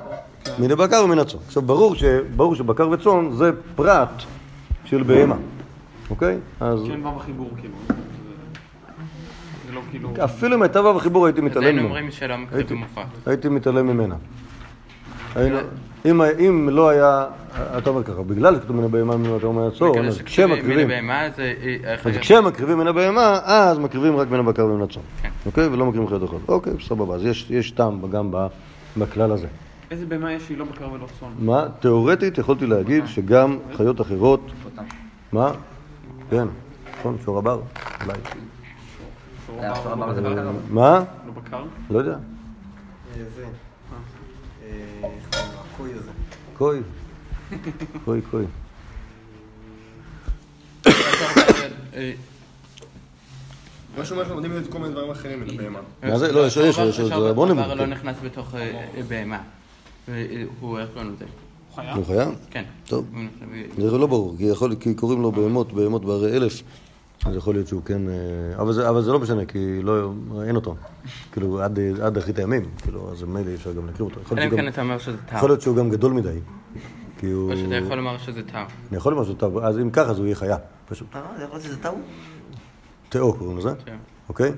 מן 0.58 0.70
הבקר 0.70 1.02
ומן 1.04 1.18
הצאן. 1.18 1.40
עכשיו, 1.46 1.62
ברור, 1.62 1.94
ש, 1.94 2.04
ברור 2.36 2.54
שבקר 2.54 2.88
וצאן 2.90 3.32
זה 3.32 3.50
פרט 3.76 4.22
של 4.84 5.02
בהמה, 5.02 5.36
אוקיי? 6.10 6.38
אז 6.60 6.80
כן, 6.88 7.06
ו' 7.06 7.08
החיבור, 7.08 7.50
כאילו. 7.60 7.74
כאילו... 9.90 10.12
אפילו 10.24 10.56
אם 10.56 10.62
הייתה 10.62 10.82
ו' 10.82 10.96
החיבור 10.96 11.26
הייתי 11.26 11.40
אז 11.40 11.44
מתעלם 11.46 11.64
היינו 11.64 11.76
ממנו. 11.82 11.88
אומרים 11.94 12.10
שלא 12.10 12.34
הייתי- 12.34 12.44
מקריבים 12.46 12.76
מופרט. 12.78 13.06
הייתי 13.26 13.48
מתעלם 13.48 13.86
ממנה. 13.86 14.14
היינו- 15.34 15.58
אם, 16.04 16.22
אם 16.22 16.68
לא 16.72 16.88
היה, 16.88 17.26
אתה 17.78 17.90
אומר 17.90 18.02
ככה, 18.04 18.22
בגלל 18.22 18.54
שכתוב 18.56 18.76
מן 18.76 18.84
הבהמה 18.84 19.16
מן 19.16 19.26
ומן 19.44 19.62
הצאן, 19.68 19.88
בגלל 19.92 20.06
אז 20.08 20.16
שכשמקריבים 20.16 20.48
מן 20.48 20.64
כשמקריבים, 20.66 20.90
הבהמה 20.90 21.30
זה... 21.36 21.54
אה, 21.62 21.94
אז 21.94 22.00
אחר- 22.00 22.18
כשמקריבים 22.20 22.78
מן 22.78 22.86
הבהמה, 22.86 23.38
אז 23.44 23.78
מקריבים 23.78 24.16
רק 24.16 24.30
מן 24.30 24.38
הבקר 24.38 24.64
ומן 24.66 24.82
הצאן. 24.82 25.02
כן. 25.22 25.28
אוקיי? 25.46 25.66
ולא 25.66 25.86
מקריבים 25.86 26.08
חיות 26.08 26.24
אחרות. 26.24 26.42
אוקיי, 26.48 26.72
סבבה. 26.88 27.14
אז 27.14 27.24
יש, 27.24 27.50
יש 27.50 27.70
טעם 27.70 28.10
גם 28.10 28.30
בכלל 28.96 29.32
הזה. 29.32 29.46
איזה 29.90 30.06
בהמה 30.06 30.32
יש 30.32 30.42
שהיא 30.42 30.58
לא 30.58 30.64
בקר 30.64 30.92
ולא 30.92 31.06
צאן? 31.20 31.28
מה? 31.38 31.66
תיאורטית 31.80 32.38
יכולתי 32.38 32.66
להגיד 32.66 33.06
שגם 33.06 33.58
חיות 33.76 34.00
אחרות... 34.00 34.40
מה? 35.32 35.52
כן, 36.30 36.46
נכון, 36.98 37.16
שור 37.24 37.38
הבר, 37.38 37.60
אולי. 38.04 38.18
מה? 40.70 41.04
לא 41.26 41.32
בקר? 41.32 41.64
לא 41.90 41.98
יודע. 41.98 42.12
אה, 42.12 43.22
זה. 43.36 43.44
אה. 44.64 45.08
קוי. 46.58 46.80
קוי, 48.04 48.20
קוי. 48.30 48.44
אה, 51.94 52.12
משהו 53.98 54.16
מה 54.16 54.24
שאנחנו 54.24 54.42
יודעים 54.42 54.62
את 54.64 54.72
כל 54.72 54.78
מיני 54.78 54.92
דברים 54.92 55.10
אחרים 55.10 55.40
מן 55.40 55.46
הבהמה. 55.54 55.78
מה 56.02 56.18
זה? 56.18 56.32
לא, 56.32 56.46
יש, 56.46 56.56
יש, 56.56 56.78
יש, 56.78 56.98
יש, 56.98 57.10
המון. 57.12 57.58
לא 57.58 57.86
נכנס 57.86 58.16
בתוך 58.24 58.54
אה, 58.54 58.60
אה, 58.60 59.02
בהמה. 59.08 59.36
אה, 60.08 60.14
אה, 60.14 60.42
הוא, 60.60 60.78
איך 60.78 60.88
קוראים 60.94 61.12
לזה? 61.12 61.24
הוא 61.24 61.76
חיה? 61.76 61.94
הוא 61.94 62.06
חיה? 62.06 62.28
כן. 62.50 62.64
טוב. 62.86 63.06
זה 63.78 63.98
לא 63.98 64.06
ברור, 64.06 64.36
כי 64.80 64.94
קוראים 64.94 65.22
לו 65.22 65.32
בהמות, 65.32 65.72
בהמות 65.72 66.04
בהרי 66.04 66.36
אלף, 66.36 66.62
אז 67.24 67.36
יכול 67.36 67.54
להיות 67.54 67.66
שהוא 67.66 67.82
כן... 67.84 68.08
אה, 68.08 68.14
אבל 68.62 68.72
זה, 68.72 68.88
אבל 68.88 69.02
זה 69.02 69.12
לא 69.12 69.18
משנה, 69.18 69.44
כי 69.44 69.82
לא, 69.82 70.12
אין 70.46 70.56
אותו. 70.56 70.76
כאילו, 71.32 71.62
עד, 71.62 71.78
עד 72.02 72.18
אחרית 72.18 72.38
הימים, 72.38 72.62
כאילו, 72.82 73.12
אז 73.12 73.22
מילא 73.22 73.48
אי 73.48 73.54
אפשר 73.54 73.72
גם 73.72 73.86
להכיר 73.86 74.04
אותו. 74.04 74.20
יכול 74.20 74.38
אלא 74.38 74.46
אם 74.46 74.56
כן 74.56 74.68
אתה 74.68 74.82
אומר 74.82 74.98
שזה 74.98 75.16
טאו. 75.16 75.36
יכול 75.36 75.50
להיות 75.50 75.60
שהוא 75.60 75.76
גם 75.76 75.90
גדול 75.90 76.12
מדי. 76.12 76.38
כי 77.18 77.30
הוא... 77.30 77.52
או 77.52 77.56
שאתה 77.56 77.74
יכול 77.74 77.96
לומר 77.96 78.18
שזה 78.18 78.42
טאו. 78.42 78.60
אני 78.88 78.96
יכול 78.96 79.12
לומר 79.12 79.24
שהוא 79.24 79.36
טוב, 79.36 79.58
אז 79.58 79.78
אם 79.78 79.90
ככה, 79.90 80.10
אז 80.10 80.18
הוא 80.18 80.26
יהיה 80.26 80.36
חיה, 80.36 80.56
פשוט. 80.88 81.06
אה, 81.16 81.22
זה 81.38 81.44
יכול 81.44 81.56
להיות 81.56 81.64
שזה 81.64 81.76
טעות. 81.82 81.96
תאו 83.08 83.32
קוראים 83.32 83.58
לזה, 83.58 83.72
כן. 83.84 83.96
אוקיי? 84.28 84.52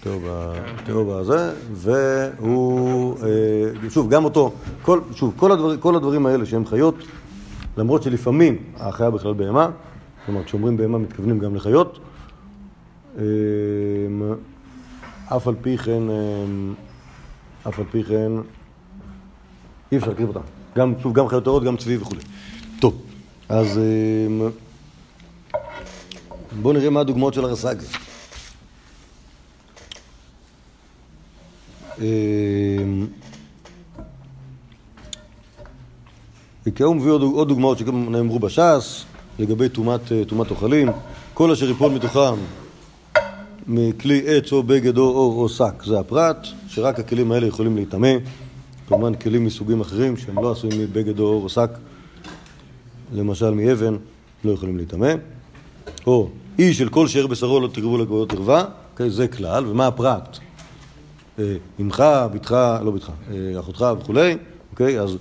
תאו 0.00 0.12
תאו 0.84 1.04
בזה, 1.04 1.52
והוא, 1.72 3.16
אה, 3.22 3.90
שוב, 3.90 4.10
גם 4.10 4.24
אותו, 4.24 4.52
כל, 4.82 5.00
שוב, 5.14 5.34
כל, 5.36 5.52
הדבר, 5.52 5.76
כל 5.76 5.96
הדברים 5.96 6.26
האלה 6.26 6.46
שהם 6.46 6.66
חיות, 6.66 6.94
למרות 7.76 8.02
שלפעמים 8.02 8.62
החיה 8.76 9.10
בכלל 9.10 9.34
בהמה, 9.34 9.70
כלומר, 10.28 10.44
כשאומרים 10.44 10.76
בהמה 10.76 10.98
מתכוונים 10.98 11.38
גם 11.38 11.54
לחיות, 11.54 11.98
אה, 13.18 13.24
אף 15.36 15.48
על 15.48 15.54
פי 15.62 15.78
כן, 15.78 16.10
אה, 16.10 16.44
אף 17.68 17.78
על 17.78 17.84
פי 17.90 18.04
כן, 18.04 18.32
אי 19.92 19.96
אפשר 19.96 20.08
להקריב 20.08 20.28
אותם. 20.28 20.40
גם, 20.76 20.94
שוב, 21.02 21.12
גם 21.12 21.28
חיות 21.28 21.44
טהורות, 21.44 21.64
גם 21.64 21.76
צבי 21.76 21.96
וכולי. 21.96 22.20
טוב, 22.80 23.02
אז 23.48 23.78
אה, 23.78 24.48
בואו 26.62 26.74
נראה 26.74 26.90
מה 26.90 27.00
הדוגמאות 27.00 27.34
של 27.34 27.44
הרס"ג. 27.44 27.76
אמ, 32.00 33.06
כי 36.74 36.82
הוא 36.82 36.96
מביא 36.96 37.10
עוד, 37.10 37.48
דוגמאות 37.48 37.78
שגם 37.78 38.12
נאמרו 38.12 38.38
בש"ס, 38.38 39.04
לגבי 39.38 39.64
אה, 39.64 40.24
טומאת 40.26 40.50
אוכלים. 40.50 40.88
כל 41.34 41.52
אשר 41.52 41.70
יפול 41.70 41.92
מתוכם 41.92 42.34
מכלי 43.66 44.22
עץ 44.26 44.52
או 44.52 44.62
בגד 44.62 44.98
או 44.98 45.02
אור 45.02 45.42
או 45.42 45.48
שק, 45.48 45.82
זה 45.86 46.00
הפרט, 46.00 46.46
שרק 46.68 46.98
הכלים 46.98 47.32
האלה 47.32 47.46
יכולים 47.46 47.76
להיטמא. 47.76 48.12
כמובן 48.88 49.14
כלים 49.14 49.44
מסוגים 49.44 49.80
אחרים 49.80 50.16
שהם 50.16 50.42
לא 50.42 50.52
עשויים 50.52 50.80
מבגד 50.80 51.18
או 51.18 51.24
אור 51.24 51.42
או 51.42 51.48
שק, 51.48 51.70
למשל 53.12 53.50
מאבן, 53.50 53.96
לא 54.44 54.52
יכולים 54.52 54.76
להיטמא. 54.76 55.14
או 56.06 56.28
אי 56.58 56.74
של 56.74 56.88
כל 56.88 57.08
שאר 57.08 57.26
בשרו 57.26 57.60
לא 57.60 57.68
תקרבו 57.68 57.98
לגבוהות 57.98 58.32
ערווה, 58.32 58.64
אוקיי, 58.92 59.10
זה 59.10 59.28
כלל, 59.28 59.66
ומה 59.66 59.86
הפרט? 59.86 60.38
אה, 61.38 61.56
אמך, 61.80 62.04
בתך, 62.32 62.56
לא 62.84 62.90
בתך, 62.90 63.10
אה, 63.30 63.60
אחותך 63.60 63.86
וכולי, 64.00 64.36
אוקיי, 64.72 65.00
אז, 65.00 65.16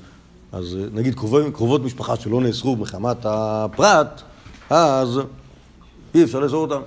אז 0.52 0.78
אה, 0.80 0.86
נגיד 0.94 1.16
קרובי, 1.16 1.52
קרובות 1.52 1.84
משפחה 1.84 2.16
שלא 2.16 2.42
נאסרו 2.42 2.76
מחמת 2.76 3.18
הפרט, 3.24 4.22
אז 4.70 5.20
אי 6.16 6.24
אפשר 6.24 6.40
לאסור 6.40 6.62
אותם. 6.62 6.82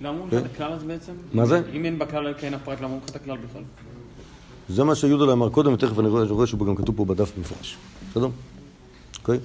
למה 0.00 0.10
אומרים 0.10 0.30
כן. 0.30 0.36
לך 0.36 0.42
את 0.42 0.50
הכלל 0.54 0.72
הזה 0.72 0.86
בעצם? 0.86 1.12
מה 1.32 1.46
זה? 1.46 1.60
אם 1.72 1.84
אין 1.84 1.98
בכלל 1.98 2.34
כן 2.38 2.54
הפרט, 2.54 2.78
למה 2.78 2.86
אומרים 2.86 3.00
לך 3.04 3.10
את 3.10 3.16
הכלל 3.16 3.36
בכלל? 3.36 3.62
זה 4.68 4.84
מה 4.84 4.94
שיהודה 4.94 5.32
אמר 5.32 5.48
קודם, 5.48 5.72
ותכף 5.72 5.98
אני 5.98 6.08
רואה, 6.08 6.46
שהוא 6.46 6.66
גם 6.66 6.76
כתוב 6.76 6.96
פה 6.96 7.04
בדף 7.04 7.32
במפורש. 7.36 7.76
בסדר? 8.10 8.28
אוקיי? 9.18 9.38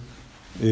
אה, 0.63 0.67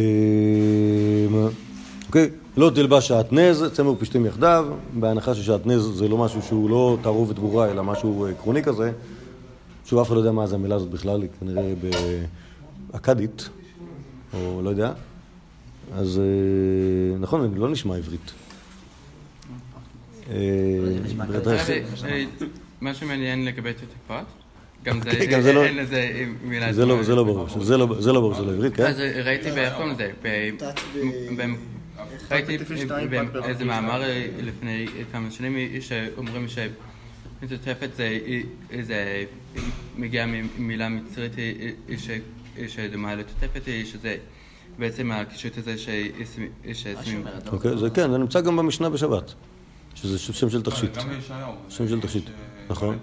אוקיי? 2.07 2.29
לא 2.57 2.71
תלבש 2.75 3.07
שעטנז, 3.07 3.63
צמר 3.73 3.91
ופשתים 3.91 4.25
יחדיו, 4.25 4.67
בהנחה 4.93 5.35
ששעטנז 5.35 5.83
זה 5.83 6.07
לא 6.07 6.17
משהו 6.17 6.41
שהוא 6.41 6.69
לא 6.69 6.97
תערובת 7.01 7.35
ברורה, 7.39 7.71
אלא 7.71 7.83
משהו 7.83 8.25
אה, 8.25 8.29
עקרוני 8.29 8.63
כזה. 8.63 8.91
שוב, 9.85 9.99
אף 9.99 10.07
אחד 10.07 10.15
לא 10.15 10.19
יודע 10.19 10.31
מה 10.31 10.47
זה 10.47 10.55
המילה 10.55 10.75
הזאת 10.75 10.89
בכלל, 10.89 11.21
היא 11.21 11.29
כנראה 11.39 11.73
באכדית, 12.95 13.49
או 14.33 14.61
לא 14.63 14.69
יודע. 14.69 14.93
אז 15.93 16.19
אה, 16.19 16.23
נכון, 17.19 17.53
לא 17.57 17.69
נשמע 17.69 17.95
עברית. 17.95 18.31
אה, 20.29 20.35
אה, 22.05 22.23
מה 22.81 22.93
שמעניין 22.93 23.45
לגבי 23.45 23.73
תתקפת, 23.73 24.23
גם 24.83 25.01
זה, 25.03 25.09
כן, 25.11 25.25
גם 25.31 25.41
זה 25.41 25.53
לא- 25.53 25.63
אין 25.65 25.77
לזה 25.77 25.95
אה, 25.95 26.25
מילה. 26.43 26.73
זה 26.73 26.85
לא- 26.85 27.03
זה 27.03 27.15
לא 27.15 27.23
ברור, 27.23 27.47
זה 27.63 27.77
לא- 27.77 27.95
זה 28.01 28.13
לא 28.13 28.19
ברור 28.21 28.41
לעברית, 28.41 28.75
כן? 28.75 28.83
אז 28.85 28.99
אה, 28.99 29.21
ראיתי 29.25 29.51
באיך 29.51 29.73
קוראים 29.73 29.91
לזה, 29.93 30.11
ב- 30.21 30.49
תת 30.57 30.79
ב- 31.37 31.55
ראיתי 32.31 32.57
איזה 33.45 33.65
מאמר 33.65 34.03
אה, 34.03 34.27
לפני 34.43 34.85
כמה 35.11 35.31
שנים 35.31 35.57
אה, 35.57 35.77
שאומרים 35.81 36.45
שמתוטפת 36.47 37.89
זה 37.95 38.17
אה, 38.27 38.41
זה 38.83 39.23
מגיע 39.97 40.25
ממילה 40.57 40.89
מצרית 40.89 41.39
אה, 41.39 41.51
אה, 41.89 41.97
ש- 41.97 42.09
שדומה 42.67 43.15
לתוטפת, 43.15 43.67
אה, 43.67 43.81
שזה 43.85 44.15
בעצם 44.79 45.11
הקישוט 45.11 45.57
הזה 45.57 45.75
שהסמים. 46.73 47.23
אוקיי, 47.51 47.77
זה 47.77 47.89
כן, 47.89 48.11
זה 48.11 48.17
נמצא 48.17 48.41
גם 48.41 48.57
במשנה 48.57 48.89
בשבת, 48.89 49.33
שזה 49.95 50.19
שם 50.19 50.49
של 50.49 50.61
תכשיט. 50.61 50.97
גם 50.97 51.09
בישעיהו. 51.09 51.51
שם 51.69 51.87
של 51.87 52.01
תכשיט, 52.01 52.23
יש, 52.23 52.29
אה, 52.29 52.65
נכון. 52.69 52.97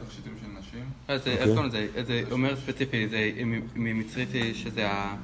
אז 1.09 1.21
אוקיי. 1.21 1.67
לזה? 1.67 1.87
זה 2.07 2.23
אומר 2.31 2.57
ספציפי, 2.57 3.09
זה 3.09 3.31
ממצרית 3.77 4.29
שזה 4.55 4.91
ה... 4.91 5.17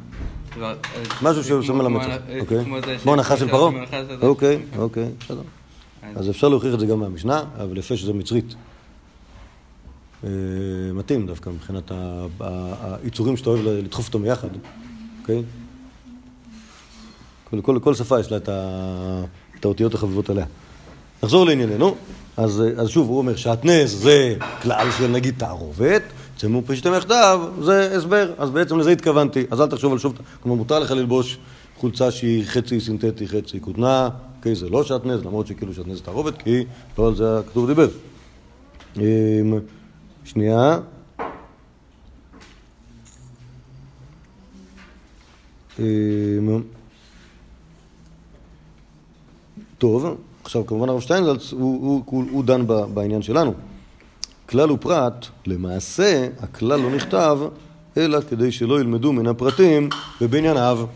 משהו 1.23 1.45
המצח, 1.87 2.07
כמו- 2.27 2.41
אוקיי? 2.41 2.65
כמו 3.03 3.13
הנחה 3.13 3.37
של 3.37 3.49
פרעה? 3.49 3.73
אוקיי, 4.23 4.59
אוקיי, 4.77 5.09
בסדר. 5.21 5.43
אז 6.17 6.31
אפשר 6.31 6.49
להוכיח 6.49 6.75
את 6.75 6.81
זה 6.81 6.87
גם 6.87 7.01
מהמשנה, 7.01 7.45
אבל 7.63 7.79
יפה 7.79 7.97
שזה 7.97 8.13
מצרית. 8.13 8.55
אה, 10.25 10.29
מתאים 10.95 11.27
דווקא 11.27 11.51
מבחינת 11.51 11.93
היצורים 13.03 13.37
שאתה 13.37 13.51
אוהב 13.51 13.61
לדחוף 13.67 14.07
אותם 14.15 14.25
יחד, 14.27 14.49
אוקיי? 15.21 15.43
כל- 17.51 17.61
כל- 17.61 17.79
כל 17.83 17.95
שפה 17.95 18.21
יש 18.21 18.31
לה 18.31 18.37
את 18.37 18.49
ה- 18.49 19.25
את 19.61 19.65
האותיות 19.65 19.95
החביבות 19.95 20.31
עליה. 20.31 20.45
נחזור 21.23 21.47
לענייננו. 21.47 21.95
אז, 22.37 22.61
אה, 22.61 22.83
אז 22.83 22.89
שוב, 22.89 23.09
הוא 23.09 23.19
אומר 23.19 23.37
שעטנז 23.37 23.93
זה 24.03 24.35
כלל 24.63 24.89
של 24.99 25.07
נגיד 25.07 25.35
תערובת, 25.39 26.03
צמור 26.37 26.63
פשטם 26.67 26.93
יחדיו 26.97 27.49
זה 27.63 27.97
הסבר, 27.97 28.33
אז 28.39 28.51
בעצם 28.51 28.79
לזה 28.79 28.91
התכוונתי. 28.91 29.45
אז 29.51 29.61
אל 29.61 29.67
תחשוב 29.67 29.93
על 29.93 29.99
שוב, 29.99 30.13
כלומר 30.43 30.57
מותר 30.57 30.79
לך 30.79 30.91
ללבוש 30.91 31.39
חולצה 31.77 32.11
שהיא 32.11 32.45
חצי 32.47 32.81
סינתטי, 32.81 33.29
חצי 33.29 33.61
כותנה, 33.61 34.09
אוקיי, 34.39 34.55
זה 34.55 34.69
לא 34.71 34.85
שעטנז, 34.85 35.21
למרות 35.25 35.47
שכאילו 35.47 35.75
שעטנז 35.75 36.01
תערובת, 36.01 36.43
כי 36.43 36.65
לא 36.99 37.07
על 37.09 37.15
זה 37.15 37.39
הכתוב 37.39 37.67
דיבר. 37.67 37.89
שנייה. 40.29 40.79
אמ, 45.79 46.63
טוב, 49.79 50.17
עכשיו 50.45 50.67
כמובן 50.67 50.89
הרב 50.89 51.01
שטיינזלץ, 51.01 51.53
הוא, 51.53 51.61
הוא, 51.61 52.03
הוא, 52.07 52.25
הוא 52.31 52.45
דן 52.45 52.67
בעניין 52.95 53.23
שלנו. 53.23 53.55
כלל 54.49 54.71
ופרט, 54.71 55.27
למעשה 55.47 56.29
הכלל 56.41 56.81
לא 56.81 56.91
נכתב, 56.91 57.39
אלא 57.97 58.21
כדי 58.21 58.53
שלא 58.53 58.81
ילמדו 58.81 59.13
מן 59.13 59.27
הפרטים 59.27 59.89
בבנייניו. 60.21 60.87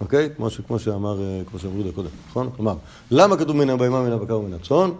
אוקיי? 0.00 0.28
כמו, 0.36 0.48
כמו 0.66 0.78
שאמר, 0.78 1.22
אה, 1.22 1.42
כמו 1.50 1.58
שאמרו 1.58 1.76
יהודה 1.76 1.92
קודם, 1.92 2.08
נכון? 2.28 2.50
כלומר, 2.56 2.74
למה 3.10 3.36
כתוב 3.36 3.56
מן 3.56 3.70
הבהמה, 3.70 4.02
מן 4.02 4.12
הבקר 4.12 4.38
ומן 4.38 4.52
הצאן? 4.52 4.90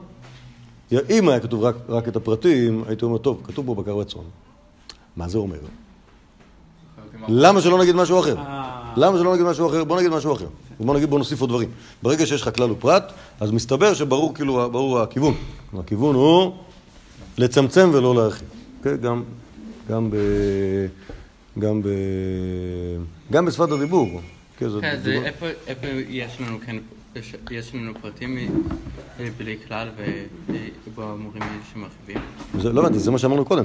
אם 0.93 1.29
היה 1.29 1.41
כתוב 1.41 1.65
רק, 1.65 1.75
רק 1.89 2.09
את 2.09 2.17
הפרטים, 2.17 2.85
הייתי 2.87 3.05
אומר, 3.05 3.19
טוב, 3.19 3.41
כתוב 3.45 3.67
פה 3.67 3.75
בקר 3.75 3.97
וצאן. 3.97 4.21
מה 5.17 5.29
זה 5.29 5.39
אומר? 5.39 5.57
למה 7.29 7.61
שלא 7.61 7.79
נגיד 7.81 7.95
משהו 7.95 8.21
אחר? 8.21 8.37
למה 8.97 9.19
שלא 9.19 9.35
נגיד 9.35 9.47
משהו 9.47 9.69
אחר? 9.69 9.85
בוא 9.85 9.99
נגיד 9.99 10.11
משהו 10.11 10.33
אחר. 10.33 10.47
בוא 10.81 10.95
נגיד, 10.95 11.11
בוא 11.11 11.19
נוסיף 11.19 11.41
עוד 11.41 11.51
דברים. 11.51 11.69
ברגע 12.03 12.27
שיש 12.27 12.43
לך 12.43 12.57
כלל 12.57 12.71
ופרט, 12.71 13.13
אז 13.41 13.51
מסתבר 13.51 13.95
שברור 13.95 14.35
כאילו, 14.35 14.71
ברור 14.73 15.01
הכיוון. 15.01 15.35
הכיוון 15.79 16.15
הוא 16.15 16.53
לצמצם 17.39 17.91
ולא 17.93 18.15
להרחיב. 18.15 18.49
אוקיי? 18.79 18.97
גם, 18.99 19.23
גם 19.89 20.11
ב... 20.11 20.17
גם 21.59 21.83
ב... 21.83 21.89
גם 23.33 23.47
בשפת 23.47 23.73
הדיבור. 23.73 24.21
כן, 24.59 24.69
זה 24.69 24.81
כן, 24.81 24.97
איפה 25.25 25.47
איפה 25.67 25.87
יש 26.09 26.41
לנו 26.41 26.59
כן, 26.67 26.77
יש- 27.17 27.35
יש 27.51 27.75
לנו 27.75 27.93
פרטים 28.03 28.39
אה, 29.21 29.29
בלי 29.37 29.57
כלל 29.69 29.89
ובו 30.87 31.03
אמורים 31.03 31.43
שמרחיבים? 31.73 32.19
זה, 32.61 32.73
לא 32.73 32.81
הבנתי, 32.81 32.99
זה 32.99 33.11
מה 33.11 33.19
שאמרנו 33.19 33.45
קודם. 33.45 33.65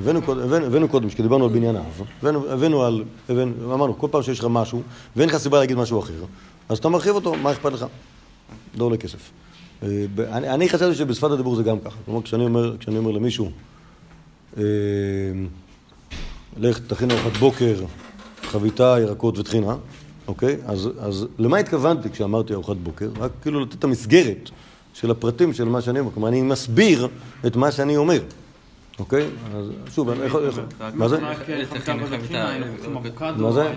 הבאנו, 0.00 0.18
הבאנו, 0.18 0.66
הבאנו 0.66 0.88
קודם, 0.88 1.08
כשדיברנו 1.08 1.44
על 1.44 1.50
בניין 1.50 1.76
אב, 1.76 2.02
הבאנו, 2.22 2.50
הבאנו 2.50 2.82
על, 2.82 3.04
הבאנו, 3.28 3.74
אמרנו, 3.74 3.98
כל 3.98 4.08
פעם 4.10 4.22
שיש 4.22 4.38
לך 4.38 4.46
משהו, 4.50 4.82
ואין 5.16 5.28
לך 5.28 5.36
סיבה 5.36 5.58
להגיד 5.60 5.76
משהו 5.76 6.00
אחר, 6.00 6.24
אז 6.68 6.78
אתה 6.78 6.88
מרחיב 6.88 7.14
אותו, 7.14 7.34
מה 7.34 7.52
אכפת 7.52 7.72
לך? 7.72 7.86
לא 8.78 8.84
עולה 8.84 8.96
כסף. 8.96 9.30
אה, 9.82 9.88
אני, 10.32 10.50
אני 10.50 10.68
חשבתי 10.68 10.94
שבשפת 10.94 11.30
הדיבור 11.30 11.56
זה 11.56 11.62
גם 11.62 11.80
ככה. 11.80 11.96
כלומר, 12.04 12.22
כשאני 12.22 12.44
אומר, 12.44 12.76
כשאני 12.78 12.98
אומר 12.98 13.10
למישהו, 13.10 13.50
אה, 14.56 14.62
לך 16.56 16.78
תכין 16.78 17.10
ארוחת 17.10 17.36
בוקר, 17.36 17.74
חביתה, 18.42 18.96
ירקות 19.00 19.38
וטחינה, 19.38 19.76
אוקיי? 20.28 20.56
אז, 20.66 20.88
אז 21.00 21.26
למה 21.38 21.56
התכוונתי 21.56 22.10
כשאמרתי 22.10 22.54
ארוחת 22.54 22.76
בוקר? 22.76 23.08
רק 23.18 23.30
כאילו 23.42 23.60
לתת 23.60 23.74
את 23.74 23.84
המסגרת 23.84 24.50
של 24.94 25.10
הפרטים 25.10 25.52
של 25.52 25.64
מה 25.64 25.80
שאני 25.80 26.00
אומר. 26.00 26.12
כלומר, 26.12 26.28
אני 26.28 26.42
מסביר 26.42 27.08
את 27.46 27.56
מה 27.56 27.72
שאני 27.72 27.96
אומר, 27.96 28.20
אוקיי? 28.98 29.26
אז 29.54 29.70
שוב, 29.94 30.08
אני 30.08 30.24
יכול... 30.26 30.50
מה 30.94 31.08
זה? 31.08 31.18
מה 33.36 33.52
זה? 33.52 33.72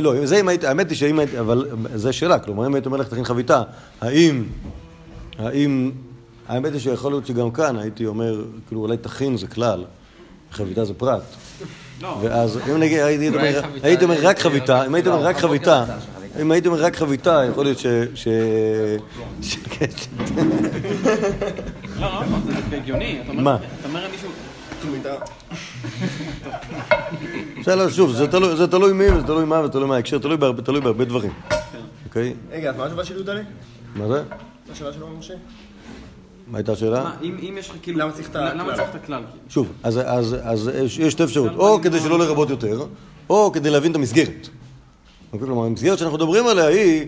לא, 0.00 0.26
זה 0.26 0.40
אם 0.40 0.48
הייתי, 0.48 0.66
האמת 0.66 0.90
היא 0.90 0.98
שאם 0.98 1.18
הייתי, 1.18 1.40
אבל 1.40 1.68
זה 1.94 2.12
שאלה, 2.12 2.38
כלומר 2.38 2.66
אם 2.66 2.74
הייתי 2.74 2.86
אומר 2.86 2.98
לך 2.98 3.08
תכין 3.08 3.24
חביתה, 3.24 3.62
האם, 4.00 4.44
האם, 5.38 5.90
האמת 6.48 6.72
היא 6.72 6.80
שיכול 6.80 7.12
להיות 7.12 7.26
שגם 7.26 7.50
כאן 7.50 7.78
הייתי 7.78 8.06
אומר, 8.06 8.44
כאילו 8.66 8.80
אולי 8.80 8.96
תכין 8.96 9.36
זה 9.36 9.46
כלל, 9.46 9.84
חביתה 10.52 10.84
זה 10.84 10.94
פרט. 10.94 11.22
לא. 12.02 12.18
ואז 12.22 12.58
אם 12.70 12.76
נגיד 12.80 12.98
הייתי 13.00 13.28
אומר, 13.28 13.62
חביתה 13.62 13.86
הייתי 13.86 14.04
אומר 14.04 14.20
זה- 14.20 14.28
רק 14.28 14.38
חביתה, 14.38 14.86
אם 14.86 14.94
הייתי 14.94 15.08
אומר 15.08 15.20
רק 15.24 15.36
הבוקר 15.36 15.48
חביתה. 15.48 15.84
אם 16.42 16.50
הייתי 16.52 16.68
אומר 16.68 16.80
רק 16.84 16.96
חביתה, 16.96 17.42
יכול 17.50 17.64
להיות 17.64 17.78
ש... 17.78 17.86
ש- 18.14 18.28
ש- 19.42 19.56
כן, 19.70 19.86
לא, 22.00 22.06
לא, 22.06 22.20
לא, 22.20 22.38
זה 22.70 22.76
הגיוני. 22.76 23.18
אתה 23.24 23.30
אומר- 23.32 23.42
מה? 23.42 23.56
אתה 23.80 23.88
אומר 23.88 24.04
למישהו... 24.08 24.28
בסדר, 27.60 27.90
שוב, 27.90 28.12
זה 28.12 28.26
תלוי- 28.28 28.56
זה 28.56 28.66
מי, 28.92 29.10
וזה 29.10 29.26
תלוי 29.26 29.44
מה, 29.44 29.60
ותלוי 29.64 29.88
מה 29.88 29.94
ההקשר, 29.96 30.18
תלוי 30.18 30.36
בהרבה- 30.36 30.62
דברים. 31.04 31.30
אוקיי? 32.06 32.34
רגע, 32.50 32.70
אז 32.70 32.76
מה 32.76 32.84
התשובה 32.84 33.04
של 33.04 33.14
יהודה? 33.14 33.34
מה 33.34 33.40
מה 33.94 34.08
זה? 34.08 34.22
השאלה 34.72 34.92
שלו, 34.92 35.08
משה? 35.18 35.34
מה 36.46 36.58
הייתה 36.58 36.72
השאלה? 36.72 37.10
אם 37.22 37.56
יש 37.58 37.70
לך 37.70 37.76
כאילו... 37.82 37.98
למה 37.98 38.12
צריך 38.12 38.30
את 38.30 38.36
הכלל? 38.36 38.58
למה 38.58 38.74
צריך 38.76 38.90
את 38.90 38.94
הכלל? 38.94 39.22
שוב, 39.48 39.72
אז, 39.82 40.00
אז, 40.04 40.36
אז 40.42 40.70
יש, 40.98 41.12
שתי 41.12 41.24
אפשרויות, 41.24 41.54
או 41.56 41.78
כדי 41.82 42.00
שלא 42.00 42.18
לרבות 42.18 42.50
יותר, 42.50 42.82
או 43.30 43.50
כדי 43.52 43.70
להבין 43.70 43.90
את 43.90 43.96
המסגרת. 43.96 44.48
אוקיי? 45.32 45.46
כלומר, 45.46 45.64
המסגרת 45.64 45.98
שאנחנו 45.98 46.16
מדברים 46.18 46.46
עליה 46.46 46.66
היא 46.66 47.06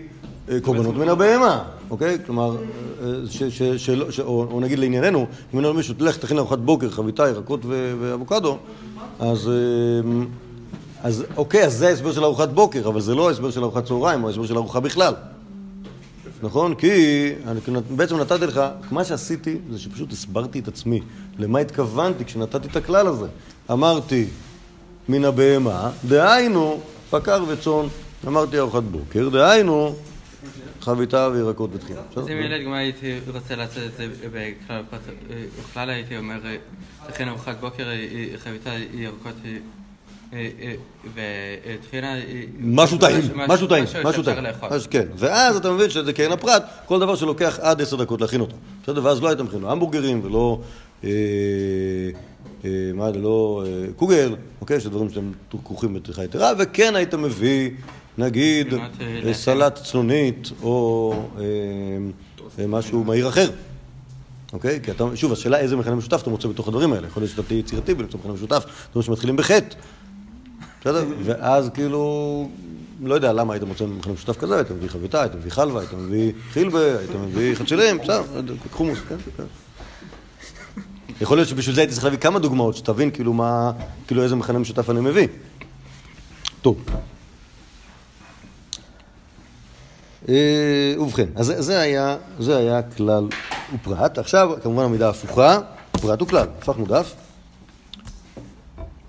אה, 0.49 0.59
קורבנות 0.59 0.95
מן 0.95 1.09
הבהמה, 1.09 1.63
אוקיי? 1.89 2.17
כלומר, 2.25 2.55
אה, 3.03 3.07
ש, 3.29 3.43
ש, 3.43 3.61
שלא- 3.63 4.11
ש, 4.11 4.19
או, 4.19 4.59
נגיד 4.61 4.79
לענייננו, 4.79 5.19
אם 5.19 5.25
אני 5.25 5.27
אומר 5.59 5.71
למישהו, 5.71 5.93
תלך 5.93 6.17
תכין 6.17 6.37
לארוחת 6.37 6.59
בוקר, 6.59 6.89
חביתה, 6.89 7.27
ירקות 7.27 7.59
ו- 7.65 7.93
ואבוקדו, 7.99 8.57
אז, 9.19 9.47
אה, 9.49 10.09
אז 11.03 11.25
אוקיי, 11.37 11.65
אז 11.65 11.73
זה 11.77 11.87
ההסבר 11.87 12.11
של 12.11 12.23
ארוחת 12.23 12.49
בוקר, 12.49 12.87
אבל 12.87 13.01
זה 13.01 13.15
לא 13.15 13.27
ההסבר 13.27 13.51
של 13.51 13.63
ארוחת 13.63 13.85
צהריים, 13.85 14.23
או 14.23 14.27
ההסבר 14.27 14.45
של 14.45 14.57
ארוחה 14.57 14.79
בכלל. 14.79 15.13
נכון? 16.43 16.75
כי 16.75 16.91
אני 17.47 17.59
בעצם 17.89 18.17
נתתי 18.17 18.45
לך, 18.45 18.61
מה 18.91 19.03
שעשיתי 19.03 19.57
זה 19.71 19.79
שפשוט 19.79 20.11
הסברתי 20.11 20.59
את 20.59 20.67
עצמי 20.67 21.01
למה 21.39 21.59
התכוונתי 21.59 22.25
כשנתתי 22.25 22.67
את 22.67 22.75
הכלל 22.75 23.07
הזה. 23.07 23.27
אמרתי, 23.71 24.25
מן 25.09 25.25
הבהמה, 25.25 25.91
דהיינו, 26.05 26.79
בקר 27.13 27.43
וצאן. 27.47 27.85
אמרתי 28.27 28.59
ארוחת 28.59 28.83
בוקר, 28.83 29.29
דהיינו, 29.29 29.95
חביתה 30.81 31.29
וירקות 31.33 31.69
ותחילה. 31.73 32.01
בסדר? 32.11 32.21
אז 32.21 32.29
אם 32.29 32.37
ילד 32.37 32.65
גם 32.65 32.73
הייתי 32.73 33.19
רוצה 33.33 33.55
לעשות 33.55 33.83
את 33.83 33.91
זה 33.97 34.07
בכלל, 35.61 35.89
הייתי 35.89 36.17
אומר, 36.17 36.39
לכן 37.09 37.27
ארוחת 37.27 37.55
בוקר, 37.59 37.87
חביתה 38.37 38.69
ירקות 38.93 39.35
אה, 40.33 40.49
אה, 40.61 40.73
אה. 41.17 41.73
אה, 42.03 42.15
משהו 42.59 42.97
טעים, 42.97 43.21
משהו 43.35 43.67
טעים, 43.67 43.83
משהו 44.03 44.23
טעים. 44.23 44.37
כן, 44.89 45.05
ואז 45.15 45.55
אתה 45.55 45.71
מבין 45.71 45.89
שזה 45.89 46.13
כעין 46.13 46.31
הפרט, 46.31 46.63
כל 46.85 46.99
דבר 46.99 47.15
שלוקח 47.15 47.59
עד 47.61 47.81
עשר 47.81 47.95
דקות 47.95 48.21
להכין 48.21 48.41
אותו. 48.41 48.55
בסדר, 48.83 49.05
ואז 49.05 49.21
לא 49.21 49.27
היית 49.27 49.39
מכין 49.39 49.59
לו 49.59 49.71
המבורגרים 49.71 50.21
ולא, 50.23 50.59
אה, 51.03 51.09
אה, 52.65 52.69
מה 52.93 53.11
זה, 53.11 53.19
לא 53.19 53.63
אה, 53.65 53.85
קוגל, 53.95 54.35
אוקיי, 54.61 54.79
שדברים 54.79 55.09
שהם 55.09 55.33
כרוכים 55.65 55.93
בטרחה 55.93 56.23
יתרה, 56.23 56.51
וכן 56.59 56.95
היית 56.95 57.13
מביא, 57.13 57.69
נגיד, 58.17 58.73
אה, 58.73 58.79
אה. 59.27 59.33
סלט 59.33 59.79
צנונית, 59.83 60.51
או 60.63 61.13
אה, 61.37 61.43
אה, 62.59 62.67
משהו 62.67 63.03
מהיר 63.03 63.29
אחר. 63.29 63.49
אוקיי? 64.53 64.79
כי 64.83 64.91
אתה, 64.91 65.05
שוב, 65.15 65.31
השאלה 65.31 65.59
איזה 65.59 65.75
מכנה 65.75 65.95
משותף 65.95 66.21
אתה 66.21 66.29
מוצא 66.29 66.47
בתוך 66.47 66.67
הדברים 66.67 66.93
האלה. 66.93 67.07
יכול 67.07 67.23
להיות 67.23 67.31
שאתה 67.31 67.43
תהיה 67.43 67.59
יצירתי 67.59 67.93
ולמצוא 67.93 68.19
מכנה 68.19 68.33
משותף, 68.33 68.65
דברים 68.91 69.05
שמתחילים 69.05 69.35
בחטא. 69.35 69.75
בסדר? 70.81 71.03
ואז 71.23 71.69
כאילו, 71.73 72.49
לא 73.03 73.15
יודע 73.15 73.33
למה 73.33 73.53
היית 73.53 73.63
מוצא 73.63 73.85
מכנה 73.85 74.13
משותף 74.13 74.37
כזה, 74.37 74.55
היית 74.55 74.71
מביא 74.71 74.89
חביתה, 74.89 75.21
היית 75.21 75.35
מביא 75.35 75.51
חלבה, 75.51 75.79
היית 75.79 75.93
מביא 75.93 76.31
חילבה, 76.51 76.79
היית 76.99 77.11
מביא 77.15 77.55
חצילים, 77.55 77.97
בסדר, 77.97 78.23
חומוס, 78.71 78.99
כן, 79.09 79.15
כן. 79.37 79.43
יכול 81.21 81.37
להיות 81.37 81.49
שבשביל 81.49 81.75
זה 81.75 81.81
הייתי 81.81 81.93
צריך 81.93 82.03
להביא 82.05 82.19
כמה 82.19 82.39
דוגמאות, 82.39 82.75
שתבין 82.75 83.11
כאילו 83.11 83.33
מה, 83.33 83.71
כאילו 84.07 84.23
איזה 84.23 84.35
מכנה 84.35 84.59
משותף 84.59 84.89
אני 84.89 84.99
מביא. 85.01 85.27
טוב. 86.61 86.83
אה, 90.29 90.93
ובכן, 90.99 91.25
אז 91.35 91.53
זה- 91.57 91.79
היה, 91.81 92.17
זה 92.39 92.57
היה 92.57 92.81
כלל 92.81 93.27
ופרט. 93.75 94.17
עכשיו, 94.17 94.51
כמובן 94.63 94.83
המידה 94.83 95.09
הפוכה, 95.09 95.59
פרט 95.91 96.21
וכלל. 96.21 96.47
הפכנו 96.59 96.85
דף. 96.85 97.13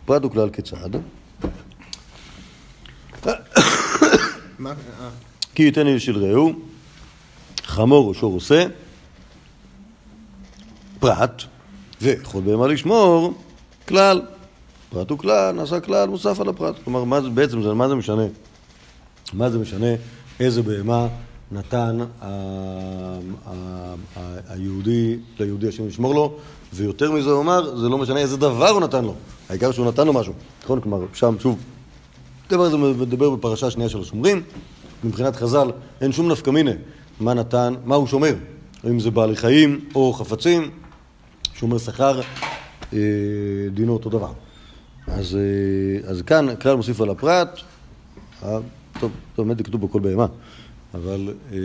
פרט 0.04 0.24
וכלל 0.24 0.50
כיצד? 0.50 0.90
כי 5.54 5.62
ייתן 5.62 5.86
איש 5.86 6.06
של 6.06 6.24
רעהו, 6.24 6.52
חמור 7.62 8.08
או 8.08 8.14
שור 8.14 8.34
עושה, 8.34 8.66
פרט, 11.00 11.42
ויכול 12.00 12.42
בהמה 12.42 12.66
לשמור, 12.66 13.34
כלל. 13.88 14.22
פרט 14.90 15.12
וכלל, 15.12 15.52
נעשה 15.52 15.80
כלל 15.80 16.08
מוסף 16.08 16.40
על 16.40 16.48
הפרט. 16.48 16.74
כלומר, 16.84 17.04
מה 17.04 17.20
זה, 17.20 17.28
בעצם 17.28 17.62
זה, 17.62 17.74
מה 17.74 17.88
זה 17.88 17.94
משנה? 17.94 18.22
מה 19.32 19.50
זה 19.50 19.58
משנה 19.58 19.86
איזה 20.40 20.62
בהמה 20.62 21.08
נתן 21.52 21.98
היהודי 24.48 25.16
ליהודי 25.38 25.68
השם 25.68 25.86
לשמור 25.86 26.14
לו, 26.14 26.38
ויותר 26.72 27.12
מזה 27.12 27.30
הוא 27.30 27.42
אמר, 27.42 27.76
זה 27.76 27.88
לא 27.88 27.98
משנה 27.98 28.20
איזה 28.20 28.36
דבר 28.36 28.68
הוא 28.68 28.80
נתן 28.80 29.04
לו, 29.04 29.14
העיקר 29.48 29.72
שהוא 29.72 29.86
נתן 29.86 30.06
לו 30.06 30.12
משהו. 30.12 30.32
נכון? 30.64 30.80
כלומר, 30.80 31.06
שם, 31.14 31.34
שוב, 31.38 31.58
הדבר 32.52 32.64
הזה 32.64 32.76
מדבר 32.76 33.30
בפרשה 33.30 33.66
השנייה 33.66 33.88
של 33.88 34.00
השומרים. 34.00 34.42
מבחינת 35.04 35.36
חז"ל 35.36 35.70
אין 36.00 36.12
שום 36.12 36.32
נפקא 36.32 36.50
מינה 36.50 36.70
מה 37.20 37.34
נתן, 37.34 37.74
מה 37.84 37.94
הוא 37.94 38.06
שומר. 38.06 38.34
אם 38.90 39.00
זה 39.00 39.10
בעלי 39.10 39.36
חיים 39.36 39.84
או 39.94 40.12
חפצים, 40.12 40.70
שומר 41.54 41.78
שכר, 41.78 42.20
אה, 42.92 42.98
דינו 43.74 43.92
אותו 43.92 44.10
דבר. 44.10 44.32
אז, 45.06 45.36
אה, 45.36 46.10
אז 46.10 46.22
כאן 46.22 46.56
כלל 46.56 46.76
מוסיף 46.76 47.00
על 47.00 47.10
הפרט, 47.10 47.60
אה, 48.42 48.58
טוב, 49.00 49.10
טוב, 49.36 49.46
באמת 49.46 49.58
זה 49.58 49.64
כתוב 49.64 49.86
בכל 49.86 50.00
בהמה, 50.00 50.26
אבל 50.94 51.34
אה, 51.52 51.58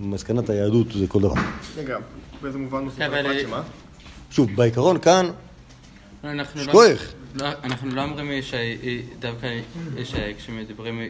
מסקנת 0.00 0.50
היהדות 0.50 0.86
זה 0.92 1.06
כל 1.06 1.20
דבר. 1.20 1.34
רגע, 1.76 1.96
באיזה 2.42 2.58
מובן 2.58 2.84
נוסיף 2.84 3.00
אבל, 3.00 3.14
על 3.14 3.26
הפרט 3.26 3.36
אה, 3.36 3.42
שמה? 3.42 3.62
שוב, 4.30 4.48
בעיקרון 4.56 4.98
כאן, 4.98 5.26
אנחנו 6.24 6.60
לא- 6.60 6.66
שכוח. 6.66 7.12
לא- 7.34 7.46
אנחנו 7.64 7.90
לא 7.90 8.02
אומרים 8.04 8.42
שדווקא 8.42 9.48
כשמדברים 10.38 11.00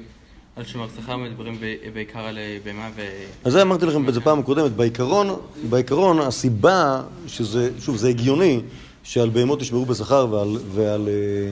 על 0.56 0.64
שומר 0.64 0.86
שכר 0.96 1.16
מדברים 1.16 1.58
בעיקר 1.94 2.18
על 2.18 2.38
אה, 2.38 2.58
בהמה 2.64 2.90
ו... 2.96 3.02
אז 3.44 3.52
זה 3.52 3.62
אמרתי 3.62 3.86
לכם 3.86 4.06
בזה 4.06 4.20
פעם 4.20 4.38
הקודמת, 4.38 4.72
בעיקרון, 4.72 5.36
בעיקרון 5.68 6.18
הסיבה 6.20 7.02
שזה, 7.26 7.70
שוב, 7.80 7.96
זה 7.96 8.08
הגיוני 8.08 8.60
שעל 9.02 9.30
בהמות 9.30 9.62
ישמרו 9.62 9.84
בשכר 9.86 10.26
ועל, 10.30 10.56
ועל, 10.74 11.08
אה, 11.08 11.50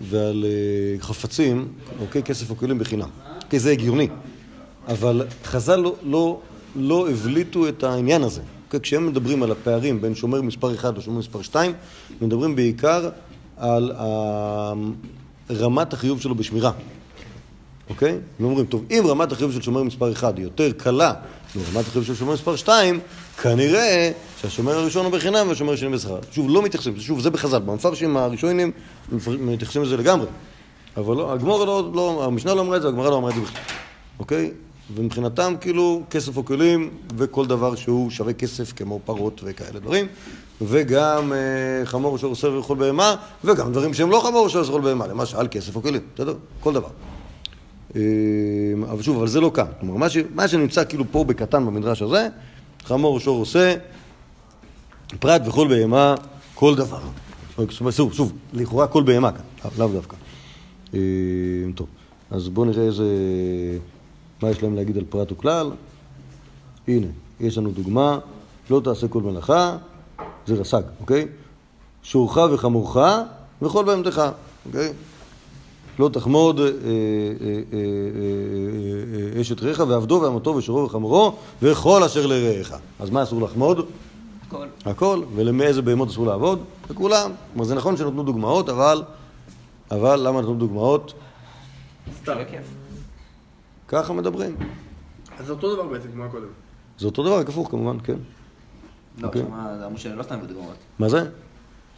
ועל 0.00 0.44
אה, 0.44 1.00
חפצים, 1.00 1.68
אוקיי, 2.00 2.22
כסף 2.22 2.50
או 2.50 2.56
כלים 2.56 2.78
בחינם. 2.78 3.08
אוקיי, 3.44 3.58
זה 3.58 3.70
הגיוני. 3.70 4.08
אבל 4.88 5.26
חז"ל 5.44 5.76
לא, 5.76 5.96
לא, 6.02 6.40
לא 6.76 7.10
הבליטו 7.10 7.68
את 7.68 7.82
העניין 7.84 8.22
הזה. 8.22 8.42
אוקיי, 8.74 8.82
כשהם 8.82 9.06
מדברים 9.06 9.42
על 9.42 9.52
הפערים 9.52 10.00
בין 10.00 10.14
שומר 10.14 10.42
מספר 10.42 10.74
1 10.74 10.98
לשומר 10.98 11.18
מספר 11.18 11.42
2, 11.42 11.72
הם 12.20 12.26
מדברים 12.26 12.56
בעיקר 12.56 13.08
על 13.56 13.92
רמת 15.50 15.92
החיוב 15.92 16.20
שלו 16.20 16.34
בשמירה. 16.34 16.72
אוקיי? 17.88 18.18
הם 18.38 18.44
אומרים, 18.44 18.66
טוב, 18.66 18.84
אם 18.90 19.04
רמת 19.06 19.32
החיוב 19.32 19.52
של 19.52 19.62
שומר 19.62 19.82
מספר 19.82 20.12
1 20.12 20.36
היא 20.36 20.44
יותר 20.44 20.72
קלה 20.72 21.12
מרמת 21.56 21.86
החיוב 21.86 22.04
של 22.04 22.14
שומר 22.14 22.32
מספר 22.32 22.56
2, 22.56 23.00
כנראה 23.42 24.10
שהשומר 24.40 24.72
הראשון 24.72 25.04
הוא 25.04 25.12
בחינם 25.12 25.48
והשומר 25.48 25.72
השני 25.72 25.88
בשכר. 25.88 26.18
שוב, 26.30 26.50
לא 26.50 26.62
מתייחסים, 26.62 27.00
שוב, 27.00 27.20
זה 27.20 27.30
בחז"ל, 27.30 27.58
במפרשים 27.58 28.16
הראשונים 28.16 28.70
מתייחסים 29.26 29.82
לזה 29.82 29.96
לגמרי. 29.96 30.26
אבל 30.96 31.16
לא, 31.16 31.32
הגמור 31.32 31.64
לא, 31.64 31.90
לא, 31.94 32.24
המשנה 32.24 32.54
לא 32.54 32.60
אמרה 32.60 32.76
את 32.76 32.82
זה, 32.82 32.88
הגמרא 32.88 33.10
לא 33.10 33.16
אמרה 33.16 33.30
את 33.30 33.34
זה 33.34 33.40
בכלל. 33.40 33.62
אוקיי? 34.18 34.50
ומבחינתם, 34.94 35.54
כאילו, 35.60 36.02
כסף 36.10 36.36
או 36.36 36.44
כלים 36.44 36.90
וכל 37.16 37.46
דבר 37.46 37.74
שהוא 37.74 38.10
שווה 38.10 38.32
כסף, 38.32 38.72
כמו 38.72 39.00
פרות 39.04 39.40
וכאלה 39.44 39.80
דברים. 39.80 40.06
וגם 40.62 41.32
אה, 41.32 41.86
חמור 41.86 42.12
או 42.12 42.18
שור 42.18 42.30
עושה 42.30 42.48
וכל 42.48 42.76
בהמה, 42.76 43.14
וגם 43.44 43.72
דברים 43.72 43.94
שהם 43.94 44.10
לא 44.10 44.20
חמור 44.20 44.40
או 44.40 44.50
שור 44.50 44.60
עושה 44.60 44.70
וכל 44.70 44.80
בהמה, 44.80 45.06
למשל 45.06 45.48
כסף 45.50 45.76
או 45.76 45.82
כלים, 45.82 46.00
בסדר? 46.14 46.34
כל 46.60 46.72
דבר. 46.72 46.88
אה, 47.96 48.00
אבל 48.90 49.02
שוב, 49.02 49.16
אבל 49.16 49.28
זה 49.28 49.40
לא 49.40 49.50
כאן. 49.54 49.66
כלומר, 49.80 49.96
מה, 49.96 50.08
ש, 50.08 50.16
מה 50.34 50.48
שנמצא 50.48 50.84
כאילו 50.84 51.04
פה 51.10 51.24
בקטן 51.24 51.66
במדרש 51.66 52.02
הזה, 52.02 52.28
חמור 52.84 53.20
שור 53.20 53.38
עושה, 53.38 53.74
פרט 55.20 55.42
וכל 55.46 55.68
בהמה, 55.68 56.14
כל 56.54 56.74
דבר. 56.74 57.00
שוב, 57.90 58.12
שוב, 58.12 58.32
לכאורה 58.52 58.86
כל 58.86 59.02
בהמה 59.02 59.32
כאן, 59.32 59.70
לאו 59.78 59.88
דווקא. 59.88 60.16
אה, 60.94 61.00
טוב, 61.74 61.86
אז 62.30 62.48
בואו 62.48 62.66
נראה 62.66 62.84
איזה... 62.84 63.04
מה 64.42 64.50
יש 64.50 64.62
להם 64.62 64.74
להגיד 64.74 64.98
על 64.98 65.04
פרט 65.08 65.32
וכלל. 65.32 65.70
הנה, 66.88 67.06
יש 67.40 67.58
לנו 67.58 67.70
דוגמה, 67.70 68.18
לא 68.70 68.80
תעשה 68.84 69.08
כל 69.08 69.22
מלאכה, 69.22 69.76
זה 70.46 70.54
רס"ג, 70.54 70.82
אוקיי? 71.00 71.26
שורך 72.02 72.38
וחמורך 72.52 72.96
וכל 73.62 73.84
בהמתך, 73.84 74.22
אוקיי? 74.66 74.92
לא 75.98 76.08
תחמוד 76.08 76.60
אה, 76.60 76.66
אה, 76.66 76.70
אה, 79.36 79.40
אשת 79.40 79.62
רעך 79.62 79.82
ועבדו 79.88 80.20
ואמתו 80.22 80.50
ושורו 80.50 80.84
וחמורו 80.84 81.34
וכל 81.62 82.02
אשר 82.02 82.26
לרעך. 82.26 82.74
אז 83.00 83.10
מה 83.10 83.22
אסור 83.22 83.42
לחמוד? 83.42 83.86
הכל. 84.46 84.66
הכל, 84.84 85.22
ולמאיזה 85.34 85.82
בהמות 85.82 86.08
אסור 86.08 86.26
לעבוד? 86.26 86.64
לכולם. 86.90 87.30
כלומר, 87.52 87.64
זה 87.64 87.74
נכון 87.74 87.96
שנתנו 87.96 88.22
דוגמאות, 88.22 88.68
אבל, 88.68 89.02
אבל 89.90 90.20
למה 90.28 90.40
נתנו 90.40 90.54
דוגמאות? 90.54 91.12
שווה 92.24 92.44
כיף. 92.44 92.83
ככה 93.94 94.12
מדברים. 94.12 94.56
אז 95.38 95.46
זה 95.46 95.52
אותו 95.52 95.74
דבר 95.74 95.86
בעצם 95.86 96.08
כמו 96.12 96.24
הקודם. 96.24 96.46
זה 96.98 97.06
אותו 97.06 97.22
דבר, 97.22 97.38
רק 97.38 97.48
הפוך 97.48 97.70
כמובן, 97.70 97.96
כן. 98.04 98.16
לא, 99.18 99.26
אוקיי. 99.26 99.42
שמה, 99.42 99.76
זה 99.78 99.86
אמרו 99.86 99.98
שלא 99.98 100.22
סתם 100.22 100.40
בדוגמאות. 100.40 100.76
מה 100.98 101.08
זה? 101.08 101.28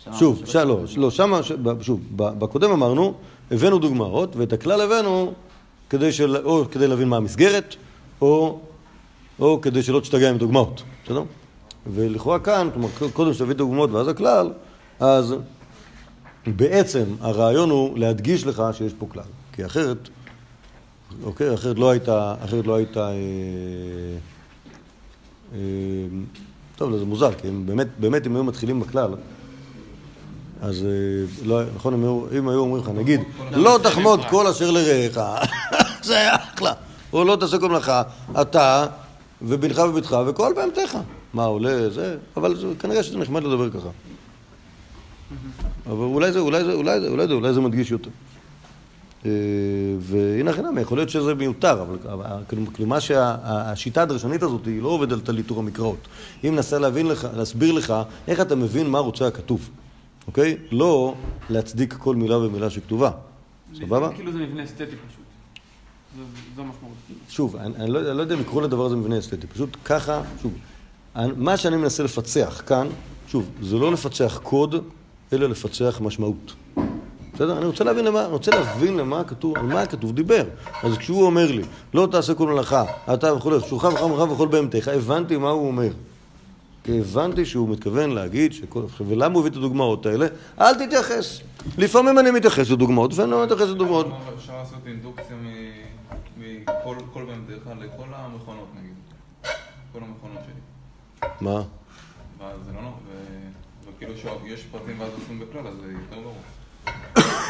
שמה 0.04 0.16
שוב, 0.16 0.34
אמרו 0.36 0.46
ש... 0.46 0.52
שלא 0.52 0.64
לא, 0.64 0.84
לא, 0.96 1.10
שמה, 1.10 1.40
שוב, 1.80 2.00
ב- 2.16 2.38
בקודם 2.38 2.70
אמרנו, 2.70 3.14
הבאנו 3.50 3.78
דוגמאות, 3.78 4.36
ואת 4.36 4.52
הכלל 4.52 4.80
הבאנו 4.80 5.32
כדי, 5.90 6.12
של... 6.12 6.36
או 6.36 6.64
כדי 6.70 6.88
להבין 6.88 7.08
מה 7.08 7.16
המסגרת, 7.16 7.74
או, 8.20 8.60
או 9.38 9.60
כדי 9.60 9.82
שלא 9.82 10.00
תשתגע 10.00 10.30
עם 10.30 10.38
דוגמאות, 10.38 10.82
בסדר? 11.04 11.22
ולכאורה 11.86 12.38
כאן, 12.38 12.68
כלומר, 12.72 12.88
קודם 13.12 13.34
שתביא 13.34 13.54
דוגמאות 13.54 13.90
ואז 13.90 14.08
הכלל, 14.08 14.52
אז 15.00 15.34
בעצם 16.46 17.04
הרעיון 17.20 17.70
הוא 17.70 17.98
להדגיש 17.98 18.46
לך 18.46 18.62
שיש 18.72 18.92
פה 18.98 19.06
כלל, 19.12 19.22
כי 19.52 19.66
אחרת, 19.66 20.08
אוקיי, 21.22 21.54
אחרת 21.54 21.78
לא 21.78 21.90
הייתה, 21.90 22.34
אחרת 22.44 22.66
לא 22.66 22.74
הייתה, 22.76 23.08
אה, 23.08 23.14
אה, 25.54 25.58
טוב, 26.76 26.96
זה 26.96 27.04
מוזר, 27.04 27.32
כי 27.32 27.48
הם 27.48 27.66
באמת, 27.66 27.86
באמת 28.00 28.26
אם 28.26 28.36
היו 28.36 28.44
מתחילים 28.44 28.80
בכלל, 28.80 29.10
אז 30.62 30.82
אה, 30.84 30.88
לא, 31.46 31.60
נכון, 31.76 31.94
אם 31.94 32.02
היו- 32.02 32.26
אם 32.38 32.48
היו 32.48 32.58
אומרים 32.58 32.82
לך, 32.82 32.88
נגיד, 32.88 33.20
לא 33.52 33.78
תחמוד 33.82 34.20
כל 34.30 34.46
אשר 34.46 34.70
לרעך, 34.70 35.18
זה 36.06 36.16
היה 36.18 36.34
אחלה. 36.36 36.72
או 37.12 37.24
לא 37.24 37.36
תעשה 37.40 37.58
כל 37.58 37.68
מלאכה, 37.68 38.02
אתה 38.40 38.86
ובנך 39.42 39.78
ובתך 39.88 40.16
וכל 40.26 40.52
בהמתך. 40.56 40.98
מה 41.34 41.44
עולה, 41.44 41.90
זה, 41.90 42.16
אבל 42.36 42.56
זה- 42.56 42.66
כנראה 42.78 43.02
שזה 43.02 43.18
נחמד 43.18 43.42
לדבר 43.42 43.70
ככה. 43.70 43.88
אבל 45.86 45.92
אולי 46.04 46.32
זה, 46.32 46.38
אולי 46.38 46.64
זה, 46.64 46.72
אולי 46.72 47.00
זה, 47.00 47.08
אולי 47.08 47.26
זה, 47.26 47.32
אולי 47.34 47.52
זה 47.54 47.60
מדגיש 47.60 47.90
יותר. 47.90 48.10
אה, 49.26 49.30
והנה 50.00 50.52
חינם, 50.52 50.78
יכול 50.78 50.98
להיות 50.98 51.10
שזה 51.10 51.34
מיותר, 51.34 51.82
אבל 51.82 51.96
אבל- 52.12 52.26
כלומר, 52.50 52.70
כלומר 52.70 52.98
שהשיטה 53.00 54.02
הדרשנית 54.02 54.42
הזאת 54.42 54.66
היא 54.66 54.82
לא 54.82 54.88
עובדת 54.88 55.28
על 55.28 55.38
איתור 55.38 55.58
המקראות. 55.58 56.08
היא 56.42 56.50
מנסה 56.50 56.78
להבין 56.78 57.06
לך, 57.06 57.28
להסביר 57.36 57.72
לך 57.72 57.94
איך 58.28 58.40
אתה 58.40 58.54
מבין 58.56 58.86
מה 58.90 58.98
רוצה 58.98 59.26
הכתוב, 59.26 59.70
אוקיי? 60.26 60.56
לא 60.72 61.14
להצדיק 61.50 61.92
כל 61.94 62.16
מילה 62.16 62.38
ומילה 62.38 62.70
שכתובה. 62.70 63.10
סבבה? 63.74 64.12
כאילו 64.14 64.32
זה 64.32 64.38
מבנה 64.38 64.64
אסתטי 64.64 64.84
פשוט. 64.84 65.24
זו- 66.16 66.22
זו 66.56 66.62
המשמעות. 66.62 66.94
שוב, 67.28 67.56
אני, 67.56 67.74
אני, 67.76 67.90
לא, 67.92 68.10
אני 68.10 68.16
לא 68.16 68.22
יודע 68.22 68.34
אם 68.34 68.40
לקרוא 68.40 68.62
לדבר 68.62 68.86
הזה 68.86 68.96
מבנה 68.96 69.18
אסתטי, 69.18 69.46
פשוט 69.46 69.76
ככה, 69.84 70.22
שוב, 70.42 70.52
אני, 71.16 71.32
מה 71.36 71.56
שאני 71.56 71.76
מנסה 71.76 72.02
לפצח 72.02 72.62
כאן, 72.66 72.86
שוב, 73.28 73.50
זה 73.62 73.76
לא 73.76 73.92
לפצח 73.92 74.40
קוד, 74.42 74.74
אלא 75.32 75.46
לפצח 75.48 76.00
משמעות. 76.04 76.52
בסדר? 77.36 77.58
אני 77.58 77.66
רוצה 77.66 77.84
להבין 77.84 78.04
למה, 78.04 78.24
אני 78.24 78.32
רוצה 78.32 78.50
להבין 78.50 78.96
למה 78.96 79.24
כתוב, 79.24 79.56
על 79.56 79.66
מה 79.66 79.82
הכתוב 79.82 80.12
דיבר. 80.12 80.44
אז 80.82 80.98
כשהוא 80.98 81.26
אומר 81.26 81.52
לי, 81.52 81.62
לא 81.94 82.08
תעשה 82.10 82.34
כל 82.34 82.46
מלאכה, 82.46 82.84
אתה 83.14 83.30
שולחן 83.68 83.88
וחם 83.88 84.12
וחם 84.12 84.30
וכל 84.30 84.48
בהמתך, 84.48 84.88
הבנתי 84.88 85.36
מה 85.36 85.50
הוא 85.50 85.66
אומר. 85.66 85.88
כי 86.84 87.00
הבנתי 87.00 87.44
שהוא 87.44 87.68
מתכוון 87.68 88.10
להגיד, 88.10 88.52
שכל, 88.52 88.80
ולמה 89.06 89.34
הוא 89.34 89.40
הביא 89.40 89.50
את 89.50 89.56
הדוגמאות 89.56 90.06
האלה? 90.06 90.26
אל 90.60 90.86
תתייחס. 90.86 91.40
לפעמים 91.78 92.18
אני 92.18 92.30
מתייחס 92.30 92.70
לדוגמאות, 92.70 93.14
ואני 93.14 93.30
לא 93.30 93.44
מתייחס 93.44 93.68
לדוגמאות. 93.68 94.06
אפשר 94.36 94.56
לעשות 94.56 94.78
אינדוקציה 94.86 95.36
מכל 96.38 96.96
כל 97.12 97.24
בהמתך 97.24 97.70
לכל 97.80 98.06
המכונות 98.12 98.68
נגיד. 98.80 98.94
כל 99.92 99.98
המכונות 99.98 100.38
שלי. 100.44 101.28
מה? 101.40 101.62
זה 102.38 102.72
לא 102.74 102.80
נורא, 102.82 102.94
וכאילו 103.88 104.12
שיש 104.16 104.62
פרטים 104.70 105.00
ואז 105.00 105.10
עושים 105.20 105.40
בכלל, 105.40 105.66
אז 105.66 105.74
זה 105.74 105.92
יותר 105.92 106.22
ברור. 106.22 106.36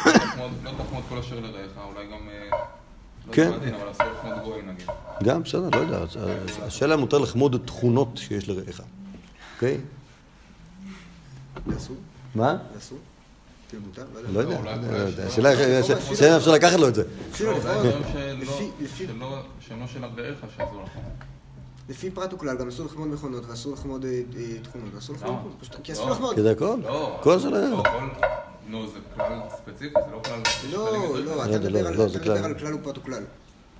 לא 0.05 0.11
תחמוד- 0.11 0.51
תחמוד 0.85 1.03
כל 1.09 1.17
אשר 1.17 1.39
לרעך, 1.39 1.71
אולי 1.93 2.05
גם... 2.05 2.29
אה, 2.29 2.57
לא 3.27 3.33
כן. 3.33 3.51
גם, 5.23 5.43
בסדר, 5.43 5.69
לא 5.69 5.77
יודע. 5.77 5.99
השאלה 6.61 6.95
אם 6.95 6.99
מותר 6.99 7.17
לחמוד 7.17 7.55
את 7.55 7.61
תכונות 7.65 8.09
שיש 8.17 8.49
לרעך. 8.49 8.81
אוקיי? 9.55 9.77
אסור? 11.77 11.95
מה? 12.35 12.57
זה 12.73 12.79
אסור? 12.79 12.97
מותר? 13.85 14.05
לא 14.29 14.39
יודע. 14.39 14.61
לא 14.61 14.69
השאלה 15.27 15.51
איך 15.51 15.61
אפשר 16.37 16.51
לקחת 16.51 16.79
לו 16.79 16.87
את 16.87 16.95
זה. 16.95 17.03
שהם 17.33 17.39
לא 19.19 19.87
של 19.87 20.05
רעך 20.05 20.37
שאסור 20.57 20.83
לחמוד. 20.83 21.05
לפי 21.89 22.11
פרט 22.11 22.33
וכלל 22.33 22.57
גם 22.57 22.67
אסור 22.67 22.85
לחמוד 22.85 23.07
מכונות 23.07 23.43
ואסור 23.49 23.73
לחמוד 23.73 24.05
אה, 24.05 24.09
אה, 24.37 24.43
תכונות 24.63 24.89
ואסור 24.95 25.15
לחמוד 25.15 25.37
כי 25.83 25.93
אסור. 25.93 26.09
לחמוד. 26.09 26.35
כי 26.35 26.41
זה 26.41 26.51
הכל. 26.51 26.77
לא, 26.83 27.19
כל 27.23 27.39
זה 27.39 27.49
לא... 27.49 27.83
לא, 28.69 28.79
נו, 28.79 28.87
זה 28.87 28.99
כלל 29.15 29.33
ספציפי, 29.57 29.93
זה 30.05 30.11
לא 30.11 30.21
כלל... 30.23 30.39
לא, 30.71 31.19
לא. 31.25 31.45
אתה 31.45 31.59
מדבר 31.59 31.81
לא, 31.81 31.87
על 31.87 31.95
לא, 31.97 32.03
אתה 32.05 32.19
מדבר 32.19 32.23
כלל. 32.23 32.45
על 32.45 32.53
כלל 32.59 32.73
ופרט 32.73 32.97
וכלל. 32.97 33.23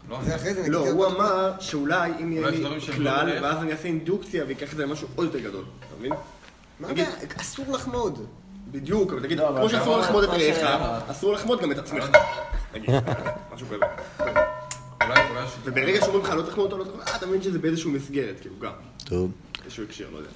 לא, 0.10 0.20
זה 0.26 0.36
אחרי 0.36 0.54
זה 0.54 0.60
נגיד... 0.60 0.72
לא, 0.74 0.80
כלל 0.84 0.92
הוא. 0.92 1.06
אמר 1.06 1.52
שאולי 1.60 2.12
אם 2.22 2.32
יהיה 2.32 2.50
לי 2.50 2.64
כלל, 2.96 3.36
לא. 3.40 3.42
ואז 3.48 3.58
אני 3.58 3.72
אעשה 3.72 3.88
אינדוקציה 3.88 4.46
ויקח 4.48 4.72
את 4.72 4.78
זה 4.78 4.84
למשהו 4.86 5.08
עוד 5.16 5.26
יותר 5.26 5.40
גדול, 5.40 5.64
אתה 5.80 5.96
מבין? 6.00 6.12
מה 6.80 6.90
הבעיה? 6.90 7.10
אסור 7.42 7.66
לחמוד. 7.70 8.26
בדיוק, 8.72 9.14
אבל 9.14 9.22
תגיד, 9.22 9.38
לא, 9.40 9.54
כמו 9.58 9.70
שאסור 9.70 9.98
לחמוד 9.98 10.24
את 10.24 10.30
ש- 10.40 10.64
אסור 11.12 11.34
לחמוד 11.34 11.62
גם 11.62 11.72
את 11.72 11.78
עצמך. 11.78 12.10
נגיד, 12.74 12.90
משהו 13.54 13.68
כזה. 13.68 13.86
וברגע 15.64 16.02
שאומרים 16.02 16.24
לך 16.24 16.30
לא 16.30 16.42
תחמוד 16.42 16.66
אותו, 16.72 16.78
לא 16.78 16.84
תחמוד, 16.84 17.02
אה, 17.08 17.16
אתה 17.16 17.26
מבין 17.26 17.42
שזה 17.42 17.60
באיזשהו 17.60 17.92
מסגרת, 17.92 18.40
כאילו, 18.40 18.56
גם. 18.62 18.72
טוב. 19.06 19.32
איזשהו 19.66 19.84
הקשר, 19.84 20.06
לא 20.12 20.18
יודע. 20.18 20.30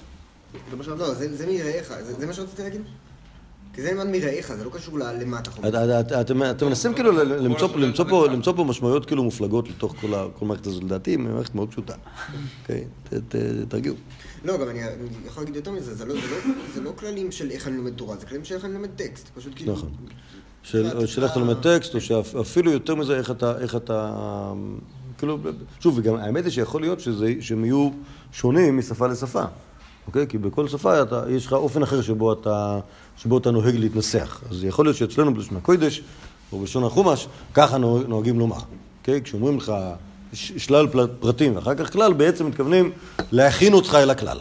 לא, 0.54 2.02
זה 2.18 2.26
מה 2.26 2.32
שרציתי 2.32 2.62
להגיד? 2.62 2.80
כי 3.72 3.82
זה 3.82 3.92
נאמן 3.94 4.12
מרעך, 4.12 4.52
זה 4.54 4.64
לא 4.64 4.70
קשור 4.70 4.98
למה 4.98 5.38
אתה 5.40 6.00
את- 6.00 6.12
אתם 6.12 6.38
מנסים 6.68 6.94
כאילו 6.94 7.12
למצוא 8.26 8.52
פה- 8.56 8.64
משמעויות 8.64 9.06
כאילו 9.06 9.24
מופלגות 9.24 9.68
לתוך 9.68 9.94
כל 10.00 10.14
המערכת 10.44 10.66
הזאת, 10.66 10.84
לדעתי 10.84 11.10
היא 11.10 11.18
מערכת 11.18 11.54
מאוד 11.54 11.68
פשוטה. 11.70 11.94
אוקיי? 12.62 12.84
ת- 13.10 13.14
ת- 13.14 13.36
תרגיעו. 13.68 13.94
לא, 14.44 14.56
גם 14.56 14.68
אני 14.68 14.80
יכול 15.26 15.42
להגיד 15.42 15.56
יותר 15.56 15.70
מזה, 15.70 15.94
זה 15.94 16.04
לא- 16.04 16.14
זה 16.14 16.20
לא- 16.20 16.52
זה 16.74 16.80
לא 16.80 16.92
כללים 16.96 17.32
של 17.32 17.50
איך 17.50 17.68
אני 17.68 17.76
לומד 17.76 17.92
תורה, 17.92 18.16
זה 18.16 18.26
כללים 18.26 18.44
של 18.44 18.54
איך 18.54 18.64
אני 18.64 18.74
לומד 18.74 18.90
טקסט. 18.96 19.28
פשוט 19.34 19.52
כאילו... 19.56 19.72
נכון. 19.72 19.90
של 20.62 20.86
איך 21.22 21.32
אתה 21.32 21.40
לומד 21.40 21.60
טקסט, 21.62 21.94
או 21.94 22.00
שאפילו 22.00 22.72
יותר 22.72 22.94
מזה, 22.94 23.16
איך 23.18 23.30
אתה, 23.30 23.58
איך 23.58 23.76
אתה, 23.76 24.14
כאילו, 25.18 25.38
שוב, 25.80 25.98
וגם 25.98 26.14
האמת 26.16 26.44
היא 26.44 26.52
שיכול 26.52 26.80
להיות 26.80 27.00
שזה, 27.00 27.34
שהם 27.40 27.64
יהיו 27.64 27.90
שונים 28.32 28.78
משפה 28.78 29.06
לשפה, 29.06 29.42
אוקיי? 30.06 30.26
כי 30.26 30.38
בכל 30.38 30.68
שפה 30.68 31.02
אתה, 31.02 31.22
יש 31.28 31.46
לך 31.46 31.52
אופן 31.52 31.82
אחר 31.82 32.02
שבו 32.02 32.32
אתה, 32.32 32.80
שבו 33.16 33.38
אתה 33.38 33.50
נוהג 33.50 33.76
להתנסח. 33.76 34.40
אז 34.50 34.64
יכול 34.64 34.84
להיות 34.86 34.96
שאצלנו 34.96 35.34
בלשון 35.34 35.56
הקודש, 35.56 36.02
או 36.52 36.58
בלשון 36.60 36.84
החומש, 36.84 37.26
ככה 37.54 37.78
נוהג- 37.78 38.06
נוהגים 38.08 38.38
לומר, 38.38 38.56
אוקיי? 39.00 39.20
כשאומרים 39.22 39.56
לך 39.58 39.72
שלל 40.32 40.86
פרטים 41.20 41.56
ואחר 41.56 41.74
כך 41.74 41.92
כלל, 41.92 42.12
בעצם 42.12 42.46
מתכוונים 42.46 42.90
להכין 43.32 43.72
אותך 43.72 43.94
אל 43.94 44.10
הכלל. 44.10 44.40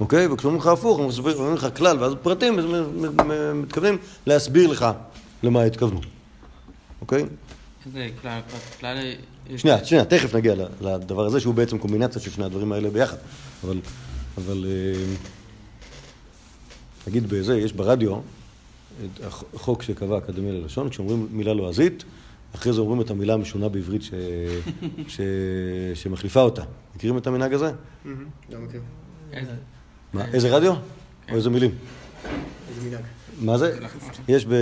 אוקיי? 0.00 0.26
וכשאומרים 0.26 0.60
לך 0.60 0.66
הפוך, 0.66 0.98
אומרים 1.38 1.54
לך 1.54 1.66
כלל 1.76 1.98
ואז 2.02 2.12
פרטים, 2.22 2.58
אז 2.58 2.64
מתכוונים 3.54 3.98
להסביר 4.26 4.66
לך 4.70 4.86
למה 5.42 5.62
התכוונו. 5.62 6.00
אוקיי? 7.00 7.24
זה 7.92 8.08
כלל, 8.22 8.40
כלל... 8.80 8.96
שנייה, 9.56 9.84
שנייה, 9.84 10.04
תכף 10.04 10.34
נגיע 10.34 10.54
לדבר 10.80 11.24
הזה, 11.26 11.40
שהוא 11.40 11.54
בעצם 11.54 11.78
קומבינציה 11.78 12.22
של 12.22 12.30
שני 12.30 12.44
הדברים 12.44 12.72
האלה 12.72 12.90
ביחד. 12.90 13.16
אבל, 13.64 13.78
אבל 14.38 14.66
אה, 14.68 15.14
נגיד 17.06 17.28
בזה, 17.28 17.58
יש 17.58 17.72
ברדיו 17.72 18.16
החוק 19.54 19.82
שקבע 19.82 20.14
האקדמיה 20.14 20.52
ללשון, 20.52 20.88
כשאומרים 20.88 21.28
מילה 21.30 21.54
לועזית, 21.54 22.04
אחרי 22.54 22.72
זה 22.72 22.80
אומרים 22.80 23.00
את 23.00 23.10
המילה 23.10 23.34
המשונה 23.34 23.68
בעברית 23.68 24.02
ש... 24.02 24.10
ש... 25.14 25.20
שמחליפה 25.94 26.40
אותה. 26.40 26.62
מכירים 26.96 27.18
את 27.18 27.26
המנהג 27.26 27.54
הזה? 27.54 27.72
לא 28.04 28.58
מכיר. 28.58 28.80
איזה? 29.32 29.52
מה, 30.12 30.24
איזה 30.24 30.56
רדיו? 30.56 30.74
או 31.30 31.36
איזה 31.36 31.50
מילים? 31.50 31.70
איזה 32.68 32.88
מנהג. 32.88 33.04
מה 33.40 33.58
זה? 33.58 33.78
יש 34.28 34.46
ב... 34.46 34.52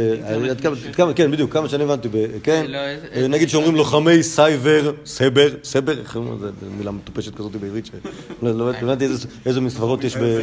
כן, 1.15 1.31
בדיוק, 1.31 1.53
כמה 1.53 1.69
שאני 1.69 1.85
הבנתי, 1.85 2.09
כן. 2.43 2.65
לא, 2.69 2.79
איזה- 2.79 3.29
נגיד 3.29 3.49
שאומרים 3.49 3.75
לוחמי 3.75 4.23
סייבר, 4.23 4.93
סבר, 5.07 5.49
סבר, 5.65 5.99
איך 5.99 6.17
אומרים 6.17 6.35
את 6.35 6.41
זה? 6.41 6.51
מילה 6.79 6.91
מטופשת 6.91 7.35
כזאת 7.35 7.53
בעברית, 7.57 7.87
שלא 7.87 8.59
לא 8.59 8.71
הבנתי 8.71 9.05
איזה- 9.45 9.61
מספרות 9.61 10.05
יש 10.05 10.17
ב... 10.17 10.41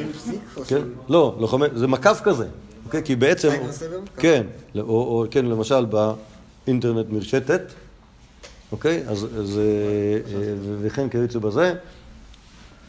כן, 0.67 0.82
לא, 1.09 1.36
לוחמי, 1.39 1.65
זה 1.75 1.88
מקף 1.88 2.21
כזה, 2.23 2.45
אוקיי? 2.86 3.01
כי 3.03 3.15
בעצם... 3.15 3.49
כן, 4.17 4.43
או- 4.79 4.82
או 4.89 5.25
כן, 5.32 5.45
למשל 5.45 5.86
באינטרנט 5.86 7.05
מרשתת, 7.09 7.61
אוקיי? 8.71 9.03
אז 9.07 9.27
אז, 9.38 9.57
אה, 9.57 9.63
אה, 10.38 10.53
וכן 10.82 11.09
כיוצא 11.09 11.39
בזה. 11.39 11.73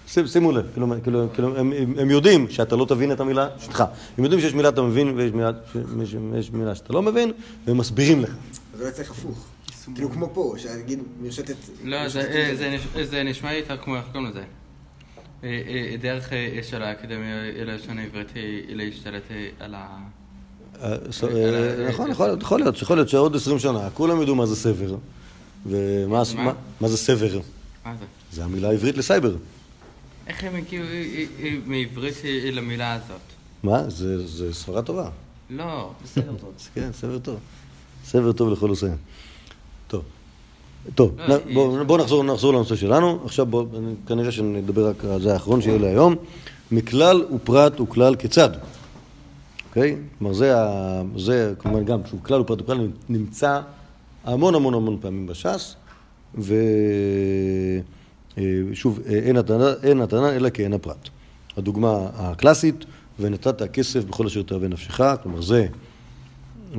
שימו 0.07 0.53
לב, 0.53 0.67
כאילו, 0.73 0.95
כאילו, 1.03 1.27
כאילו 1.35 1.57
הם, 1.57 1.73
הם, 1.73 1.95
הם 1.99 2.11
יודעים 2.11 2.51
שאתה 2.51 2.77
לא 2.77 2.85
תבין 2.89 3.13
את 3.13 3.21
המילה 3.21 3.49
שלך. 3.59 3.85
הם 4.19 4.25
יודעים 4.25 4.41
שיש 4.43 4.55
מילה 4.55 4.69
שאתה 4.71 4.83
מבין 4.83 5.09
ויש 5.17 5.33
מילה, 5.33 5.51
שיש, 5.73 6.15
יש 6.39 6.51
מילה 6.51 6.75
שאתה 6.75 6.93
לא 6.93 7.03
מבין, 7.03 7.33
והם 7.67 7.79
מסבירים 7.79 8.21
לך. 8.21 8.31
אז 8.75 8.81
אולי 8.81 8.93
צריך 8.93 9.11
הפוך. 9.11 9.47
כאילו 9.95 10.11
כמו 10.11 10.31
פה, 10.35 10.55
שנגיד 10.59 10.99
מרשתת... 11.23 11.55
לא, 11.85 12.09
זה- 12.09 12.21
אה, 12.21 12.55
זה 12.57 12.71
נש- 12.71 13.07
זה 13.07 13.23
נשמע 13.23 13.53
לי 13.53 13.59
יותר 13.59 13.77
כמו, 13.77 13.97
איך 13.97 14.05
קוראים 14.13 14.31
לזה? 14.31 14.43
אה, 15.45 15.49
אה, 15.69 15.97
דרך 16.01 16.33
אה, 16.33 16.59
של 16.63 16.83
האקדמיה 16.83 17.37
ללשון 17.65 17.99
העברית 17.99 18.29
היא 18.35 18.77
להשתלט 18.77 19.23
אה, 19.31 19.49
על 19.61 19.75
ה... 19.75 19.87
אה, 20.83 20.97
אה, 21.25 21.89
נכון, 21.89 22.11
יכול 22.11 22.27
להיות, 22.27 22.43
יכול 22.43 22.61
להיות, 22.61 22.83
יכול 22.83 22.97
להיות 22.97 23.09
שעוד 23.09 23.37
20 23.37 23.59
שנה 23.59 23.89
כולם 23.95 24.23
ידעו 24.23 24.35
מה 24.35 24.47
זה 24.47 24.57
סבר, 24.57 24.97
ומה 25.67 26.23
מה? 26.37 26.43
מה- 26.45 26.53
מה 26.81 26.89
זה 26.89 26.97
סבר. 26.97 27.39
מה 27.87 27.95
זה? 28.01 28.05
זה 28.33 28.45
המילה 28.45 28.69
העברית 28.69 28.97
לסייבר. 28.97 29.35
איך 30.33 30.45
הם 30.45 30.57
הגיעו 30.57 30.85
אה, 30.85 31.25
אה, 31.43 31.57
מעברית 31.67 32.15
אה, 32.25 32.51
למילה 32.53 32.95
הזאת? 32.95 33.21
מה? 33.63 33.91
זה 33.91 34.27
זה 34.27 34.55
סברה 34.55 34.83
טובה. 34.83 35.09
לא, 35.51 35.91
בסדר 36.05 36.35
טוב. 36.41 36.53
כן, 36.75 36.93
סבר 36.93 37.19
טוב. 37.19 37.37
סבר 38.05 38.33
טוב 38.33 38.53
לכל 38.53 38.71
עושה. 38.71 38.87
טוב. 39.89 40.03
טוב, 40.95 41.21
לא, 41.29 41.37
בואו 41.53 41.85
בוא 41.85 41.99
נחזור, 41.99 42.25
נחזור 42.25 42.53
לנושא 42.53 42.77
שלנו. 42.77 43.21
עכשיו 43.25 43.47
בואו, 43.47 43.67
כנראה 44.07 44.33
שנדבר 44.33 44.89
רק 44.89 45.05
על 45.05 45.23
זה 45.23 45.33
האחרון 45.33 45.63
שיהיה 45.63 45.79
להיום. 45.79 46.15
מכלל 46.73 47.25
ופרט 47.35 47.81
וכלל 47.81 48.17
כיצד. 48.17 48.51
אוקיי? 49.69 49.97
כלומר, 50.19 50.35
זה, 50.35 50.55
זה 51.17 51.55
כלומר, 51.59 51.83
גם, 51.83 52.01
שוב, 52.11 52.21
כלל 52.23 52.41
ופרט 52.41 52.63
וכלל 52.63 52.89
נמצא 53.09 53.61
המון 54.25 54.55
המון 54.55 54.75
המון 54.75 54.99
פעמים 55.01 55.27
בש"ס, 55.27 55.77
ושוב, 58.39 59.01
אין 59.07 59.37
הטענה, 59.37 59.73
אין 59.83 60.01
הטענה 60.01 60.33
אלא 60.33 60.51
כאין 60.51 60.73
הפרט. 60.73 61.09
הדוגמה 61.57 62.09
הקלאסית, 62.15 62.85
ונתת 63.21 63.63
כסף 63.73 64.05
בכל 64.05 64.27
אשר 64.27 64.43
תאווה 64.43 64.69
נפשך, 64.69 65.01
כלומר 65.23 65.41
זה, 65.41 65.67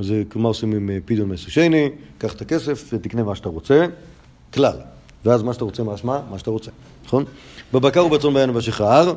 זה 0.00 0.22
כלומר 0.28 0.48
עושים 0.48 0.72
עם 0.72 0.90
אה, 0.90 0.98
פדיון 1.04 1.28
מסר 1.28 1.48
שני, 1.48 1.88
קח 2.18 2.32
את 2.32 2.40
הכסף 2.40 2.90
ותקנה 2.92 3.22
מה 3.22 3.34
שאתה 3.34 3.48
רוצה, 3.48 3.86
כלל. 4.54 4.76
ואז 5.24 5.42
מה 5.42 5.52
שאתה 5.52 5.64
רוצה 5.64 5.82
משמע, 5.82 6.20
מה 6.30 6.38
שאתה 6.38 6.50
רוצה, 6.50 6.70
נכון? 7.04 7.24
בבקר 7.72 8.06
ובצאן 8.06 8.34
בעין 8.34 8.50
ובשחר, 8.50 9.14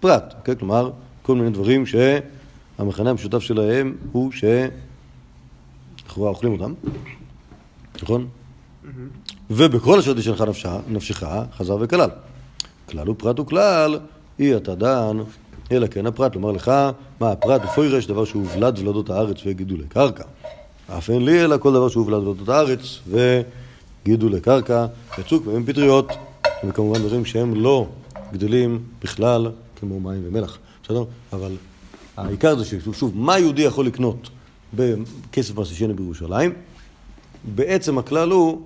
פרט, 0.00 0.34
אוקיי? 0.38 0.56
כלומר, 0.56 0.90
כל 1.22 1.36
מיני 1.36 1.50
דברים 1.50 1.84
שהמכנה 1.86 3.10
המשותף 3.10 3.38
שלהם 3.38 3.96
הוא 4.12 4.32
ש... 4.32 4.44
לכאורה 6.06 6.30
אוכלים 6.30 6.52
אותם, 6.52 6.74
נכון? 8.02 8.28
ובכל 9.50 9.98
אשר 9.98 10.12
נפשה- 10.46 10.80
נפשך, 10.88 11.22
חזר 11.56 11.76
וכלל. 11.80 12.10
כלל 12.90 13.10
ופרט 13.10 13.40
וכלל, 13.40 13.98
אי 14.38 14.56
אתה 14.56 14.74
דן, 14.74 15.16
אלא 15.72 15.86
כן 15.86 16.06
הפרט. 16.06 16.34
לומר 16.34 16.50
לך, 16.52 16.72
מה 17.20 17.30
הפרט 17.32 17.60
ופוירש, 17.64 18.06
דבר 18.06 18.24
שהוא 18.24 18.46
ולד 18.54 18.78
ולדות 18.78 19.10
הארץ 19.10 19.36
וגידולי 19.46 19.84
קרקע. 19.88 20.24
אף 20.88 21.10
אין 21.10 21.24
לי 21.24 21.44
אלא 21.44 21.56
כל 21.56 21.72
דבר 21.72 21.88
שהוא 21.88 22.06
ולד 22.06 22.18
ולדות 22.26 22.48
הארץ 22.48 22.98
וגידולי 24.04 24.40
קרקע, 24.40 24.86
יצוק 25.18 25.46
מהם 25.46 25.66
פטריות, 25.66 26.08
וכמובן 26.64 26.98
דברים 27.02 27.24
שהם 27.24 27.54
לא 27.54 27.86
גדלים 28.32 28.82
בכלל 29.02 29.50
כמו 29.80 30.00
מים 30.00 30.22
ומלח, 30.24 30.58
בסדר? 30.84 31.04
אבל 31.32 31.52
העיקר 32.16 32.58
זה 32.58 32.64
ששוב, 32.64 33.12
מה 33.14 33.38
יהודי 33.38 33.62
יכול 33.62 33.86
לקנות 33.86 34.28
בכסף 34.74 35.58
מסישני 35.58 35.94
בירושלים? 35.94 36.52
בעצם 37.54 37.98
הכלל 37.98 38.30
הוא 38.30 38.60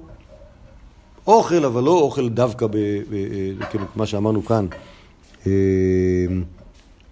אוכל, 1.26 1.64
אבל 1.64 1.82
לא 1.82 1.90
אוכל 1.90 2.28
דווקא, 2.28 2.66
ב, 2.66 2.76
ב, 2.76 2.76
ב, 3.10 3.64
כאילו, 3.64 3.84
מה 3.96 4.06
שאמרנו 4.06 4.44
כאן, 4.44 4.66
אה, 5.46 5.52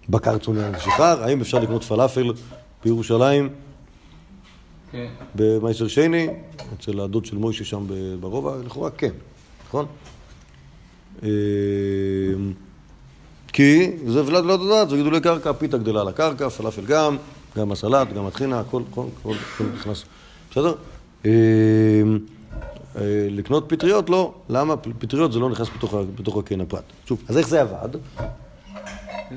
בקר 0.09 0.37
צונן 0.37 0.71
ושחר. 0.75 1.23
האם 1.23 1.41
אפשר 1.41 1.59
לקנות 1.59 1.83
פלאפל 1.83 2.33
בירושלים 2.83 3.49
כן. 4.91 5.07
במייסר 5.35 5.87
שני, 5.87 6.27
אצל 6.79 6.99
הדוד 6.99 7.25
של 7.25 7.37
מוישה 7.37 7.65
שם 7.65 7.85
ברובע? 8.19 8.55
לכאורה 8.65 8.89
כן, 8.91 9.11
נכון? 9.67 9.85
אה, 11.23 11.29
כי 13.53 13.91
זה 14.07 14.25
ולד 14.25 14.45
לא 14.45 14.53
יודעת, 14.53 14.89
זה 14.89 14.95
גידולי 14.95 15.21
קרקע, 15.21 15.53
פיתה 15.53 15.77
גדלה 15.77 16.01
על 16.01 16.07
הקרקע, 16.07 16.49
פלאפל 16.49 16.85
גם, 16.85 17.17
גם 17.57 17.71
הסלט, 17.71 18.13
גם 18.13 18.25
הטחינה, 18.25 18.59
הכל, 18.59 18.81
הכל, 18.91 19.05
הכל, 19.19 19.33
הכל 19.53 19.63
נכנס, 19.75 20.03
בסדר? 20.51 20.73
אה, 22.95 23.27
לקנות 23.29 23.65
פטריות, 23.67 24.09
לא. 24.09 24.33
למה? 24.49 24.77
פטריות 24.77 25.31
זה 25.31 25.39
לא 25.39 25.49
נכנס 25.49 25.67
בתוך, 25.77 25.93
בתוך 26.15 26.37
הקן 26.37 26.61
הפרט. 26.61 26.83
שוב, 27.05 27.23
אז 27.27 27.37
איך 27.37 27.47
זה 27.47 27.61
עבד? 27.61 27.89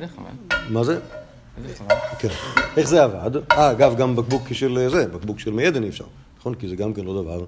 חבל. 0.06 0.58
מה 0.70 0.84
זה? 0.84 1.00
כן. 2.18 2.28
איך 2.76 2.88
זה 2.88 3.04
עבד? 3.04 3.30
אה, 3.52 3.70
אגב, 3.70 3.96
גם 3.96 4.16
בקבוק 4.16 4.52
של 4.52 4.78
אה, 4.78 4.88
זה, 4.88 5.06
בקבוק 5.06 5.38
של 5.38 5.50
מי 5.50 5.66
עדן 5.66 5.82
אי 5.82 5.88
אפשר, 5.88 6.04
נכון? 6.38 6.54
כי 6.54 6.68
זה 6.68 6.76
גם 6.76 6.94
כן 6.94 7.04
לא 7.04 7.22
דבר 7.22 7.44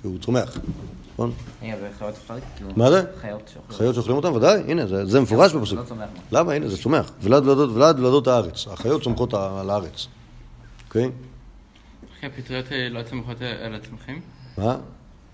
שהוא 0.00 0.18
צומח, 0.18 0.58
נכון? 1.12 1.32
כאילו, 2.56 2.70
מה 2.76 2.90
זה? 2.90 3.02
חיות 3.70 3.94
שאוכלים 3.94 4.16
אותם? 4.16 4.32
ודאי, 4.32 4.60
הנה, 4.68 5.06
זה, 5.06 5.20
מפורש 5.20 5.52
בפסוק. 5.52 5.78
לא 5.78 5.84
צומח. 5.84 6.08
למה? 6.32 6.52
הנה, 6.52 6.68
זה 6.68 6.76
צומח. 6.76 7.10
ולד 7.22 7.46
ולדות, 7.46 7.70
ולד 7.70 7.98
ולדות 7.98 8.26
הארץ. 8.26 8.66
החיות 8.66 9.02
צומחות 9.02 9.34
על 9.34 9.70
הארץ, 9.70 10.06
אוקיי? 10.86 11.10
הפטריות 12.22 12.72
אה, 12.72 12.88
לא 12.88 13.02
צמחות 13.02 13.42
אה, 13.42 13.66
על 13.66 13.74
הצמחים? 13.74 14.20
מה? 14.58 14.76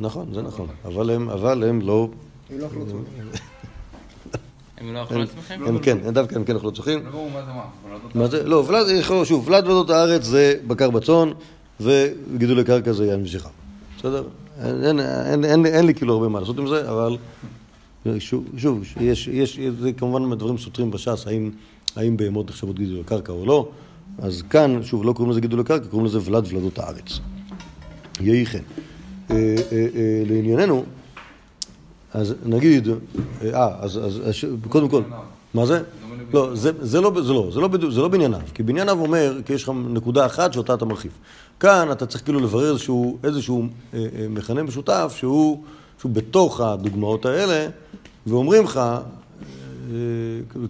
נכון, 0.00 0.26
זה 0.34 0.42
נכון. 0.42 0.66
אבל 0.84 1.10
הם, 1.10 1.30
אבל 1.30 1.64
הם 1.64 1.80
לא... 1.80 2.08
הם 2.50 2.58
לא 2.58 2.66
אכלו 2.66 2.86
צומח. 2.86 3.40
הם 4.78 4.94
לא 4.94 5.02
אכלו 5.02 5.26
צמחים? 5.26 5.66
הם 5.66 5.78
כן, 5.78 5.98
הם 6.04 6.14
דווקא 6.14 6.34
הם 6.34 6.44
כן 6.44 6.54
אוכלות 6.54 6.74
צוחים. 6.74 7.04
לא 7.04 7.10
ברור 7.10 7.30
מה 8.14 8.26
זה 8.28 8.42
לא? 8.42 8.48
לא, 8.48 8.64
ולד, 8.68 8.86
יכול- 9.00 9.24
שוב, 9.24 9.48
ולד 9.48 9.64
ולדות 9.66 9.90
הארץ 9.90 10.22
זה 10.24 10.54
בקר 10.66 10.90
בצאן, 10.90 11.30
וגידולי 11.80 12.64
קרקע 12.64 12.92
זה 12.92 13.06
יין 13.06 13.22
ושכה. 13.22 13.48
בסדר? 13.98 14.24
אין, 14.62 15.86
לי 15.86 15.94
כאילו 15.94 16.14
הרבה 16.14 16.28
מה 16.28 16.40
לעשות 16.40 16.58
עם 16.58 16.68
זה, 16.68 16.90
אבל 16.90 17.16
שוב, 18.18 18.84
יש, 19.00 19.28
יש, 19.28 19.58
זה 19.80 19.92
כמובן 19.92 20.34
דברים 20.38 20.58
סותרים 20.58 20.90
בש"ס, 20.90 21.26
האם, 21.26 21.50
האם 21.96 22.16
בהמות 22.16 22.48
נחשבות 22.50 22.78
גידולי 22.78 23.04
קרקע 23.04 23.32
או 23.32 23.46
לא, 23.46 23.68
אז 24.18 24.42
כאן, 24.50 24.82
שוב, 24.82 25.04
לא 25.04 25.12
קוראים 25.12 25.30
לזה 25.30 25.40
גידולי 25.40 25.64
קרקע, 25.64 25.86
קוראים 25.86 26.06
לזה 26.06 26.18
ולד 26.24 26.46
ולדות 26.48 26.78
הארץ. 26.78 27.20
יהי 28.20 28.46
כן. 28.46 28.62
אה, 29.30 29.36
אה, 29.72 29.86
אה, 29.96 30.22
לענייננו, 30.26 30.84
אז 32.14 32.34
נגיד, 32.44 32.88
אה, 33.42 33.68
אז, 33.80 33.98
אז, 33.98 34.20
אז 34.28 34.34
קודם 34.68 34.88
כל, 34.88 35.02
מה 35.54 35.66
זה? 35.66 35.82
לא, 36.32 36.54
זה, 36.54 36.70
זה 36.80 37.00
לא, 37.00 37.12
זה 37.22 37.32
לא, 37.32 37.50
זה 37.52 37.60
לא, 37.60 37.68
זה 37.90 38.00
לא 38.00 38.08
בענייניו, 38.08 38.40
כי 38.54 38.62
בענייניו 38.62 39.00
אומר, 39.00 39.38
כי 39.46 39.52
יש 39.52 39.62
לך 39.62 39.72
נקודה 39.88 40.26
אחת 40.26 40.52
שאותה 40.52 40.74
אתה 40.74 40.84
מרחיב. 40.84 41.10
כאן 41.60 41.92
אתה 41.92 42.06
צריך 42.06 42.24
כאילו 42.24 42.40
לברר 42.40 42.70
איזשהו, 42.70 43.18
איזשהו 43.24 43.66
אה, 43.94 43.98
אה, 43.98 44.26
מכנה 44.28 44.62
משותף 44.62 45.14
שהוא, 45.16 45.62
שהוא 46.00 46.12
בתוך 46.12 46.60
הדוגמאות 46.60 47.26
האלה, 47.26 47.68
ואומרים 48.26 48.64
לך, 48.64 48.80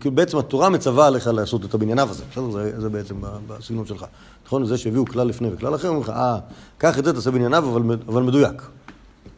כאילו 0.01 0.15
בעצם 0.15 0.39
התורה 0.39 0.69
מצווה 0.69 1.07
עליך 1.07 1.27
לעשות 1.27 1.65
את 1.65 1.75
הבנייניו 1.75 2.11
הזה, 2.11 2.25
בסדר? 2.31 2.51
זה, 2.51 2.81
זה 2.81 2.89
בעצם 2.89 3.15
בסגנון 3.47 3.87
שלך. 3.87 4.05
נכון? 4.47 4.67
זה 4.67 4.79
שהביאו 4.79 5.07
כלל 5.07 5.27
לפני 5.27 5.49
וכלל 5.53 5.75
אחר, 5.75 5.89
אומרים 5.89 6.05
לך, 6.05 6.11
אה, 6.11 6.39
קח 6.79 6.99
את 6.99 7.05
זה, 7.05 7.13
תעשה 7.13 7.31
בנייניו, 7.31 7.69
אבל, 7.69 7.97
אבל 8.09 8.23
מדויק. 8.23 8.63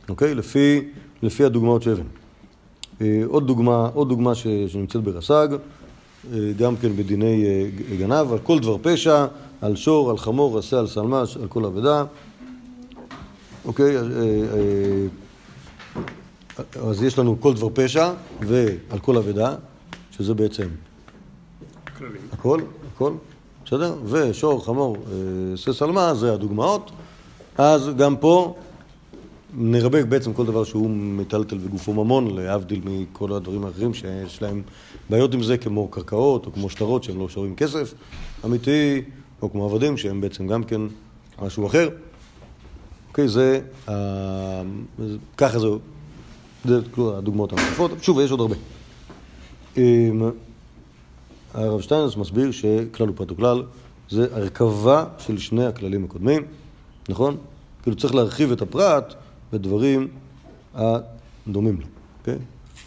אוקיי? 0.08 0.34
לפי, 0.34 0.80
לפי 1.22 1.44
הדוגמאות 1.44 1.82
שהבאנו. 1.82 2.08
אה, 3.00 3.22
עוד 3.26 3.46
דוגמה, 3.46 3.88
עוד 3.94 4.08
דוגמה 4.08 4.34
ש, 4.34 4.46
שנמצאת 4.68 5.02
ברס"ג, 5.02 5.48
אה, 6.32 6.52
גם 6.58 6.76
כן 6.76 6.96
בדיני 6.96 7.44
אה, 7.44 7.96
גנב, 7.96 8.32
על 8.32 8.38
כל 8.38 8.58
דבר 8.58 8.76
פשע, 8.82 9.26
על 9.60 9.76
שור, 9.76 10.10
על 10.10 10.18
חמור, 10.18 10.58
עשה, 10.58 10.78
על 10.78 10.86
שלמש, 10.86 11.36
על 11.36 11.48
כל 11.48 11.64
אבדה. 11.64 12.04
אוקיי? 13.64 13.96
אה, 13.96 14.02
אה, 14.02 15.06
אז 16.88 17.02
יש 17.02 17.18
לנו 17.18 17.40
כל 17.40 17.54
דבר 17.54 17.68
פשע 17.74 18.12
ועל 18.40 18.98
כל 19.00 19.16
אבדה, 19.16 19.54
שזה 20.16 20.34
בעצם 20.34 20.68
כללים. 21.98 22.20
הכל, 22.32 22.60
הכל, 22.94 23.12
בסדר? 23.64 23.94
ושור, 24.04 24.64
חמור, 24.64 24.96
אה, 24.96 25.56
שא 25.56 25.72
שלמה, 25.72 26.14
זה 26.14 26.32
הדוגמאות. 26.32 26.90
אז 27.58 27.90
גם 27.96 28.16
פה 28.16 28.54
נרבה 29.56 30.04
בעצם 30.04 30.32
כל 30.32 30.46
דבר 30.46 30.64
שהוא 30.64 30.90
מטלטל 30.90 31.58
וגופו 31.60 31.92
ממון, 31.92 32.36
להבדיל 32.36 32.80
מכל 32.84 33.32
הדברים 33.32 33.64
האחרים 33.64 33.94
שיש 33.94 34.42
להם 34.42 34.62
בעיות 35.10 35.34
עם 35.34 35.42
זה, 35.42 35.58
כמו 35.58 35.88
קרקעות 35.88 36.46
או 36.46 36.52
כמו 36.52 36.70
שטרות 36.70 37.04
שהם 37.04 37.18
לא 37.18 37.28
שווים 37.28 37.56
כסף 37.56 37.94
אמיתי, 38.44 39.02
או 39.42 39.52
כמו 39.52 39.64
עבדים 39.64 39.96
שהם 39.96 40.20
בעצם 40.20 40.46
גם 40.46 40.64
כן 40.64 40.80
משהו 41.42 41.66
אחר. 41.66 41.88
אוקיי, 43.08 43.28
זה, 43.28 43.60
אה, 43.88 44.62
ככה 45.36 45.58
זה, 45.58 45.66
זה 46.64 46.78
הדוגמאות 46.98 47.52
הנוספות. 47.52 47.90
שוב, 48.02 48.20
יש 48.20 48.30
עוד 48.30 48.40
הרבה. 48.40 48.54
הרב 51.54 51.80
שטיינרס 51.80 52.16
מסביר 52.16 52.50
שכלל 52.50 53.10
ופרט 53.10 53.32
וכלל 53.32 53.62
זה 54.10 54.26
הרכבה 54.32 55.04
של 55.18 55.38
שני 55.38 55.66
הכללים 55.66 56.04
הקודמים, 56.04 56.42
נכון? 57.08 57.36
כאילו 57.82 57.96
צריך 57.96 58.14
להרחיב 58.14 58.52
את 58.52 58.62
הפרט 58.62 59.14
בדברים 59.52 60.08
הדומים 60.74 61.80
לו, 61.80 61.86
אוקיי? 62.20 62.38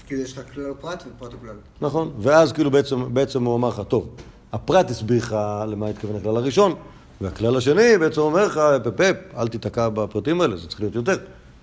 כאילו 0.07 0.21
יש 0.21 0.37
לך 0.37 0.53
כלל 0.53 0.71
ופרט 0.71 1.03
ופרט 1.07 1.33
וכלל. 1.33 1.55
נכון, 1.81 2.11
ואז 2.19 2.53
כאילו 2.53 2.71
בעצם, 2.71 3.13
בעצם 3.13 3.43
הוא 3.43 3.55
אמר 3.55 3.69
לך, 3.69 3.81
טוב, 3.87 4.09
הפרט 4.53 4.89
הסביר 4.89 5.17
לך 5.17 5.35
למה 5.67 5.87
התכוון 5.87 6.15
הכלל 6.15 6.37
הראשון, 6.37 6.75
והכלל 7.21 7.57
השני 7.57 7.97
בעצם 7.99 8.21
אומר 8.21 8.45
לך, 8.45 8.59
פפ 8.83 8.91
פפ, 8.95 9.15
אל 9.37 9.47
תיתקע 9.47 9.89
בפרטים 9.89 10.41
האלה, 10.41 10.57
זה 10.57 10.67
צריך 10.67 10.81
להיות 10.81 10.95
יותר. 10.95 11.17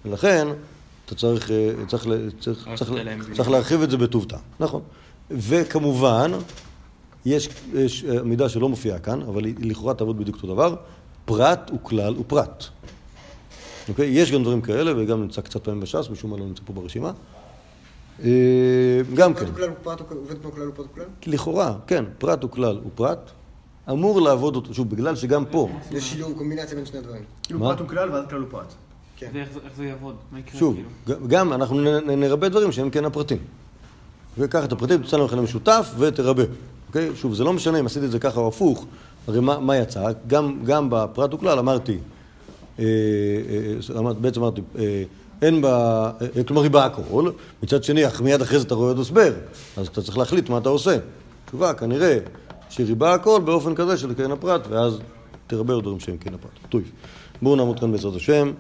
ולכן, 0.04 0.48
אתה 1.06 1.14
צריך, 1.14 1.50
אה, 1.50 1.70
צריך, 1.88 2.06
צריך, 2.40 2.68
צריך, 2.76 2.92
צריך 3.36 3.50
להרחיב 3.50 3.82
את 3.82 3.90
זה 3.90 3.96
בטוב 3.96 4.24
טעם, 4.24 4.40
נכון. 4.60 4.82
וכמובן, 5.36 6.30
יש, 7.26 7.48
יש 7.74 8.04
אה, 8.04 8.22
מידה 8.22 8.48
שלא 8.48 8.68
מופיעה 8.68 8.98
כאן, 8.98 9.22
אבל 9.22 9.44
היא 9.44 9.54
לכאורה 9.60 9.94
תעבוד 9.94 10.18
בדיוק 10.18 10.36
אותו 10.36 10.46
דבר, 10.46 10.74
פרט 11.24 11.70
וכלל 11.74 12.14
ופרט. 12.18 12.64
אוקיי? 13.88 14.06
יש 14.08 14.32
גם 14.32 14.42
דברים 14.42 14.60
כאלה, 14.60 14.92
וגם 14.96 15.20
נמצא 15.22 15.40
קצת 15.40 15.64
פעמים 15.64 15.80
בש"ס, 15.80 16.10
משום 16.10 16.30
מה 16.30 16.36
לא 16.36 16.44
נמצא 16.46 16.62
פה 16.66 16.72
ברשימה. 16.72 17.12
אה, 18.24 18.28
גם 19.14 19.34
כן. 19.34 19.40
פרט 19.40 19.48
וכלל 19.54 19.70
ופרט 19.80 20.00
וכלל- 20.00 20.18
עובד 20.18 20.38
כמו 20.42 20.52
כלל 20.52 20.68
ופרט 20.68 20.86
וכלל? 20.92 21.04
לכאורה, 21.26 21.74
כן, 21.86 22.04
פרט 22.18 22.44
וכלל 22.44 22.78
ופרט, 22.86 23.30
אמור 23.90 24.20
לעבוד 24.20 24.56
אותו, 24.56 24.74
שוב, 24.74 24.90
בגלל 24.90 25.16
שגם 25.16 25.44
פה, 25.44 25.68
יש 25.90 26.10
שילוב, 26.10 26.32
קומבינציה 26.38 26.76
בין 26.76 26.86
שני 26.86 26.98
הדברים. 26.98 27.22
כאילו? 27.42 27.60
פרט 27.60 27.80
הוא 27.80 27.88
כלל 27.88 28.10
ואז 28.10 28.24
כלל 28.30 28.38
הוא 28.40 28.48
פרט. 28.50 28.72
כן. 29.16 29.30
ואיך 29.34 29.48
זה- 29.52 29.60
איך 29.64 29.72
זה 29.76 29.84
יעבוד? 29.84 30.14
מה 30.32 30.38
יקרה? 30.38 30.58
שוב, 30.60 30.74
כאילו? 31.06 31.28
גם 31.28 31.52
אנחנו 31.52 31.80
נרבה 32.16 32.48
דברים 32.48 32.72
שהם 32.72 32.90
כן 32.90 33.04
הפרטים. 33.04 33.38
וקח 34.38 34.64
את 34.64 34.72
הפרטים, 34.72 35.02
תצא 35.02 35.16
לנו 35.16 35.24
מכנה 35.26 35.40
משותף 35.40 35.94
ותרבה. 35.98 36.42
אוקיי? 36.88 37.10
שוב, 37.14 37.34
זה 37.34 37.44
לא 37.44 37.52
משנה 37.52 37.80
אם 37.80 37.86
עשיתי 37.86 38.06
את 38.06 38.10
זה 38.10 38.18
ככה 38.18 38.40
או 38.40 38.48
הפוך, 38.48 38.86
הרי 39.28 39.40
מה, 39.40 39.58
מה 39.58 39.76
יצא? 39.76 40.12
גם, 40.26 40.58
גם 40.64 40.90
בפרט 40.90 41.34
וכלל 41.34 41.58
אמרתי, 41.58 41.98
אה, 42.78 42.84
אה, 43.96 44.12
בעצם 44.20 44.40
אמרתי, 44.40 44.60
אה, 44.78 45.02
אין 45.42 45.62
בה, 45.62 46.10
אה, 46.36 46.44
כלומר 46.44 46.62
היא 46.62 46.70
באה 46.70 46.84
הכל, 46.84 47.30
מצד 47.62 47.84
שני, 47.84 48.06
אך 48.06 48.20
מיד 48.20 48.42
אחרי 48.42 48.58
זה 48.58 48.66
אתה 48.66 48.74
רואה 48.74 48.88
עוד 48.88 48.98
הסבר, 48.98 49.32
אז 49.76 49.86
אתה 49.86 50.02
צריך 50.02 50.18
להחליט 50.18 50.48
מה 50.48 50.58
אתה 50.58 50.68
עושה. 50.68 50.96
תשובה, 51.46 51.74
כנראה 51.74 52.18
שריבה 52.70 53.14
הכל 53.14 53.40
באופן 53.44 53.74
כזה 53.74 53.96
של 53.96 54.14
קרן 54.14 54.32
הפרט, 54.32 54.66
ואז 54.68 54.98
תרבה 55.46 55.74
עוד 55.74 55.84
דברים 55.84 56.00
שהם 56.00 56.16
קרן 56.16 56.34
הפרט. 56.34 56.50
טוב, 56.68 56.82
בואו 57.42 57.56
נעמוד 57.56 57.80
כאן 57.80 57.92
בעזרת 57.92 58.16
השם. 58.16 58.52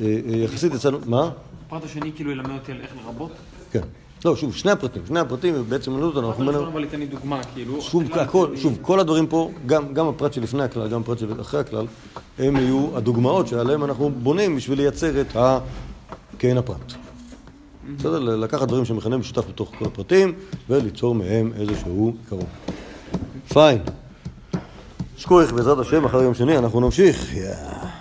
אה, 0.00 0.06
אה, 0.06 0.36
יחסית 0.36 0.74
יצאנו, 0.74 0.98
מה? 1.06 1.30
הפרט 1.66 1.84
השני 1.84 2.12
כאילו 2.16 2.30
ילמד 2.30 2.50
אותי 2.50 2.72
על 2.72 2.78
איך 2.80 2.90
לרבות? 3.04 3.32
כן. 3.72 3.80
לא, 4.24 4.36
שוב, 4.36 4.54
שני 4.54 4.70
הפרטים, 4.70 5.02
שני 5.06 5.20
הפרטים 5.20 5.64
בעצם 5.68 5.90
מלמדו 5.90 6.06
אותנו, 6.06 6.28
אנחנו... 6.28 6.44
הראשון 6.44 6.66
אבל 6.66 6.84
ייתן 6.84 7.00
לי 7.00 7.06
דוגמה, 7.06 7.40
כאילו... 7.54 7.80
שוב, 7.80 8.02
הכל, 8.12 8.56
שוב, 8.56 8.78
כל 8.82 9.00
הדברים 9.00 9.26
פה, 9.26 9.50
גם, 9.66 9.94
גם 9.94 10.08
הפרט 10.08 10.32
שלפני 10.32 10.62
הכלל, 10.62 10.88
גם 10.88 11.00
הפרט 11.00 11.18
שאחרי 11.18 11.60
הכלל, 11.60 11.86
הם 12.38 12.56
יהיו 12.56 12.88
הדוגמאות 12.94 13.48
שעליהם 13.48 13.84
אנחנו 13.84 14.10
בונים 14.10 14.56
בשביל 14.56 14.78
לייצר 14.78 15.20
את 15.20 15.36
הכהן 15.36 16.58
הפרט. 16.58 16.92
בסדר? 17.96 18.18
לקחת 18.18 18.68
דברים 18.68 18.84
שמכנה 18.84 19.16
משותף 19.16 19.48
בתוך 19.48 19.72
כל 19.78 19.84
הפרטים 19.84 20.32
וליצור 20.68 21.14
מהם 21.14 21.52
איזשהו 21.56 22.14
עיקרון. 22.22 22.46
פיין. 23.48 23.78
שכוח 25.16 25.52
בעזרת 25.52 25.78
השם, 25.78 26.04
אחר 26.04 26.22
יום 26.22 26.34
שני 26.34 26.58
אנחנו 26.58 26.80
נמשיך. 26.80 27.34
יאה. 27.34 27.93